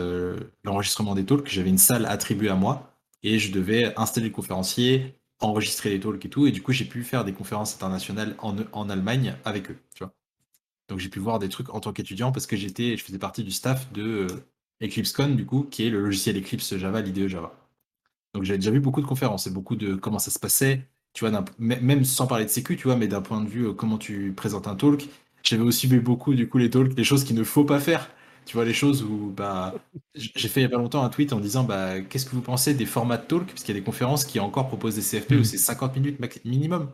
l'enregistrement 0.63 1.15
des 1.15 1.25
talks. 1.25 1.47
J'avais 1.47 1.69
une 1.69 1.77
salle 1.77 2.05
attribuée 2.05 2.49
à 2.49 2.55
moi 2.55 2.93
et 3.23 3.39
je 3.39 3.51
devais 3.51 3.93
installer 3.97 4.27
le 4.27 4.33
conférencier, 4.33 5.15
enregistrer 5.39 5.89
les 5.91 5.99
talks 5.99 6.25
et 6.25 6.29
tout. 6.29 6.47
Et 6.47 6.51
du 6.51 6.61
coup, 6.61 6.71
j'ai 6.71 6.85
pu 6.85 7.03
faire 7.03 7.25
des 7.25 7.33
conférences 7.33 7.75
internationales 7.75 8.35
en, 8.39 8.55
en 8.71 8.89
Allemagne 8.89 9.35
avec 9.45 9.71
eux. 9.71 9.77
Tu 9.95 10.03
vois. 10.03 10.13
Donc 10.89 10.99
j'ai 10.99 11.09
pu 11.09 11.19
voir 11.19 11.39
des 11.39 11.49
trucs 11.49 11.69
en 11.73 11.79
tant 11.79 11.93
qu'étudiant 11.93 12.31
parce 12.31 12.47
que 12.47 12.55
j'étais, 12.57 12.97
je 12.97 13.03
faisais 13.03 13.19
partie 13.19 13.43
du 13.43 13.51
staff 13.51 13.91
de 13.93 14.27
EclipseCon 14.83 15.29
du 15.35 15.45
coup, 15.45 15.63
qui 15.63 15.87
est 15.87 15.89
le 15.89 16.01
logiciel 16.01 16.37
Eclipse 16.37 16.77
Java, 16.77 17.01
l'IDE 17.01 17.27
Java. 17.27 17.53
Donc 18.33 18.43
j'avais 18.43 18.57
déjà 18.59 18.71
vu 18.71 18.79
beaucoup 18.79 19.01
de 19.01 19.05
conférences 19.05 19.47
et 19.47 19.51
beaucoup 19.51 19.75
de 19.75 19.95
comment 19.95 20.19
ça 20.19 20.31
se 20.31 20.39
passait, 20.39 20.87
tu 21.13 21.25
vois, 21.27 21.45
même 21.59 22.03
sans 22.05 22.27
parler 22.27 22.45
de 22.45 22.49
sécu, 22.49 22.75
tu 22.77 22.85
vois, 22.87 22.95
mais 22.95 23.07
d'un 23.07 23.21
point 23.21 23.41
de 23.41 23.49
vue 23.49 23.67
euh, 23.67 23.73
comment 23.73 23.97
tu 23.97 24.33
présentes 24.35 24.67
un 24.67 24.75
talk. 24.75 25.07
J'avais 25.43 25.61
aussi 25.63 25.87
vu 25.87 26.01
beaucoup 26.01 26.33
du 26.33 26.49
coup 26.49 26.57
les 26.57 26.69
talks, 26.69 26.95
les 26.97 27.03
choses 27.03 27.23
qu'il 27.23 27.35
ne 27.35 27.43
faut 27.43 27.65
pas 27.65 27.79
faire. 27.79 28.09
Tu 28.45 28.55
vois, 28.55 28.65
les 28.65 28.73
choses 28.73 29.03
où 29.03 29.31
bah 29.35 29.73
j'ai 30.15 30.49
fait 30.49 30.61
il 30.61 30.63
y 30.63 30.65
a 30.65 30.69
pas 30.69 30.77
longtemps 30.77 31.03
un 31.03 31.09
tweet 31.09 31.31
en 31.33 31.39
disant 31.39 31.63
bah 31.63 32.01
qu'est-ce 32.01 32.25
que 32.25 32.31
vous 32.35 32.41
pensez 32.41 32.73
des 32.73 32.85
formats 32.85 33.17
de 33.17 33.25
talk? 33.25 33.45
Parce 33.47 33.63
qu'il 33.63 33.73
y 33.73 33.77
a 33.77 33.79
des 33.79 33.85
conférences 33.85 34.25
qui 34.25 34.39
encore 34.39 34.67
proposent 34.67 34.95
des 34.95 35.01
CFP 35.01 35.35
où 35.37 35.43
c'est 35.43 35.57
50 35.57 35.95
minutes 35.95 36.19
minimum. 36.45 36.89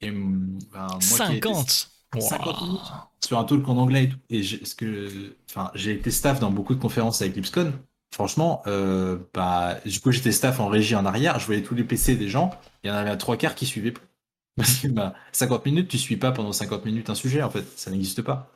Et 0.00 0.10
hum, 0.10 0.58
ben, 0.72 1.00
moi 1.02 1.20
qui 1.20 1.32
ai 1.34 1.38
été- 1.38 1.54
50 1.54 1.90
50 2.20 2.60
Wow. 2.60 2.66
minutes 2.66 2.80
sur 3.24 3.38
un 3.38 3.44
talk 3.44 3.68
en 3.68 3.76
anglais 3.76 4.04
et 4.04 4.08
tout. 4.10 4.18
Et 4.30 4.42
j'ai, 4.42 4.64
ce 4.64 4.74
que, 4.74 5.34
enfin, 5.50 5.70
j'ai 5.74 5.92
été 5.92 6.10
staff 6.10 6.40
dans 6.40 6.50
beaucoup 6.50 6.74
de 6.74 6.80
conférences 6.80 7.22
avec 7.22 7.36
Lipscon. 7.36 7.72
Franchement, 8.14 8.62
euh, 8.66 9.18
bah, 9.32 9.78
du 9.86 10.00
coup, 10.00 10.12
j'étais 10.12 10.32
staff 10.32 10.60
en 10.60 10.68
régie 10.68 10.94
en 10.94 11.06
arrière. 11.06 11.38
Je 11.38 11.46
voyais 11.46 11.62
tous 11.62 11.74
les 11.74 11.84
PC 11.84 12.16
des 12.16 12.28
gens. 12.28 12.50
Il 12.84 12.88
y 12.88 12.90
en 12.90 12.94
avait 12.94 13.10
à 13.10 13.16
trois 13.16 13.36
quarts 13.36 13.54
qui 13.54 13.64
suivaient 13.66 13.92
pas. 13.92 14.02
Parce 14.56 14.80
que 14.80 14.88
bah, 14.88 15.14
50 15.32 15.64
minutes, 15.64 15.88
tu 15.88 15.96
suis 15.98 16.16
pas 16.18 16.30
pendant 16.32 16.52
50 16.52 16.84
minutes 16.84 17.08
un 17.08 17.14
sujet, 17.14 17.42
en 17.42 17.48
fait. 17.50 17.64
Ça 17.78 17.90
n'existe 17.90 18.20
pas. 18.22 18.50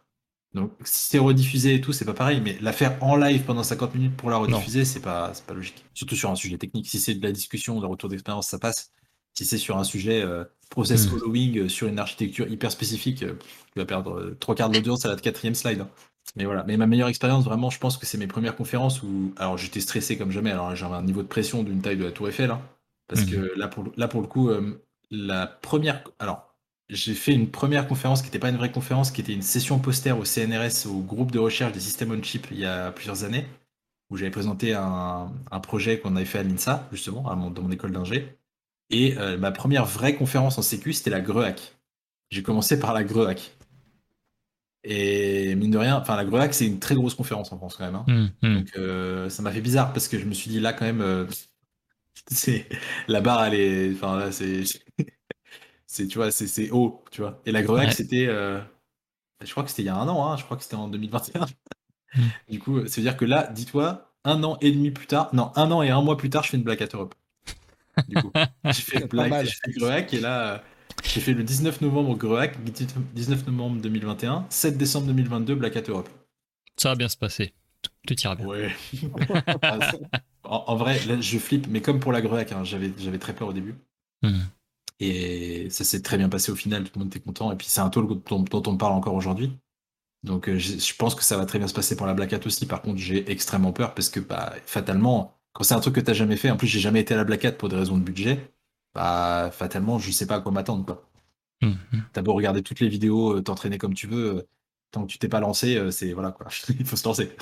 Donc, 0.55 0.73
si 0.85 1.09
c'est 1.11 1.19
rediffusé 1.19 1.75
et 1.75 1.81
tout, 1.81 1.93
c'est 1.93 2.05
pas 2.05 2.15
pareil. 2.15 2.41
Mais 2.43 2.59
la 2.61 2.73
faire 2.73 3.03
en 3.03 3.17
live 3.17 3.45
pendant 3.45 3.63
50 3.63 3.95
minutes 3.95 4.17
pour 4.17 4.31
la 4.31 4.37
rediffuser, 4.39 4.85
c'est 4.85 5.01
pas, 5.01 5.33
c'est 5.35 5.45
pas 5.47 5.55
logique. 5.55 5.85
Surtout 5.95 6.17
sur 6.17 6.31
un 6.31 6.35
sujet 6.37 6.59
technique. 6.59 6.89
Si 6.89 6.99
c'est 7.01 7.15
de 7.15 7.23
la 7.27 7.33
discussion, 7.33 7.81
de 7.81 7.87
retour 7.87 8.11
d'expérience, 8.11 8.49
ça 8.49 8.59
passe. 8.59 8.93
Si 9.37 9.45
c'est 9.45 9.59
sur 9.59 9.79
un 9.79 9.85
sujet 9.85 10.23
euh, 10.23 10.45
process 10.71 11.07
Hmm. 11.07 11.09
following 11.09 11.59
euh, 11.59 11.69
sur 11.69 11.89
une 11.89 11.99
architecture 11.99 12.49
hyper 12.49 12.71
spécifique, 12.73 13.23
euh, 13.23 13.35
tu 13.73 13.79
vas 13.79 13.85
perdre 13.87 14.35
trois 14.41 14.55
quarts 14.55 14.69
de 14.71 14.75
l'audience 14.75 15.05
à 15.05 15.09
la 15.11 15.17
quatrième 15.17 15.55
slide. 15.55 15.81
hein. 15.83 15.91
Mais 16.37 16.45
voilà. 16.45 16.65
Mais 16.65 16.77
ma 16.77 16.87
meilleure 16.87 17.09
expérience, 17.09 17.45
vraiment, 17.45 17.71
je 17.71 17.79
pense 17.79 17.97
que 17.99 18.07
c'est 18.07 18.19
mes 18.19 18.27
premières 18.27 18.57
conférences 18.57 19.03
où, 19.03 19.33
alors 19.37 19.59
j'étais 19.59 19.81
stressé 19.81 20.19
comme 20.19 20.31
jamais. 20.31 20.51
Alors 20.51 20.75
j'avais 20.75 20.95
un 20.95 21.03
niveau 21.03 21.23
de 21.23 21.29
pression 21.29 21.63
d'une 21.63 21.81
taille 21.83 21.97
de 21.97 22.05
la 22.05 22.13
Tour 22.13 22.29
Eiffel, 22.29 22.51
hein. 22.51 22.61
parce 23.09 23.25
Mhm. 23.25 23.25
que 23.25 23.53
là 23.57 23.69
pour, 23.69 23.85
le- 23.85 23.93
là 23.97 24.09
pour 24.09 24.21
le 24.23 24.27
coup, 24.27 24.51
euh, 24.51 24.83
la 25.11 25.47
première, 25.47 26.03
alors 26.19 26.55
j'ai 26.89 27.15
fait 27.15 27.33
une 27.33 27.51
première 27.51 27.89
conférence 27.89 28.21
qui 28.23 28.27
n'était 28.29 28.39
pas 28.39 28.51
une 28.51 28.57
vraie 28.57 28.73
conférence, 28.73 29.11
qui 29.11 29.21
était 29.21 29.33
une 29.35 29.43
session 29.43 29.79
poster 29.79 30.13
au 30.13 30.25
CNRS, 30.25 30.87
au 30.87 31.01
groupe 31.01 31.31
de 31.33 31.39
recherche 31.39 31.73
des 31.73 31.81
systèmes 31.81 32.13
on 32.13 32.23
chip, 32.23 32.47
il 32.51 32.59
y 32.59 32.65
a 32.65 32.93
plusieurs 32.93 33.25
années, 33.25 33.47
où 34.11 34.17
j'avais 34.17 34.31
présenté 34.31 34.75
un, 34.75 35.33
un 35.51 35.61
projet 35.61 35.99
qu'on 36.01 36.17
avait 36.17 36.25
fait 36.27 36.39
à 36.41 36.43
l'INSA, 36.43 36.89
justement, 36.93 37.29
à 37.31 37.37
mon- 37.37 37.51
dans 37.51 37.63
mon 37.63 37.71
école 37.73 37.93
d'ingé. 37.93 38.39
Et 38.91 39.17
euh, 39.19 39.37
ma 39.39 39.51
première 39.53 39.85
vraie 39.85 40.15
conférence 40.15 40.59
en 40.59 40.63
sécu, 40.63 40.93
c'était 40.93 41.11
la 41.11 41.21
GREAC. 41.21 41.77
J'ai 42.31 42.43
commencé 42.43 42.79
par 42.79 42.93
la 42.95 43.05
GREAC. 43.05 43.53
Et 44.85 45.57
mine 45.57 45.73
de 45.73 45.79
rien, 45.79 45.97
enfin 45.97 46.17
la 46.17 46.25
GREAC, 46.25 46.55
c'est 46.55 46.67
une 46.67 46.79
très 46.79 46.95
grosse 46.95 47.15
conférence 47.15 47.51
en 47.53 47.57
France 47.59 47.77
quand 47.77 47.85
même. 47.85 47.97
hein. 47.97 48.05
Hum, 48.09 48.31
hum. 48.43 48.59
Donc 48.61 48.71
euh, 48.77 49.29
ça 49.29 49.43
m'a 49.43 49.51
fait 49.51 49.61
bizarre 49.61 49.93
parce 49.93 50.07
que 50.07 50.19
je 50.19 50.25
me 50.27 50.33
suis 50.33 50.49
dit 50.51 50.61
là 50.61 50.73
quand 50.73 50.85
même, 50.85 51.01
euh, 51.01 51.27
c'est 52.31 52.69
la 53.09 53.21
barre 53.21 53.45
elle 53.47 53.55
est, 53.55 53.93
enfin 53.95 54.17
là 54.19 54.33
c'est, 54.33 54.63
c'est 55.87 56.07
tu 56.07 56.19
vois 56.19 56.31
c'est 56.31 56.47
c'est 56.47 56.71
haut, 56.71 57.05
tu 57.11 57.21
vois. 57.23 57.41
Et 57.47 57.53
la 57.53 57.63
GREAC 57.63 57.89
Ouais. 57.89 57.93
c'était, 57.93 58.27
je 59.45 59.51
crois 59.51 59.65
que 59.65 59.71
c'était 59.71 59.83
il 59.83 59.87
y 59.87 59.89
a 59.89 59.97
un 59.97 60.09
an, 60.09 60.27
hein, 60.33 60.37
je 60.37 60.45
crois 60.45 60.57
que 60.57 60.63
c'était 60.63 60.77
en 60.77 60.89
2021. 60.89 61.47
Mm. 62.15 62.29
Du 62.49 62.59
coup, 62.61 62.87
ça 62.87 62.97
veut 62.97 63.03
dire 63.03 63.17
que 63.17 63.25
là, 63.25 63.49
dis-toi, 63.53 64.15
un 64.25 64.43
an 64.45 64.59
et 64.61 64.73
demi 64.73 64.91
plus 64.91 65.07
tard, 65.07 65.31
non 65.35 65.53
un 65.57 65.71
an 65.73 65.83
et 65.83 65.91
un 65.91 66.03
mois 66.03 66.17
plus 66.17 66.31
tard, 66.31 66.45
je 66.45 66.51
fais 66.51 66.57
une 66.59 66.65
Black 66.65 66.83
Hat 66.83 66.89
Europe. 66.95 67.15
Du 68.09 68.17
coup, 68.17 68.31
j'ai 68.65 68.73
fait 68.73 69.13
mal. 69.13 69.47
j'ai 69.47 69.53
fait 69.53 69.79
GREAC 69.79 70.15
et 70.15 70.21
là. 70.21 70.63
J'ai 71.05 71.21
fait 71.21 71.35
le 71.35 71.43
19 71.45 71.83
novembre 71.83 72.17
GREAC, 72.17 72.57
19 72.63 73.47
novembre 73.49 73.81
2021, 73.83 74.47
7 74.49 74.79
décembre 74.79 75.07
2022 75.09 75.55
Black 75.55 75.77
Hat 75.77 75.83
Europe. 75.89 76.09
Ça 76.77 76.91
va 76.91 76.95
bien 76.95 77.09
se 77.09 77.17
passer. 77.17 77.55
Tout, 78.07 78.15
ira 78.21 78.35
bien. 78.35 78.47
Ouais. 78.47 78.75
En, 80.49 80.63
en 80.69 80.77
vrai, 80.77 81.05
là, 81.07 81.21
je 81.21 81.39
flippe, 81.39 81.67
mais 81.69 81.81
comme 81.81 81.99
pour 81.99 82.13
la 82.13 82.23
GREAC, 82.23 82.53
hein, 82.53 82.63
j'avais, 82.63 82.93
j'avais 82.99 83.19
très 83.19 83.35
peur 83.35 83.49
au 83.49 83.53
début. 83.53 83.75
Hum. 84.23 84.47
Et 85.01 85.69
ça 85.71 85.83
s'est 85.85 86.03
très 86.03 86.17
bien 86.17 86.29
passé 86.29 86.53
au 86.53 86.55
final, 86.57 86.85
tout 86.85 86.93
le 86.95 87.01
monde 87.01 87.09
était 87.09 87.19
content. 87.19 87.53
Et 87.53 87.57
puis 87.57 87.67
c'est 87.69 87.81
un 87.81 87.91
talk 87.91 88.09
dont, 88.29 88.43
dont 88.43 88.63
on 88.67 88.77
parle 88.77 88.93
encore 88.93 89.15
aujourd'hui. 89.15 89.53
Donc 90.23 90.49
euh, 90.49 90.59
je, 90.59 90.79
je 90.79 90.95
pense 90.97 91.15
que 91.15 91.23
ça 91.23 91.37
va 91.37 91.47
très 91.47 91.59
bien 91.59 91.69
se 91.69 91.75
passer 91.75 91.97
pour 91.97 92.07
la 92.07 92.15
Black 92.15 92.33
Hat 92.33 92.41
aussi. 92.47 92.67
Par 92.67 92.81
contre, 92.81 92.99
j'ai 92.99 93.31
extrêmement 93.31 93.73
peur 93.73 93.95
parce 93.95 94.09
que 94.09 94.21
bah, 94.21 94.55
fatalement, 94.65 95.37
quand 95.57 95.65
c'est 95.65 95.75
un 95.75 95.81
truc 95.81 95.95
que 95.95 96.01
tu 96.01 96.07
n'as 96.07 96.13
jamais 96.15 96.37
fait, 96.37 96.51
en 96.51 96.57
plus 96.57 96.67
j'ai 96.67 96.81
jamais 96.81 97.01
été 97.01 97.15
à 97.15 97.17
la 97.17 97.25
Black 97.25 97.45
Hat 97.45 97.53
pour 97.53 97.69
des 97.71 97.77
raisons 97.77 97.97
de 97.97 98.03
budget, 98.05 98.53
bah 98.95 99.51
fatalement, 99.53 99.99
je 99.99 100.11
sais 100.11 100.27
pas 100.27 100.37
à 100.37 100.41
quoi 100.41 100.53
m'attendre. 100.53 100.85
quoi. 100.85 101.09
Hum. 101.63 101.77
T'as 102.13 102.23
beau 102.23 102.35
regarder 102.35 102.63
toutes 102.63 102.81
les 102.81 102.89
vidéos, 102.89 103.39
euh, 103.39 103.43
t'entraîner 103.43 103.79
comme 103.79 103.95
tu 103.95 104.07
veux, 104.07 104.37
euh, 104.37 104.49
tant 104.91 105.07
que 105.07 105.11
tu 105.11 105.19
t'es 105.19 105.29
pas 105.29 105.41
lancé, 105.41 105.77
euh, 105.77 105.91
c'est 105.91 106.13
voilà 106.13 106.31
quoi. 106.31 106.47
Il 106.79 106.85
faut 106.85 106.97
se 106.97 107.05
lancer. 107.09 107.33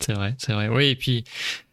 C'est 0.00 0.14
vrai, 0.14 0.34
c'est 0.38 0.52
vrai. 0.54 0.68
Oui, 0.68 0.86
et 0.86 0.96
puis 0.96 1.24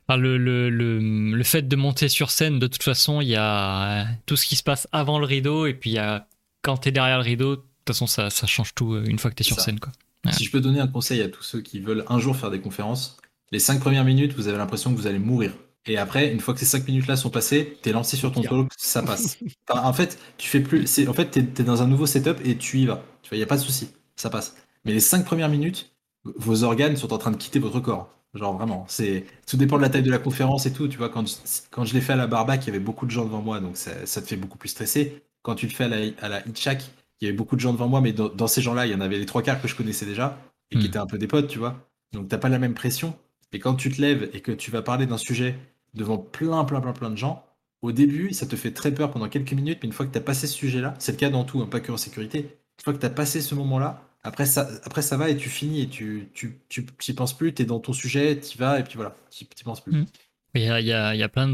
le, 0.10 0.38
le, 0.38 0.70
le, 0.70 1.00
le 1.00 1.44
fait 1.44 1.62
de 1.68 1.76
monter 1.78 2.10
sur 2.10 2.32
scène, 2.32 2.60
de 2.60 2.68
toute 2.68 2.84
façon, 2.84 3.22
il 3.22 3.30
y 3.30 3.38
a 3.38 4.06
tout 4.26 4.36
ce 4.36 4.46
qui 4.46 4.58
se 4.58 4.64
passe 4.64 4.88
avant 4.92 5.20
le 5.20 5.26
rideau, 5.26 5.66
et 5.68 5.74
puis 5.74 5.92
il 5.92 5.94
y 5.94 6.00
a, 6.00 6.28
quand 6.62 6.78
t'es 6.78 6.92
derrière 6.92 7.18
le 7.18 7.24
rideau, 7.24 7.56
de 7.56 7.62
toute 7.62 7.68
façon, 7.88 8.08
ça, 8.08 8.30
ça 8.30 8.46
change 8.46 8.76
tout 8.76 8.98
une 8.98 9.18
fois 9.18 9.32
que 9.32 9.36
t'es 9.36 9.44
C'est 9.44 9.48
sur 9.50 9.56
ça. 9.56 9.64
scène. 9.64 9.80
Quoi. 9.80 9.94
Ouais. 10.26 10.34
Si 10.34 10.44
je 10.44 10.52
peux 10.52 10.60
donner 10.60 10.82
un 10.82 10.88
conseil 10.88 11.22
à 11.22 11.30
tous 11.30 11.44
ceux 11.44 11.62
qui 11.62 11.80
veulent 11.80 12.04
un 12.10 12.20
jour 12.20 12.36
faire 12.36 12.52
des 12.52 12.60
conférences, 12.60 13.18
les 13.52 13.60
cinq 13.60 13.80
premières 13.80 14.06
minutes, 14.06 14.34
vous 14.34 14.48
avez 14.48 14.58
l'impression 14.58 14.92
que 14.94 14.98
vous 15.00 15.08
allez 15.08 15.20
mourir. 15.20 15.54
Et 15.88 15.98
après, 15.98 16.32
une 16.32 16.40
fois 16.40 16.54
que 16.54 16.60
ces 16.60 16.66
cinq 16.66 16.88
minutes-là 16.88 17.16
sont 17.16 17.30
passées, 17.32 17.78
t'es 17.82 17.92
lancé 17.92 18.16
sur 18.16 18.32
ton 18.32 18.44
talk, 18.44 18.70
ça 18.78 19.02
passe. 19.04 19.38
En 19.70 19.94
fait, 19.94 20.20
tu 20.38 20.48
fais 20.48 20.60
plus. 20.60 20.86
C'est 20.88 21.08
en 21.08 21.14
fait, 21.14 21.28
t'es 21.32 21.40
es 21.42 21.64
dans 21.66 21.82
un 21.82 21.88
nouveau 21.88 22.06
setup 22.06 22.38
et 22.46 22.58
tu 22.58 22.80
y 22.80 22.86
vas. 22.86 23.04
Tu 23.24 23.30
vois, 23.30 23.38
y 23.38 23.44
a 23.44 23.48
pas 23.48 23.56
de 23.58 23.62
souci, 23.62 23.90
ça 24.16 24.30
passe. 24.30 24.56
Mais 24.86 24.94
les 24.94 25.00
cinq 25.00 25.26
premières 25.26 25.50
minutes, 25.50 25.92
vos 26.24 26.64
organes 26.64 26.96
sont 26.98 27.14
en 27.14 27.18
train 27.18 27.32
de 27.32 27.38
quitter 27.38 27.60
votre 27.60 27.80
corps. 27.80 28.14
Genre 28.34 28.56
vraiment, 28.56 28.86
c'est 28.88 29.26
tout 29.48 29.58
dépend 29.58 29.78
de 29.78 29.82
la 29.82 29.90
taille 29.90 30.04
de 30.04 30.12
la 30.12 30.20
conférence 30.20 30.66
et 30.66 30.74
tout. 30.74 30.88
Tu 30.88 30.98
vois, 30.98 31.10
quand 31.10 31.28
je, 31.28 31.34
quand 31.72 31.84
je 31.86 31.94
l'ai 31.94 32.02
fait 32.02 32.14
à 32.14 32.16
la 32.16 32.28
Barbac, 32.28 32.64
il 32.64 32.68
y 32.68 32.70
avait 32.70 32.80
beaucoup 32.80 33.06
de 33.06 33.12
gens 33.12 33.26
devant 33.26 33.42
moi, 33.42 33.60
donc 33.60 33.76
ça, 33.78 34.06
ça 34.06 34.22
te 34.22 34.28
fait 34.28 34.38
beaucoup 34.38 34.58
plus 34.58 34.70
stresser. 34.70 35.24
Quand 35.42 35.56
tu 35.56 35.66
le 35.68 35.72
fais 35.74 35.86
à 35.86 35.88
la, 35.90 35.98
à 36.22 36.30
la 36.30 36.48
Hitchhack, 36.48 36.84
il 37.20 37.26
y 37.26 37.28
avait 37.28 37.38
beaucoup 37.38 37.56
de 37.56 37.62
gens 37.62 37.74
devant 37.74 37.88
moi, 37.90 38.02
mais 38.02 38.14
dans, 38.14 38.30
dans 38.30 38.48
ces 38.48 38.62
gens-là, 38.62 38.86
il 38.86 38.92
y 38.92 38.96
en 38.96 39.02
avait 39.02 39.18
les 39.18 39.26
trois 39.26 39.42
quarts 39.42 39.62
que 39.62 39.68
je 39.68 39.76
connaissais 39.76 40.06
déjà 40.06 40.38
et 40.72 40.78
qui 40.78 40.86
Hmm. 40.86 40.88
étaient 40.88 40.98
un 41.00 41.08
peu 41.08 41.18
des 41.18 41.28
potes, 41.28 41.48
tu 41.50 41.60
vois. 41.60 41.88
Donc 42.14 42.28
t'as 42.30 42.38
pas 42.38 42.50
la 42.50 42.60
même 42.60 42.74
pression. 42.74 43.18
Et 43.54 43.60
quand 43.60 43.76
tu 43.76 43.90
te 43.92 44.02
lèves 44.02 44.30
et 44.34 44.42
que 44.42 44.52
tu 44.52 44.72
vas 44.72 44.82
parler 44.82 45.06
d'un 45.06 45.18
sujet 45.18 45.58
devant 45.94 46.18
plein, 46.18 46.64
plein, 46.64 46.82
plein, 46.82 46.94
plein 46.94 47.10
de 47.10 47.18
gens, 47.18 47.46
au 47.82 47.92
début, 47.92 48.34
ça 48.34 48.46
te 48.46 48.56
fait 48.56 48.72
très 48.72 48.94
peur 48.94 49.12
pendant 49.12 49.28
quelques 49.28 49.54
minutes, 49.54 49.80
mais 49.82 49.88
une 49.88 49.94
fois 49.94 50.06
que 50.06 50.12
tu 50.12 50.18
as 50.18 50.22
passé 50.22 50.48
ce 50.48 50.54
sujet-là, 50.54 50.94
c'est 51.00 51.14
le 51.14 51.18
cas 51.18 51.30
dans 51.30 51.44
tout, 51.44 51.62
hein, 51.62 51.68
pas 51.68 51.80
que 51.80 51.92
en 51.92 51.98
sécurité, 51.98 52.40
une 52.40 52.84
fois 52.84 52.94
que 52.94 53.00
tu 53.00 53.06
as 53.06 53.10
passé 53.10 53.42
ce 53.42 53.56
moment-là, 53.56 54.08
après 54.24 54.46
ça, 54.46 54.70
après 54.84 55.02
ça 55.02 55.18
va 55.18 55.30
et 55.30 55.38
tu 55.38 55.50
finis 55.50 55.82
et 55.82 55.90
tu 55.90 56.30
t'y 56.70 57.14
penses 57.14 57.36
plus, 57.36 57.54
tu 57.54 57.64
es 57.64 57.66
dans 57.66 57.80
ton 57.80 57.94
sujet, 57.94 58.40
tu 58.40 58.58
vas 58.58 58.80
et 58.80 58.84
puis 58.84 58.96
voilà, 58.96 59.16
tu 59.32 59.46
t'y 59.46 59.64
penses 59.64 59.82
plus. 59.82 59.94
Mm. 59.94 60.06
Il 60.54 60.64
y 60.64 60.68
a, 60.68 60.82
il 60.82 60.86
y 60.86 60.92
a- 60.92 61.16
il 61.16 61.20
y 61.20 61.24
a 61.24 61.30
plein 61.30 61.48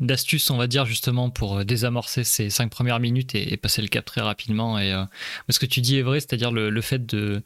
d'astuces, 0.00 0.50
on 0.50 0.56
va 0.56 0.66
dire, 0.66 0.86
justement, 0.86 1.30
pour 1.30 1.58
euh, 1.58 1.64
désamorcer 1.64 2.24
ces 2.24 2.50
cinq 2.50 2.68
premières 2.68 2.98
minutes 2.98 3.36
et, 3.36 3.56
passer 3.56 3.80
le 3.80 3.86
cap 3.86 4.04
très 4.04 4.20
rapidement. 4.22 4.76
Et 4.78 4.92
euh, 4.92 5.04
ce 5.48 5.60
que 5.60 5.66
tu 5.66 5.80
dis 5.80 5.98
est 5.98 6.02
vrai, 6.02 6.18
c'est-à-dire 6.18 6.50
le, 6.50 6.68
le 6.68 6.80
fait 6.80 7.06
de, 7.06 7.42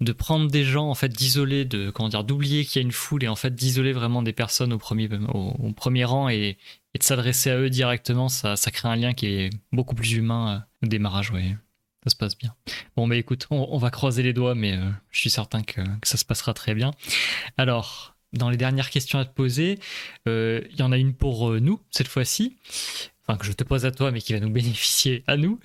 de 0.00 0.12
prendre 0.12 0.50
des 0.50 0.64
gens, 0.64 0.88
en 0.90 0.94
fait, 0.94 1.08
d'isoler, 1.10 1.64
de 1.64 1.90
comment 1.90 2.08
dire, 2.08 2.24
d'oublier 2.24 2.64
qu'il 2.64 2.82
y 2.82 2.84
a 2.84 2.86
une 2.86 2.90
foule 2.92 3.22
et 3.22 3.28
en 3.28 3.36
fait 3.36 3.54
d'isoler 3.54 3.92
vraiment 3.92 4.22
des 4.22 4.32
personnes 4.32 4.72
au 4.72 4.78
premier, 4.78 5.08
au, 5.32 5.72
premier 5.72 6.04
rang 6.04 6.28
et, 6.28 6.58
et 6.94 6.98
de 6.98 7.02
s'adresser 7.04 7.50
à 7.50 7.56
eux 7.58 7.70
directement, 7.70 8.28
ça, 8.28 8.56
ça 8.56 8.72
crée 8.72 8.88
un 8.88 8.96
lien 8.96 9.12
qui 9.14 9.26
est 9.26 9.50
beaucoup 9.70 9.94
plus 9.94 10.14
humain 10.14 10.64
euh, 10.82 10.86
au 10.86 10.88
démarrage. 10.88 11.30
Ouais. 11.30 11.56
Ça 12.02 12.10
se 12.10 12.16
passe 12.16 12.36
bien. 12.36 12.54
Bon, 12.96 13.06
bah 13.08 13.16
écoute, 13.16 13.46
on, 13.50 13.66
on 13.70 13.78
va 13.78 13.90
croiser 13.90 14.22
les 14.24 14.32
doigts, 14.32 14.54
mais 14.54 14.72
euh, 14.76 14.90
je 15.10 15.20
suis 15.20 15.30
certain 15.30 15.62
que, 15.62 15.80
que 15.80 16.08
ça 16.08 16.16
se 16.18 16.24
passera 16.24 16.52
très 16.52 16.74
bien. 16.74 16.90
Alors, 17.56 18.13
dans 18.34 18.50
les 18.50 18.56
dernières 18.56 18.90
questions 18.90 19.18
à 19.18 19.24
te 19.24 19.32
poser, 19.34 19.78
euh, 20.28 20.62
il 20.70 20.78
y 20.78 20.82
en 20.82 20.92
a 20.92 20.98
une 20.98 21.14
pour 21.14 21.50
euh, 21.50 21.60
nous, 21.60 21.80
cette 21.90 22.08
fois-ci. 22.08 22.56
Enfin, 23.26 23.38
que 23.38 23.46
je 23.46 23.52
te 23.52 23.64
pose 23.64 23.86
à 23.86 23.90
toi, 23.90 24.10
mais 24.10 24.20
qui 24.20 24.34
va 24.34 24.40
nous 24.40 24.50
bénéficier 24.52 25.24
à 25.26 25.36
nous. 25.36 25.58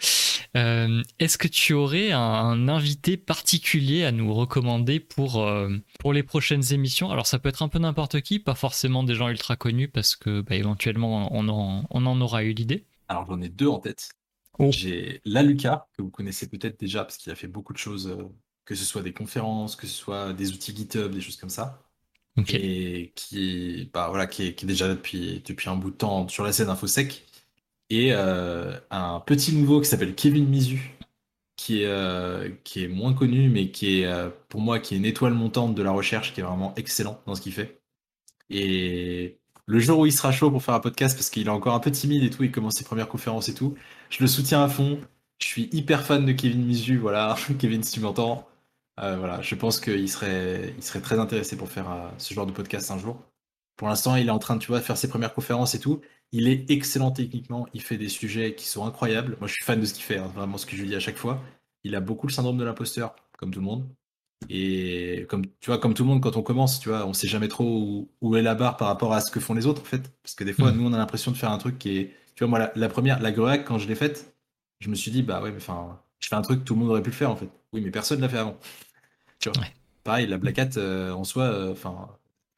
Euh, 0.55 1.03
Est-ce 1.19 1.37
que 1.37 1.47
tu 1.47 1.73
aurais 1.73 2.11
un, 2.11 2.19
un 2.19 2.69
invité 2.69 3.17
particulier 3.17 4.05
à 4.05 4.11
nous 4.11 4.33
recommander 4.33 4.99
pour, 4.99 5.43
euh, 5.43 5.69
pour 5.99 6.13
les 6.13 6.23
prochaines 6.23 6.73
émissions? 6.73 7.11
Alors, 7.11 7.27
ça 7.27 7.39
peut 7.39 7.49
être 7.49 7.61
un 7.61 7.67
peu 7.67 7.79
n'importe 7.79 8.21
qui, 8.21 8.39
pas 8.39 8.55
forcément 8.55 9.03
des 9.03 9.15
gens 9.15 9.29
ultra 9.29 9.55
connus, 9.55 9.89
parce 9.89 10.15
que 10.15 10.41
bah, 10.41 10.55
éventuellement, 10.55 11.29
on 11.35 11.47
en, 11.49 11.85
on 11.89 12.05
en 12.05 12.21
aura 12.21 12.43
eu 12.43 12.53
l'idée. 12.53 12.85
Alors 13.07 13.25
j'en 13.25 13.41
ai 13.41 13.49
deux 13.49 13.67
en 13.67 13.79
tête. 13.79 14.11
Oh. 14.59 14.71
J'ai 14.71 15.21
Laluca, 15.25 15.87
que 15.97 16.01
vous 16.01 16.11
connaissez 16.11 16.47
peut-être 16.47 16.79
déjà 16.79 17.03
parce 17.03 17.17
qu'il 17.17 17.31
a 17.31 17.35
fait 17.35 17.47
beaucoup 17.47 17.73
de 17.73 17.77
choses, 17.77 18.15
que 18.65 18.75
ce 18.75 18.85
soit 18.85 19.01
des 19.01 19.13
conférences, 19.13 19.75
que 19.75 19.87
ce 19.87 19.93
soit 19.93 20.33
des 20.33 20.51
outils 20.51 20.75
GitHub, 20.75 21.11
des 21.11 21.21
choses 21.21 21.37
comme 21.37 21.49
ça. 21.49 21.81
Et 22.47 23.11
qui 23.15 23.89
bah, 23.93 24.07
voilà, 24.09 24.27
qui 24.27 24.47
est, 24.47 24.55
qui 24.55 24.65
est 24.65 24.67
déjà 24.67 24.87
là 24.87 24.95
depuis, 24.95 25.41
depuis 25.45 25.69
un 25.69 25.75
bout 25.75 25.91
de 25.91 25.95
temps 25.95 26.27
sur 26.27 26.43
la 26.43 26.51
scène 26.53 26.69
InfoSec. 26.69 27.25
Et 27.89 28.09
euh, 28.13 28.79
un 28.91 29.19
petit 29.19 29.53
nouveau 29.55 29.81
qui 29.81 29.87
s'appelle 29.89 30.15
Kevin 30.15 30.47
Mizu, 30.47 30.97
qui 31.55 31.81
est, 31.83 31.85
euh, 31.87 32.49
qui 32.63 32.83
est 32.83 32.87
moins 32.87 33.13
connu, 33.13 33.49
mais 33.49 33.71
qui 33.71 34.01
est 34.01 34.05
euh, 34.05 34.29
pour 34.49 34.61
moi 34.61 34.79
qui 34.79 34.93
est 34.95 34.97
une 34.97 35.05
étoile 35.05 35.33
montante 35.33 35.75
de 35.75 35.83
la 35.83 35.91
recherche, 35.91 36.33
qui 36.33 36.41
est 36.41 36.43
vraiment 36.43 36.73
excellent 36.75 37.21
dans 37.25 37.35
ce 37.35 37.41
qu'il 37.41 37.53
fait. 37.53 37.81
Et 38.49 39.39
le 39.65 39.79
jour 39.79 39.99
où 39.99 40.05
il 40.05 40.13
sera 40.13 40.31
chaud 40.31 40.51
pour 40.51 40.63
faire 40.63 40.75
un 40.75 40.79
podcast, 40.79 41.17
parce 41.17 41.29
qu'il 41.29 41.47
est 41.47 41.49
encore 41.49 41.75
un 41.75 41.79
peu 41.79 41.91
timide 41.91 42.23
et 42.23 42.29
tout, 42.29 42.43
il 42.43 42.51
commence 42.51 42.75
ses 42.75 42.83
premières 42.85 43.09
conférences 43.09 43.49
et 43.49 43.53
tout, 43.53 43.75
je 44.09 44.21
le 44.21 44.27
soutiens 44.27 44.63
à 44.63 44.69
fond. 44.69 44.99
Je 45.39 45.47
suis 45.47 45.69
hyper 45.71 46.05
fan 46.05 46.25
de 46.25 46.31
Kevin 46.33 46.65
Mizu, 46.65 46.97
voilà, 46.97 47.35
Kevin 47.59 47.83
si 47.83 47.93
tu 47.93 47.99
m'entends. 48.01 48.47
Euh, 48.99 49.17
voilà, 49.17 49.41
je 49.41 49.55
pense 49.55 49.79
qu'il 49.79 50.09
serait, 50.09 50.73
il 50.77 50.83
serait 50.83 51.01
très 51.01 51.19
intéressé 51.19 51.55
pour 51.57 51.69
faire 51.69 51.89
euh, 51.91 52.09
ce 52.17 52.33
genre 52.33 52.45
de 52.45 52.51
podcast 52.51 52.91
un 52.91 52.97
jour. 52.97 53.21
Pour 53.77 53.87
l'instant, 53.87 54.15
il 54.15 54.27
est 54.27 54.31
en 54.31 54.39
train 54.39 54.55
de, 54.57 54.61
tu 54.61 54.67
vois, 54.67 54.81
faire 54.81 54.97
ses 54.97 55.07
premières 55.09 55.33
conférences 55.33 55.73
et 55.75 55.79
tout. 55.79 56.01
Il 56.31 56.47
est 56.49 56.69
excellent 56.69 57.11
techniquement. 57.11 57.65
Il 57.73 57.81
fait 57.81 57.97
des 57.97 58.09
sujets 58.09 58.55
qui 58.55 58.67
sont 58.67 58.85
incroyables. 58.85 59.37
Moi, 59.39 59.47
je 59.47 59.53
suis 59.53 59.63
fan 59.63 59.79
de 59.79 59.85
ce 59.85 59.93
qu'il 59.93 60.03
fait, 60.03 60.17
hein, 60.17 60.27
vraiment 60.35 60.57
ce 60.57 60.65
que 60.65 60.75
je 60.75 60.81
lui 60.81 60.89
dis 60.89 60.95
à 60.95 60.99
chaque 60.99 61.17
fois. 61.17 61.41
Il 61.83 61.95
a 61.95 62.01
beaucoup 62.01 62.27
le 62.27 62.33
syndrome 62.33 62.57
de 62.57 62.63
l'imposteur, 62.65 63.15
comme 63.37 63.51
tout 63.51 63.59
le 63.59 63.65
monde. 63.65 63.87
Et 64.49 65.25
comme 65.29 65.45
tu 65.59 65.67
vois, 65.67 65.79
comme 65.79 65.93
tout 65.93 66.03
le 66.03 66.09
monde, 66.09 66.21
quand 66.21 66.37
on 66.37 66.43
commence, 66.43 66.79
tu 66.79 66.89
vois, 66.89 67.05
on 67.05 67.13
sait 67.13 67.27
jamais 67.27 67.47
trop 67.49 67.65
où, 67.65 68.11
où 68.21 68.35
est 68.35 68.41
la 68.41 68.55
barre 68.55 68.77
par 68.77 68.87
rapport 68.89 69.13
à 69.13 69.21
ce 69.21 69.31
que 69.31 69.39
font 69.39 69.53
les 69.53 69.65
autres, 69.67 69.81
en 69.81 69.85
fait. 69.85 70.11
Parce 70.23 70.35
que 70.35 70.43
des 70.43 70.53
fois, 70.53 70.71
Mhm. 70.71 70.77
nous, 70.77 70.87
on 70.89 70.93
a 70.93 70.97
l'impression 70.97 71.31
de 71.31 71.37
faire 71.37 71.51
un 71.51 71.57
truc 71.57 71.77
qui 71.79 71.97
est, 71.99 72.15
tu 72.35 72.43
vois, 72.43 72.47
moi, 72.49 72.59
la, 72.59 72.71
la 72.75 72.89
première, 72.89 73.21
la 73.21 73.31
GREAC, 73.31 73.65
quand 73.65 73.77
je 73.79 73.87
l'ai 73.87 73.95
faite, 73.95 74.35
je 74.79 74.89
me 74.89 74.95
suis 74.95 75.11
dit, 75.11 75.23
bah 75.23 75.41
ouais, 75.41 75.51
mais 75.51 75.57
enfin, 75.57 76.01
je 76.19 76.27
fais 76.29 76.35
un 76.35 76.41
truc 76.41 76.61
que 76.61 76.65
tout 76.65 76.73
le 76.75 76.79
monde 76.81 76.89
aurait 76.91 77.03
pu 77.03 77.09
le 77.11 77.15
faire, 77.15 77.31
en 77.31 77.35
fait. 77.35 77.49
Oui, 77.73 77.81
mais 77.81 77.91
personne 77.91 78.21
l'a 78.21 78.29
fait 78.29 78.37
avant. 78.37 78.57
Tu 79.39 79.49
vois. 79.49 79.57
Ouais. 79.57 79.73
Pareil, 80.03 80.27
la 80.27 80.37
Black 80.37 80.59
Hat, 80.59 80.77
euh, 80.77 81.11
en 81.11 81.23
soi, 81.23 81.43
euh, 81.45 81.71
enfin, 81.71 82.09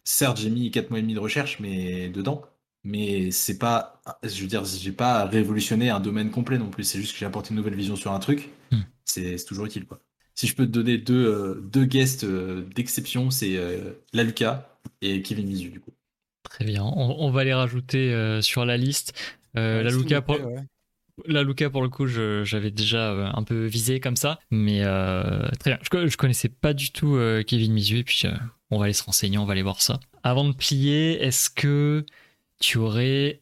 certes, 0.03 0.37
j'ai 0.37 0.49
mis 0.49 0.71
4 0.71 0.89
mois 0.89 0.99
et 0.99 1.01
demi 1.01 1.13
de 1.13 1.19
recherche, 1.19 1.59
mais 1.59 2.09
dedans. 2.09 2.43
Mais 2.83 3.29
c'est 3.31 3.57
pas, 3.59 4.01
je 4.23 4.41
veux 4.41 4.47
dire, 4.47 4.65
j'ai 4.65 4.91
pas 4.91 5.25
révolutionné 5.25 5.89
un 5.91 5.99
domaine 5.99 6.31
complet 6.31 6.57
non 6.57 6.69
plus. 6.69 6.83
C'est 6.83 6.99
juste 6.99 7.13
que 7.13 7.19
j'ai 7.19 7.25
apporté 7.25 7.51
une 7.51 7.57
nouvelle 7.57 7.75
vision 7.75 7.95
sur 7.95 8.11
un 8.13 8.19
truc. 8.19 8.49
Hmm. 8.71 8.85
C'est 9.05 9.37
toujours 9.45 9.65
utile, 9.65 9.85
quoi. 9.85 9.99
Si 10.35 10.47
je 10.47 10.55
peux 10.55 10.65
te 10.65 10.71
donner 10.71 10.97
deux, 10.97 11.25
euh, 11.27 11.61
deux 11.61 11.85
guests 11.85 12.23
euh, 12.23 12.63
d'exception, 12.75 13.29
c'est 13.31 13.57
euh, 13.57 13.93
Laluca 14.13 14.79
et 15.01 15.21
Kevin 15.21 15.47
Mizu, 15.47 15.69
du 15.69 15.79
coup. 15.81 15.91
Très 16.43 16.65
bien. 16.65 16.83
On, 16.83 17.15
on 17.19 17.31
va 17.31 17.43
les 17.43 17.53
rajouter 17.53 18.13
euh, 18.13 18.41
sur 18.41 18.65
la 18.65 18.77
liste. 18.77 19.13
Euh, 19.57 19.83
Ouais, 19.83 19.83
la 19.83 19.91
Luca, 19.91 20.21
ouais. 20.39 20.67
Là, 21.25 21.43
Luca, 21.43 21.69
pour 21.69 21.81
le 21.81 21.89
coup, 21.89 22.07
j'avais 22.07 22.71
déjà 22.71 23.11
euh, 23.11 23.29
un 23.33 23.43
peu 23.43 23.65
visé 23.65 23.99
comme 23.99 24.15
ça. 24.15 24.39
Mais 24.49 24.81
euh, 24.83 25.47
très 25.59 25.71
bien. 25.71 25.79
Je, 25.81 26.07
je 26.07 26.17
connaissais 26.17 26.49
pas 26.49 26.73
du 26.73 26.91
tout 26.91 27.15
euh, 27.15 27.43
Kevin 27.43 27.73
Mizu. 27.73 27.99
Et 27.99 28.03
puis, 28.03 28.21
euh, 28.25 28.31
on 28.69 28.77
va 28.79 28.85
aller 28.85 28.93
se 28.93 29.03
renseigner, 29.03 29.37
on 29.37 29.45
va 29.45 29.53
aller 29.53 29.61
voir 29.61 29.81
ça. 29.81 29.99
Avant 30.23 30.45
de 30.45 30.53
plier, 30.53 31.21
est-ce 31.23 31.49
que 31.49 32.05
tu 32.59 32.77
aurais 32.77 33.41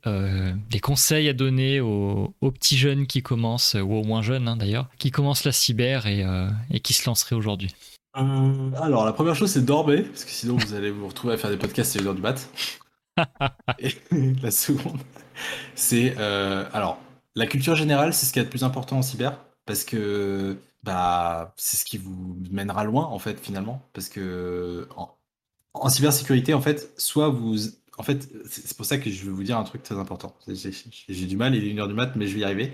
des 0.70 0.80
conseils 0.80 1.28
à 1.28 1.34
donner 1.34 1.82
aux, 1.82 2.34
aux 2.40 2.52
petits 2.52 2.78
jeunes 2.78 3.06
qui 3.06 3.22
commencent, 3.22 3.76
ou 3.76 3.94
aux 3.94 4.04
moins 4.04 4.22
jeunes 4.22 4.48
hein, 4.48 4.56
d'ailleurs, 4.56 4.88
qui 4.98 5.12
commencent 5.12 5.44
la 5.44 5.52
cyber 5.52 6.08
et, 6.08 6.26
et 6.72 6.80
qui 6.80 6.94
se 6.94 7.06
lanceraient 7.06 7.36
aujourd'hui? 7.36 7.70
Alors, 8.14 9.06
la 9.06 9.12
première 9.12 9.36
chose, 9.36 9.52
c'est 9.52 9.66
dormir, 9.66 10.06
parce 10.08 10.24
que 10.24 10.32
sinon, 10.32 10.56
vous 10.56 10.74
allez 10.74 10.90
vous 10.90 11.10
retrouver 11.10 11.34
à 11.34 11.38
faire 11.38 11.50
des 11.50 11.58
podcasts 11.58 11.98
à 11.98 12.00
1h 12.00 12.16
du 12.16 12.22
mat. 12.22 12.50
Et 13.80 13.92
la 14.42 14.52
seconde, 14.52 15.02
c'est. 15.76 16.16
alors, 16.18 16.98
la 17.36 17.46
culture 17.48 17.76
générale, 17.76 18.14
c'est 18.14 18.26
ce 18.26 18.34
qu'il 18.34 18.42
y 18.42 18.44
a 18.44 18.46
de 18.46 18.50
plus 18.50 18.64
important 18.64 18.98
en 18.98 19.02
cyber, 19.02 19.40
parce 19.66 19.84
que 19.84 20.58
bah, 20.84 21.54
c'est 21.58 21.78
ce 21.78 21.86
qui 21.86 21.98
vous 21.98 22.38
mènera 22.52 22.84
loin, 22.84 23.06
en 23.06 23.20
fait, 23.20 23.40
finalement. 23.40 23.88
Parce 23.94 24.10
que 24.10 24.88
en, 25.74 25.90
cybersécurité, 25.90 26.54
en 26.54 26.62
fait, 26.62 26.94
soit 26.98 27.30
vous. 27.30 27.58
En 27.98 28.04
fait, 28.04 28.30
c'est 28.50 28.76
pour 28.78 28.86
ça 28.86 28.98
que 28.98 29.10
je 29.10 29.26
vais 29.26 29.32
vous 29.32 29.44
dire 29.44 29.58
un 29.58 29.64
truc 29.64 29.84
très 29.84 29.96
important. 29.96 30.36
J'ai 30.48 31.26
du 31.26 31.38
mal, 31.38 31.56
il 31.56 31.66
est 31.66 31.74
1h 31.74 31.88
du 31.88 31.94
mat, 31.94 32.16
mais 32.16 32.28
je 32.28 32.34
vais 32.36 32.42
y 32.42 32.44
arriver. 32.44 32.74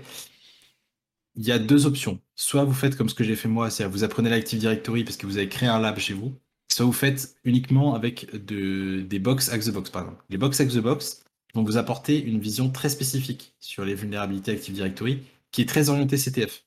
Il 1.36 1.44
y 1.44 1.52
a 1.52 1.58
deux 1.58 1.86
options. 1.86 2.20
Soit 2.34 2.64
vous 2.64 2.72
faites 2.72 2.96
comme 2.96 3.08
ce 3.08 3.14
que 3.14 3.24
j'ai 3.24 3.36
fait 3.36 3.48
moi, 3.48 3.70
c'est-à-dire 3.70 3.92
vous 3.92 4.04
apprenez 4.04 4.30
l'Active 4.30 4.58
Directory 4.58 5.04
parce 5.04 5.16
que 5.16 5.26
vous 5.26 5.36
avez 5.36 5.48
créé 5.48 5.68
un 5.68 5.78
lab 5.80 5.98
chez 5.98 6.14
vous. 6.14 6.34
Soit 6.68 6.86
vous 6.86 6.92
faites 6.92 7.36
uniquement 7.44 7.94
avec 7.94 8.30
de, 8.44 9.02
des 9.02 9.18
box 9.18 9.50
Hack 9.50 9.62
the 9.64 9.70
Box, 9.70 9.90
par 9.90 10.02
exemple. 10.02 10.24
Les 10.30 10.38
box 10.38 10.60
Hack 10.60 10.68
the 10.68 10.78
Box 10.78 11.25
vont 11.56 11.64
vous 11.64 11.78
apporter 11.78 12.22
une 12.22 12.38
vision 12.38 12.70
très 12.70 12.90
spécifique 12.90 13.54
sur 13.60 13.84
les 13.84 13.94
vulnérabilités 13.94 14.52
Active 14.52 14.74
Directory 14.74 15.22
qui 15.50 15.62
est 15.62 15.66
très 15.66 15.88
orientée 15.88 16.18
CTF. 16.18 16.64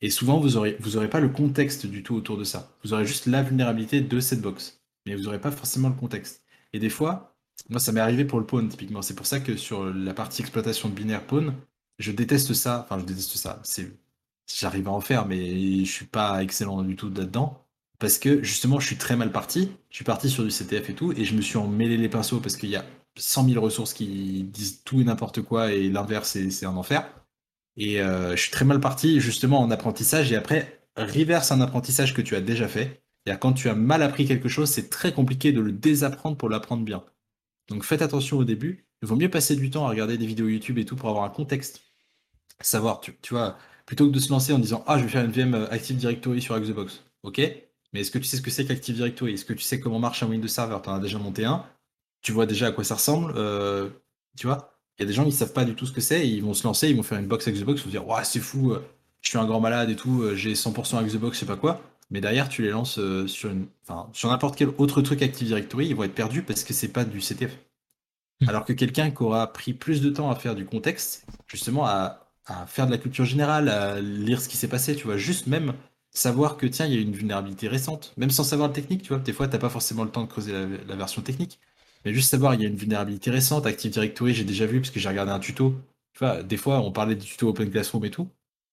Et 0.00 0.10
souvent, 0.10 0.40
vous 0.40 0.50
n'aurez 0.50 0.76
vous 0.80 0.96
aurez 0.96 1.08
pas 1.08 1.20
le 1.20 1.28
contexte 1.28 1.86
du 1.86 2.02
tout 2.02 2.14
autour 2.14 2.36
de 2.36 2.44
ça. 2.44 2.76
Vous 2.82 2.92
aurez 2.92 3.06
juste 3.06 3.26
la 3.26 3.42
vulnérabilité 3.42 4.00
de 4.00 4.20
cette 4.20 4.42
box. 4.42 4.82
Mais 5.06 5.14
vous 5.14 5.22
n'aurez 5.22 5.40
pas 5.40 5.52
forcément 5.52 5.88
le 5.88 5.94
contexte. 5.94 6.42
Et 6.72 6.78
des 6.80 6.90
fois, 6.90 7.36
moi, 7.70 7.78
ça 7.78 7.92
m'est 7.92 8.00
arrivé 8.00 8.24
pour 8.24 8.40
le 8.40 8.46
pawn, 8.46 8.68
typiquement. 8.68 9.02
C'est 9.02 9.14
pour 9.14 9.26
ça 9.26 9.40
que 9.40 9.56
sur 9.56 9.84
la 9.84 10.14
partie 10.14 10.42
exploitation 10.42 10.88
de 10.88 10.94
binaire 10.94 11.24
pawn, 11.24 11.54
je 11.98 12.10
déteste 12.10 12.52
ça. 12.54 12.84
Enfin, 12.84 12.98
je 12.98 13.04
déteste 13.04 13.36
ça. 13.36 13.62
J'arrive 14.52 14.88
à 14.88 14.90
en 14.90 15.00
faire, 15.00 15.26
mais 15.26 15.84
je 15.84 15.90
suis 15.90 16.06
pas 16.06 16.42
excellent 16.42 16.82
du 16.82 16.96
tout 16.96 17.08
là-dedans. 17.08 17.64
Parce 18.00 18.18
que 18.18 18.42
justement, 18.42 18.80
je 18.80 18.86
suis 18.88 18.98
très 18.98 19.16
mal 19.16 19.30
parti. 19.30 19.70
Je 19.90 19.96
suis 19.96 20.04
parti 20.04 20.28
sur 20.28 20.44
du 20.44 20.50
CTF 20.50 20.90
et 20.90 20.94
tout, 20.94 21.12
et 21.12 21.24
je 21.24 21.36
me 21.36 21.40
suis 21.40 21.56
emmêlé 21.56 21.96
les 21.96 22.08
pinceaux 22.08 22.40
parce 22.40 22.56
qu'il 22.56 22.70
y 22.70 22.76
a 22.76 22.84
100 23.16 23.48
000 23.48 23.62
ressources 23.62 23.94
qui 23.94 24.44
disent 24.44 24.82
tout 24.84 25.00
et 25.00 25.04
n'importe 25.04 25.42
quoi, 25.42 25.72
et 25.72 25.88
l'inverse, 25.90 26.30
c'est 26.30 26.50
c'est 26.50 26.66
un 26.66 26.76
enfer. 26.76 27.08
Et 27.76 28.00
euh, 28.00 28.36
je 28.36 28.42
suis 28.42 28.50
très 28.50 28.64
mal 28.64 28.80
parti 28.80 29.20
justement 29.20 29.60
en 29.60 29.70
apprentissage, 29.70 30.32
et 30.32 30.36
après, 30.36 30.80
reverse 30.96 31.52
un 31.52 31.60
apprentissage 31.60 32.14
que 32.14 32.22
tu 32.22 32.36
as 32.36 32.40
déjà 32.40 32.68
fait. 32.68 33.02
Et 33.26 33.32
quand 33.40 33.52
tu 33.52 33.68
as 33.68 33.74
mal 33.74 34.02
appris 34.02 34.26
quelque 34.26 34.48
chose, 34.48 34.70
c'est 34.70 34.90
très 34.90 35.12
compliqué 35.12 35.52
de 35.52 35.60
le 35.60 35.72
désapprendre 35.72 36.36
pour 36.36 36.48
l'apprendre 36.48 36.84
bien. 36.84 37.04
Donc 37.68 37.84
faites 37.84 38.02
attention 38.02 38.38
au 38.38 38.44
début. 38.44 38.86
Il 39.02 39.08
vaut 39.08 39.16
mieux 39.16 39.30
passer 39.30 39.56
du 39.56 39.70
temps 39.70 39.86
à 39.86 39.90
regarder 39.90 40.18
des 40.18 40.26
vidéos 40.26 40.48
YouTube 40.48 40.78
et 40.78 40.84
tout 40.84 40.96
pour 40.96 41.08
avoir 41.08 41.24
un 41.24 41.30
contexte. 41.30 41.82
Savoir, 42.60 43.00
tu, 43.00 43.16
tu 43.22 43.34
vois, 43.34 43.58
plutôt 43.86 44.06
que 44.08 44.12
de 44.14 44.20
se 44.20 44.30
lancer 44.30 44.52
en 44.52 44.58
disant 44.58 44.84
Ah, 44.86 44.98
je 44.98 45.04
vais 45.04 45.10
faire 45.10 45.24
une 45.24 45.32
VM 45.32 45.68
Active 45.70 45.96
Directory 45.96 46.42
sur 46.42 46.58
Xbox. 46.58 47.04
Ok, 47.22 47.38
mais 47.92 48.00
est-ce 48.00 48.10
que 48.10 48.18
tu 48.18 48.24
sais 48.24 48.36
ce 48.36 48.42
que 48.42 48.50
c'est 48.50 48.66
qu'Active 48.66 48.96
Directory? 48.96 49.34
Est-ce 49.34 49.44
que 49.44 49.54
tu 49.54 49.62
sais 49.62 49.80
comment 49.80 49.98
marche 49.98 50.22
un 50.22 50.28
Windows 50.28 50.48
Server? 50.48 50.78
Tu 50.82 50.88
en 50.90 50.94
as 50.94 51.00
déjà 51.00 51.18
monté 51.18 51.44
un 51.44 51.64
Tu 52.24 52.32
vois 52.32 52.46
déjà 52.46 52.68
à 52.68 52.72
quoi 52.72 52.84
ça 52.84 52.94
ressemble 52.94 53.34
euh, 53.36 53.90
Tu 54.36 54.46
vois 54.46 54.72
Il 54.98 55.02
y 55.02 55.04
a 55.04 55.06
des 55.06 55.12
gens 55.12 55.26
qui 55.26 55.32
savent 55.32 55.52
pas 55.52 55.66
du 55.66 55.74
tout 55.74 55.84
ce 55.86 55.92
que 55.92 56.00
c'est, 56.00 56.26
ils 56.26 56.42
vont 56.42 56.54
se 56.54 56.64
lancer, 56.64 56.88
ils 56.88 56.96
vont 56.96 57.02
faire 57.02 57.18
une 57.18 57.26
box 57.26 57.46
Xbox, 57.46 57.82
ils 57.82 57.84
vont 57.84 57.90
dire 57.90 58.08
Ouais, 58.08 58.24
c'est 58.24 58.40
fou, 58.40 58.72
euh, 58.72 58.82
je 59.20 59.28
suis 59.28 59.38
un 59.38 59.44
grand 59.44 59.60
malade 59.60 59.90
et 59.90 59.96
tout, 59.96 60.22
euh, 60.22 60.34
j'ai 60.34 60.54
100% 60.54 61.04
Xbox, 61.04 61.36
je 61.36 61.40
sais 61.40 61.46
pas 61.46 61.56
quoi. 61.56 61.82
Mais 62.10 62.22
derrière, 62.22 62.48
tu 62.48 62.62
les 62.62 62.70
lances 62.70 62.98
sur, 63.26 63.50
une, 63.50 63.66
enfin, 63.86 64.08
sur 64.14 64.30
n'importe 64.30 64.56
quel 64.56 64.68
autre 64.78 65.02
truc 65.02 65.20
Active 65.22 65.46
Directory, 65.46 65.86
ils 65.86 65.94
vont 65.94 66.04
être 66.04 66.14
perdus 66.14 66.42
parce 66.42 66.64
que 66.64 66.72
c'est 66.72 66.88
pas 66.88 67.04
du 67.04 67.20
CTF. 67.20 67.58
Hmm. 68.40 68.48
Alors 68.48 68.64
que 68.64 68.72
quelqu'un 68.72 69.10
qui 69.10 69.22
aura 69.22 69.52
pris 69.52 69.74
plus 69.74 70.00
de 70.00 70.08
temps 70.10 70.30
à 70.30 70.34
faire 70.34 70.54
du 70.54 70.64
contexte, 70.64 71.26
justement 71.46 71.84
à, 71.86 72.30
à 72.46 72.66
faire 72.66 72.86
de 72.86 72.90
la 72.90 72.98
culture 72.98 73.26
générale, 73.26 73.68
à 73.68 74.00
lire 74.00 74.40
ce 74.40 74.48
qui 74.48 74.56
s'est 74.56 74.68
passé, 74.68 74.96
tu 74.96 75.04
vois, 75.04 75.18
juste 75.18 75.46
même 75.46 75.74
savoir 76.10 76.56
que 76.56 76.66
tiens, 76.66 76.86
il 76.86 76.94
y 76.94 76.98
a 76.98 77.00
une 77.00 77.12
vulnérabilité 77.12 77.68
récente, 77.68 78.14
même 78.16 78.30
sans 78.30 78.44
savoir 78.44 78.68
le 78.68 78.74
technique, 78.74 79.02
tu 79.02 79.08
vois, 79.10 79.18
des 79.18 79.32
fois 79.32 79.48
t'as 79.48 79.58
pas 79.58 79.68
forcément 79.68 80.04
le 80.04 80.10
temps 80.10 80.22
de 80.22 80.28
creuser 80.28 80.52
la, 80.52 80.66
la 80.86 80.96
version 80.96 81.20
technique, 81.20 81.58
mais 82.04 82.12
juste 82.14 82.30
savoir 82.30 82.54
il 82.54 82.62
y 82.62 82.66
a 82.66 82.68
une 82.68 82.76
vulnérabilité 82.76 83.30
récente, 83.30 83.66
Active 83.66 83.92
Directory, 83.92 84.34
j'ai 84.34 84.44
déjà 84.44 84.66
vu 84.66 84.80
parce 84.80 84.90
que 84.90 85.00
j'ai 85.00 85.08
regardé 85.08 85.32
un 85.32 85.38
tuto, 85.40 85.74
tu 86.12 86.20
vois, 86.20 86.42
des 86.42 86.56
fois 86.56 86.80
on 86.80 86.92
parlait 86.92 87.16
du 87.16 87.26
tuto 87.26 87.48
Open 87.48 87.70
Classroom 87.70 88.04
et 88.04 88.10
tout, 88.10 88.28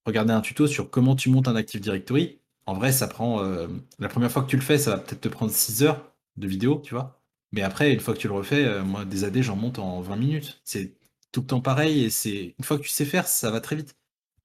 regarder 0.05 0.33
un 0.33 0.41
tuto 0.41 0.67
sur 0.67 0.89
comment 0.89 1.15
tu 1.15 1.29
montes 1.29 1.47
un 1.47 1.55
Active 1.55 1.81
Directory, 1.81 2.39
en 2.65 2.73
vrai 2.73 2.91
ça 2.91 3.07
prend, 3.07 3.43
euh, 3.43 3.67
la 3.99 4.09
première 4.09 4.31
fois 4.31 4.43
que 4.43 4.49
tu 4.49 4.55
le 4.57 4.61
fais, 4.61 4.77
ça 4.77 4.91
va 4.91 4.97
peut-être 4.99 5.21
te 5.21 5.29
prendre 5.29 5.51
6 5.51 5.83
heures 5.83 6.13
de 6.37 6.47
vidéo, 6.47 6.81
tu 6.83 6.93
vois, 6.93 7.21
mais 7.51 7.61
après, 7.61 7.93
une 7.93 7.99
fois 7.99 8.13
que 8.13 8.19
tu 8.19 8.27
le 8.27 8.33
refais, 8.33 8.65
euh, 8.65 8.83
moi, 8.83 9.05
des 9.05 9.23
AD, 9.23 9.41
j'en 9.41 9.55
monte 9.55 9.79
en 9.79 10.01
20 10.01 10.15
minutes. 10.15 10.61
C'est 10.63 10.93
tout 11.31 11.41
le 11.41 11.47
temps 11.47 11.61
pareil 11.61 12.03
et 12.03 12.09
c'est 12.09 12.55
une 12.57 12.63
fois 12.65 12.77
que 12.77 12.83
tu 12.83 12.89
sais 12.89 13.05
faire, 13.05 13.27
ça 13.27 13.51
va 13.51 13.61
très 13.61 13.75
vite. 13.75 13.95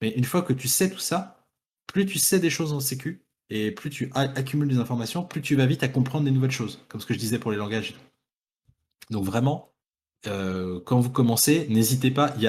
Mais 0.01 0.09
une 0.11 0.25
fois 0.25 0.41
que 0.41 0.53
tu 0.53 0.67
sais 0.67 0.89
tout 0.89 0.99
ça, 0.99 1.47
plus 1.87 2.05
tu 2.05 2.19
sais 2.19 2.39
des 2.39 2.49
choses 2.49 2.73
en 2.73 2.79
sécu 2.79 3.23
et 3.49 3.71
plus 3.71 3.89
tu 3.89 4.11
accumules 4.13 4.67
des 4.69 4.77
informations, 4.77 5.23
plus 5.25 5.41
tu 5.41 5.55
vas 5.55 5.65
vite 5.65 5.83
à 5.83 5.87
comprendre 5.89 6.25
des 6.25 6.31
nouvelles 6.31 6.51
choses, 6.51 6.85
comme 6.89 7.01
ce 7.01 7.05
que 7.05 7.13
je 7.13 7.19
disais 7.19 7.39
pour 7.39 7.51
les 7.51 7.57
langages. 7.57 7.91
et 7.91 7.93
tout. 7.93 8.06
Donc 9.09 9.23
vraiment, 9.25 9.73
euh, 10.27 10.79
quand 10.85 10.99
vous 10.99 11.09
commencez, 11.09 11.67
n'hésitez 11.69 12.11
pas. 12.11 12.33
Il 12.37 12.43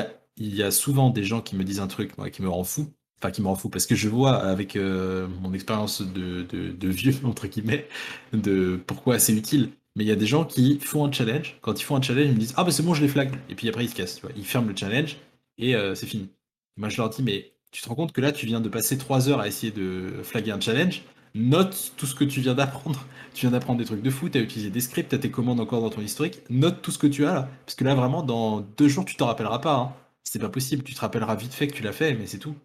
y 0.55 0.63
a, 0.63 0.71
souvent 0.71 1.11
des 1.11 1.25
gens 1.25 1.41
qui 1.41 1.57
me 1.57 1.65
disent 1.65 1.81
un 1.81 1.87
truc, 1.87 2.13
qui 2.33 2.43
me 2.43 2.49
rend 2.49 2.65
fou. 2.65 2.93
Enfin, 3.21 3.33
qui 3.33 3.43
me 3.43 3.49
rend 3.49 3.57
fou 3.57 3.69
parce 3.69 3.87
que 3.87 3.97
je 3.97 4.09
vois 4.09 4.37
avec 4.37 4.77
euh, 4.77 5.27
mon 5.43 5.53
expérience 5.53 6.03
de, 6.03 6.43
de, 6.43 6.89
vieux, 6.89 7.15
entre 7.25 7.49
guillemets, 7.49 7.89
de 8.33 8.81
pourquoi 8.87 9.19
c'est 9.19 9.33
utile. 9.33 9.71
Mais 9.97 10.05
il 10.05 10.07
y 10.07 10.13
a 10.13 10.17
des 10.17 10.27
gens 10.27 10.45
qui 10.45 10.79
font 10.79 11.05
un 11.05 11.11
challenge. 11.11 11.59
Quand 11.61 11.81
ils 11.81 11.83
font 11.83 11.97
un 11.97 12.03
challenge, 12.03 12.27
ils 12.27 12.35
me 12.35 12.39
disent 12.39 12.55
Ah, 12.57 12.63
bah 12.63 12.71
c'est 12.71 12.85
bon, 12.85 12.95
je 12.95 13.03
les 13.03 13.09
flag. 13.09 13.33
Et 13.51 13.57
puis 13.57 13.69
après, 13.69 13.85
ils 13.85 13.91
se 13.91 13.97
cassent. 13.97 14.17
Tu 14.17 14.23
vois. 14.23 14.31
Ils 14.37 14.45
ferment 14.45 14.69
le 14.69 14.77
challenge 14.77 15.17
et 15.59 15.75
euh, 15.75 15.97
c'est 15.97 16.07
fini. 16.07 16.29
Moi, 16.77 16.89
je 16.89 16.97
leur 16.99 17.11
dis 17.11 17.23
Mais 17.25 17.53
tu 17.73 17.83
te 17.83 17.89
rends 17.89 17.97
compte 17.97 18.13
que 18.13 18.21
là, 18.21 18.31
tu 18.31 18.47
viens 18.47 18.61
de 18.61 18.69
passer 18.69 18.97
3 18.97 19.29
heures 19.29 19.41
à 19.41 19.49
essayer 19.49 19.73
de 19.73 20.23
flaguer 20.23 20.53
un 20.53 20.61
challenge. 20.61 21.03
Note 21.35 21.93
tout 21.97 22.07
ce 22.07 22.15
que 22.15 22.25
tu 22.25 22.41
viens 22.41 22.55
d'apprendre. 22.55 23.05
Tu 23.35 23.43
viens 23.47 23.53
d'apprendre 23.53 23.79
des 23.79 23.85
trucs 23.85 24.03
de 24.03 24.11
fou, 24.11 24.29
tu 24.29 24.39
as 24.39 24.41
utilisé 24.41 24.69
des 24.71 24.81
scripts, 24.81 25.11
tu 25.11 25.15
as 25.15 25.19
tes 25.19 25.31
commandes 25.31 25.61
encore 25.61 25.81
dans 25.81 25.91
ton 25.91 26.01
historique. 26.01 26.41
Note 26.51 26.83
tout 26.83 26.91
ce 26.91 26.99
que 26.99 27.07
tu 27.07 27.25
as 27.25 27.35
là. 27.35 27.49
Parce 27.67 27.77
que 27.77 27.85
là, 27.85 27.95
vraiment, 27.95 28.23
dans 28.25 28.61
deux 28.63 28.89
jours, 28.89 29.05
tu 29.05 29.15
t'en 29.15 29.27
rappelleras 29.27 29.61
pas. 29.61 29.77
Hein. 29.77 29.93
C'est 30.25 30.41
pas 30.41 30.49
possible. 30.49 30.83
Tu 30.83 30.95
te 30.95 31.01
rappelleras 31.01 31.37
vite 31.37 31.53
fait 31.55 31.69
que 31.69 31.75
tu 31.75 31.85
l'as 31.85 31.93
fait, 31.93 32.15
mais 32.15 32.27
c'est 32.27 32.39
tout. 32.39 32.57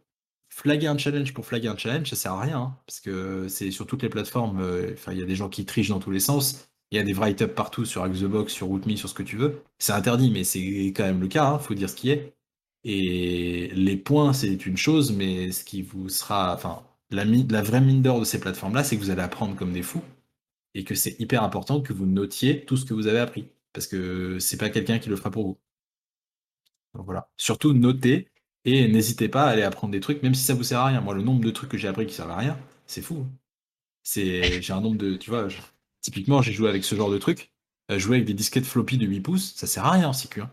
Flaguer 0.50 0.88
un 0.88 0.98
challenge 0.98 1.34
pour 1.34 1.46
flaguer 1.46 1.68
un 1.68 1.78
challenge, 1.78 2.10
ça 2.10 2.16
sert 2.16 2.34
à 2.34 2.42
rien. 2.42 2.60
hein, 2.60 2.78
parce 2.88 3.00
que 3.02 3.48
c'est 3.50 3.72
sur 3.72 3.88
toutes 3.88 4.04
les 4.04 4.10
plateformes. 4.10 4.62
euh, 4.62 4.96
il 5.12 5.20
y 5.20 5.24
a 5.24 5.26
des 5.26 5.36
gens 5.36 5.50
qui 5.50 5.66
trichent 5.66 5.90
dans 5.90 6.00
tous 6.00 6.12
les 6.12 6.20
sens. 6.20 6.70
Il 6.92 6.98
y 6.98 7.00
a 7.00 7.04
des 7.04 7.14
write-up 7.14 7.56
partout 7.56 7.86
sur 7.86 8.08
Xbox, 8.08 8.54
sur 8.54 8.68
Rootme, 8.68 8.96
sur 8.96 9.10
ce 9.10 9.14
que 9.16 9.24
tu 9.24 9.38
veux. 9.38 9.64
C'est 9.80 9.94
interdit, 9.94 10.32
mais 10.32 10.44
c'est 10.44 10.62
quand 10.96 11.04
même 11.04 11.22
le 11.22 11.28
cas. 11.28 11.46
Hein, 11.48 11.60
faut 11.60 11.74
dire 11.74 11.90
ce 11.90 11.96
qui 11.96 12.12
est. 12.12 12.34
Et 12.84 13.70
les 13.74 13.98
points, 13.98 14.34
c'est 14.34 14.66
une 14.66 14.78
chose, 14.78 15.12
mais 15.14 15.52
ce 15.52 15.64
qui 15.64 15.82
vous 15.82 16.10
sera, 16.10 16.54
enfin, 16.56 16.84
la, 17.16 17.62
vraie 17.62 17.82
mine 17.82 18.02
d'or 18.02 18.20
de 18.20 18.26
ces 18.26 18.40
plateformes-là, 18.40 18.84
c'est 18.84 18.98
que 18.98 19.02
vous 19.02 19.10
allez 19.10 19.22
apprendre 19.22 19.56
comme 19.56 19.74
des 19.74 19.84
fous 19.84 20.04
et 20.74 20.84
que 20.84 20.96
c'est 20.96 21.20
hyper 21.20 21.44
important 21.44 21.82
que 21.82 21.94
vous 21.94 22.06
notiez 22.06 22.66
tout 22.66 22.78
ce 22.78 22.86
que 22.86 22.94
vous 22.94 23.08
avez 23.08 23.20
appris 23.20 23.50
parce 23.74 23.88
que 23.88 24.40
c'est 24.40 24.58
pas 24.58 24.70
quelqu'un 24.70 25.00
qui 25.00 25.10
le 25.10 25.16
fera 25.16 25.32
pour 25.32 25.46
vous. 25.46 25.60
Donc 26.94 27.06
voilà. 27.06 27.30
Surtout 27.38 27.74
notez 27.74 28.30
et 28.66 28.88
n'hésitez 28.88 29.30
pas 29.30 29.46
à 29.46 29.50
aller 29.50 29.64
apprendre 29.64 29.92
des 29.92 30.00
trucs, 30.00 30.24
même 30.24 30.36
si 30.36 30.44
ça 30.44 30.54
vous 30.54 30.64
sert 30.64 30.80
à 30.80 30.88
rien. 30.88 31.02
Moi, 31.02 31.16
le 31.16 31.22
nombre 31.22 31.44
de 31.44 31.52
trucs 31.52 31.70
que 31.70 31.78
j'ai 31.78 31.88
appris 31.88 32.06
qui 32.06 32.14
servent 32.14 32.32
à 32.32 32.38
rien, 32.38 32.58
c'est 32.88 33.02
fou. 33.02 33.28
C'est, 34.04 34.62
j'ai 34.62 34.74
un 34.74 34.82
nombre 34.82 34.98
de, 34.98 35.16
tu 35.16 35.30
vois, 35.30 35.48
typiquement, 36.02 36.42
j'ai 36.42 36.54
joué 36.54 36.70
avec 36.70 36.84
ce 36.84 36.96
genre 36.96 37.12
de 37.12 37.18
trucs. 37.18 37.52
Euh, 37.92 38.00
jouer 38.00 38.18
avec 38.18 38.28
des 38.28 38.34
disquettes 38.34 38.66
floppy 38.66 38.98
de 38.98 39.06
8 39.06 39.22
pouces, 39.22 39.54
ça 39.56 39.68
sert 39.68 39.86
à 39.86 39.92
rien 39.92 40.08
en 40.08 40.12
hein. 40.12 40.52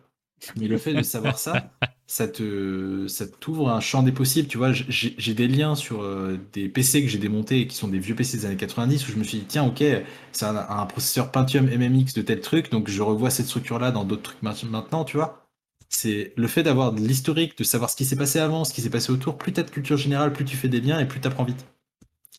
Mais 0.56 0.68
le 0.68 0.78
fait 0.78 0.94
de 0.94 1.02
savoir 1.02 1.38
ça, 1.38 1.70
ça 2.06 2.26
te, 2.26 3.06
ça 3.08 3.26
t'ouvre 3.26 3.70
un 3.70 3.80
champ 3.80 4.02
des 4.02 4.12
possibles. 4.12 4.48
Tu 4.48 4.58
vois, 4.58 4.72
j'ai 4.72 5.34
des 5.34 5.48
liens 5.48 5.74
sur 5.74 6.02
euh, 6.02 6.38
des 6.52 6.68
PC 6.68 7.02
que 7.02 7.08
j'ai 7.08 7.18
démontés 7.18 7.66
qui 7.66 7.76
sont 7.76 7.88
des 7.88 7.98
vieux 7.98 8.14
PC 8.14 8.38
des 8.38 8.46
années 8.46 8.56
90 8.56 9.08
où 9.08 9.12
je 9.12 9.16
me 9.16 9.24
suis 9.24 9.38
dit, 9.38 9.44
tiens, 9.46 9.64
ok, 9.64 9.84
c'est 10.32 10.44
un, 10.46 10.86
processeur 10.86 11.30
Pentium 11.30 11.66
MMX 11.66 12.14
de 12.14 12.22
tel 12.22 12.40
truc, 12.40 12.70
donc 12.70 12.88
je 12.88 13.02
revois 13.02 13.30
cette 13.30 13.46
structure-là 13.46 13.90
dans 13.90 14.04
d'autres 14.04 14.22
trucs 14.22 14.42
ma- 14.42 14.54
maintenant, 14.64 15.04
tu 15.04 15.16
vois. 15.16 15.46
C'est 15.88 16.32
le 16.36 16.46
fait 16.48 16.62
d'avoir 16.62 16.92
de 16.92 17.00
l'historique, 17.00 17.58
de 17.58 17.64
savoir 17.64 17.90
ce 17.90 17.96
qui 17.96 18.04
s'est 18.04 18.16
passé 18.16 18.38
avant, 18.38 18.64
ce 18.64 18.72
qui 18.72 18.80
s'est 18.80 18.90
passé 18.90 19.12
autour, 19.12 19.36
plus 19.38 19.52
t'as 19.52 19.62
de 19.64 19.70
culture 19.70 19.96
générale, 19.96 20.32
plus 20.32 20.44
tu 20.44 20.56
fais 20.56 20.68
des 20.68 20.80
liens 20.80 21.00
et 21.00 21.06
plus 21.06 21.20
t'apprends 21.20 21.44
vite. 21.44 21.66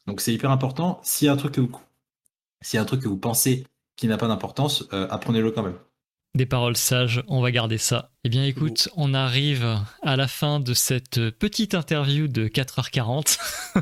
Donc 0.08 0.22
c'est 0.22 0.34
hyper 0.34 0.52
important. 0.52 1.00
S'il 1.04 1.28
y 1.28 1.30
a 1.30 1.34
un 1.34 1.38
truc 1.38 1.54
que 1.54 1.62
vous, 1.62 1.72
a 2.74 2.80
un 2.82 2.86
truc 2.86 3.02
que 3.02 3.08
vous 3.08 3.18
pensez 3.18 3.66
qui 3.96 4.08
n'a 4.08 4.18
pas 4.18 4.28
d'importance, 4.28 4.86
euh, 4.94 5.08
apprenez-le 5.10 5.52
quand 5.52 5.64
même. 5.64 5.78
Des 6.34 6.46
paroles 6.46 6.78
sages, 6.78 7.24
on 7.28 7.42
va 7.42 7.52
garder 7.52 7.78
ça. 7.78 8.12
Eh 8.24 8.30
bien 8.30 8.46
écoute, 8.46 8.88
on 8.96 9.14
arrive 9.14 9.80
à 10.02 10.16
la 10.16 10.30
fin 10.30 10.62
de 10.62 10.74
cette 10.74 11.30
petite 11.32 11.76
interview 11.76 12.28
de 12.30 12.48
4h40. 12.48 13.38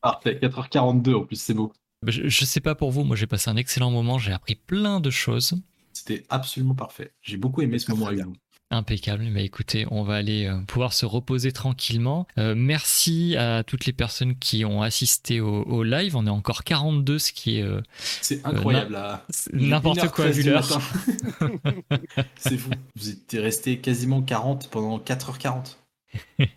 Parfait, 0.00 0.38
4h42 0.42 1.14
en 1.14 1.24
plus, 1.24 1.40
c'est 1.40 1.54
beau. 1.54 1.72
Je, 2.06 2.28
je 2.28 2.44
sais 2.44 2.60
pas 2.60 2.74
pour 2.74 2.90
vous, 2.90 3.04
moi 3.04 3.14
j'ai 3.14 3.28
passé 3.28 3.48
un 3.48 3.56
excellent 3.56 3.92
moment, 3.92 4.18
j'ai 4.18 4.32
appris 4.32 4.56
plein 4.56 4.98
de 4.98 5.10
choses. 5.10 5.54
C'était 5.92 6.24
absolument 6.30 6.74
parfait. 6.74 7.12
J'ai 7.20 7.36
beaucoup 7.36 7.60
aimé 7.62 7.78
ce 7.78 7.90
moment 7.92 8.06
avec 8.06 8.24
vous. 8.24 8.34
Impeccable. 8.72 9.28
Bah 9.34 9.40
écoutez, 9.40 9.86
on 9.90 10.02
va 10.02 10.14
aller 10.14 10.46
euh, 10.46 10.56
pouvoir 10.66 10.94
se 10.94 11.04
reposer 11.04 11.52
tranquillement. 11.52 12.26
Euh, 12.38 12.54
merci 12.56 13.36
à 13.36 13.62
toutes 13.64 13.84
les 13.84 13.92
personnes 13.92 14.34
qui 14.36 14.64
ont 14.64 14.80
assisté 14.80 15.40
au, 15.40 15.62
au 15.64 15.82
live. 15.82 16.16
On 16.16 16.26
est 16.26 16.30
encore 16.30 16.64
42, 16.64 17.18
ce 17.18 17.32
qui 17.32 17.58
est 17.58 17.62
euh, 17.62 17.82
C'est 17.98 18.44
incroyable 18.46 18.94
là. 18.94 19.26
n'importe 19.52 20.08
quoi 20.08 20.28
vu 20.28 20.42
l'heure. 20.44 20.66
C'est 22.38 22.56
fou. 22.56 22.70
Vous 22.96 23.10
étiez 23.10 23.40
resté 23.40 23.78
quasiment 23.78 24.22
40 24.22 24.70
pendant 24.70 24.98
4h40. 24.98 25.76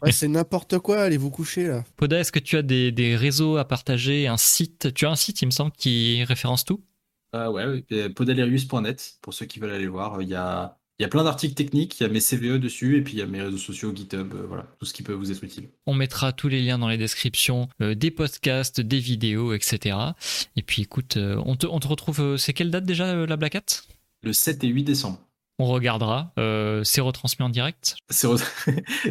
Ouais, 0.01 0.11
c'est 0.11 0.27
n'importe 0.27 0.79
quoi, 0.79 1.01
allez 1.01 1.15
vous 1.15 1.31
coucher 1.31 1.67
là. 1.67 1.83
Poda, 1.95 2.19
est-ce 2.19 2.31
que 2.33 2.39
tu 2.39 2.57
as 2.57 2.61
des, 2.61 2.91
des 2.91 3.15
réseaux 3.15 3.55
à 3.55 3.65
partager, 3.65 4.27
un 4.27 4.35
site? 4.35 4.93
Tu 4.93 5.05
as 5.05 5.09
un 5.09 5.15
site, 5.15 5.41
il 5.41 5.45
me 5.45 5.51
semble, 5.51 5.71
qui 5.71 6.23
référence 6.25 6.65
tout? 6.65 6.81
Ouais, 7.33 7.47
ouais, 7.47 7.83
et 7.89 8.09
podalerius.net 8.09 9.17
pour 9.21 9.33
ceux 9.33 9.45
qui 9.45 9.59
veulent 9.59 9.71
aller 9.71 9.87
voir. 9.87 10.21
Il 10.21 10.27
y 10.27 10.35
a, 10.35 10.77
il 10.97 11.03
y 11.03 11.05
a 11.05 11.09
plein 11.09 11.23
d'articles 11.23 11.55
techniques, 11.55 11.99
il 11.99 12.03
y 12.03 12.05
a 12.05 12.09
mes 12.09 12.21
CVE 12.21 12.57
dessus 12.57 12.97
et 12.97 13.01
puis 13.01 13.13
il 13.13 13.19
y 13.19 13.21
a 13.21 13.25
mes 13.25 13.41
réseaux 13.41 13.57
sociaux, 13.57 13.93
GitHub, 13.93 14.33
euh, 14.33 14.45
voilà, 14.47 14.65
tout 14.79 14.85
ce 14.85 14.93
qui 14.93 15.03
peut 15.03 15.13
vous 15.13 15.31
être 15.31 15.43
utile. 15.43 15.69
On 15.85 15.93
mettra 15.93 16.31
tous 16.31 16.47
les 16.47 16.61
liens 16.61 16.77
dans 16.77 16.87
les 16.87 16.97
descriptions 16.97 17.67
euh, 17.81 17.95
des 17.95 18.11
podcasts, 18.11 18.79
des 18.79 18.99
vidéos, 18.99 19.53
etc. 19.53 19.97
Et 20.55 20.61
puis 20.61 20.83
écoute, 20.83 21.17
euh, 21.17 21.41
on, 21.45 21.57
te, 21.57 21.67
on 21.67 21.79
te 21.79 21.87
retrouve. 21.87 22.37
c'est 22.37 22.53
quelle 22.53 22.71
date 22.71 22.85
déjà 22.85 23.25
la 23.25 23.35
Black 23.35 23.55
Hat? 23.55 23.65
Le 24.23 24.31
7 24.31 24.63
et 24.63 24.67
8 24.67 24.83
décembre. 24.83 25.19
On 25.57 25.67
regardera. 25.67 26.33
Euh, 26.37 26.83
c'est 26.83 26.99
retransmis 26.99 27.45
en 27.45 27.49
direct. 27.49 27.95
Re- 28.11 28.43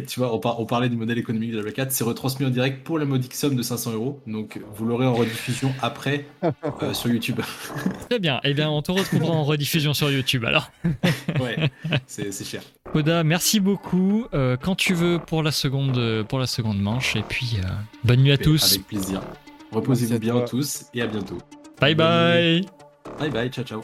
tu 0.07 0.19
vois, 0.19 0.31
on, 0.33 0.39
par- 0.39 0.59
on 0.59 0.65
parlait 0.67 0.89
du 0.89 0.95
modèle 0.95 1.17
économique 1.17 1.51
de 1.51 1.57
la 1.57 1.63
Black 1.63 1.79
Hat, 1.79 1.89
c'est 1.89 2.03
retransmis 2.03 2.45
en 2.45 2.51
direct 2.51 2.83
pour 2.83 2.99
la 2.99 3.05
modique 3.05 3.33
somme 3.33 3.55
de 3.55 3.63
500 3.63 3.93
euros. 3.93 4.21
Donc 4.27 4.61
vous 4.75 4.85
l'aurez 4.85 5.07
en 5.07 5.13
rediffusion 5.15 5.73
après 5.81 6.25
euh, 6.43 6.93
sur 6.93 7.09
YouTube. 7.09 7.39
Très 8.09 8.19
bien. 8.19 8.39
Eh 8.43 8.53
bien, 8.53 8.69
on 8.69 8.81
te 8.83 8.91
retrouvera 8.91 9.31
en 9.31 9.43
rediffusion 9.43 9.95
sur 9.95 10.11
YouTube 10.11 10.45
alors. 10.45 10.69
ouais, 11.39 11.71
c'est 12.05 12.31
cher. 12.45 12.61
Poda, 12.93 13.23
merci 13.23 13.59
beaucoup. 13.59 14.27
Euh, 14.35 14.55
quand 14.55 14.75
tu 14.75 14.93
veux 14.93 15.17
pour 15.19 15.41
la 15.41 15.51
seconde, 15.51 16.23
pour 16.29 16.37
la 16.37 16.47
seconde 16.47 16.79
manche. 16.79 17.15
Et 17.15 17.23
puis, 17.23 17.57
euh, 17.57 17.67
bonne 18.03 18.21
nuit 18.21 18.31
à 18.31 18.37
tous. 18.37 18.73
Avec 18.73 18.85
plaisir. 18.85 19.21
Reposez-vous 19.71 20.13
à 20.13 20.19
bien 20.19 20.33
toi. 20.33 20.45
tous 20.45 20.85
et 20.93 21.01
à 21.01 21.07
bientôt. 21.07 21.39
Bye 21.81 21.95
bye. 21.95 22.65
Bye 23.19 23.31
bye, 23.31 23.49
ciao 23.49 23.65
ciao. 23.65 23.81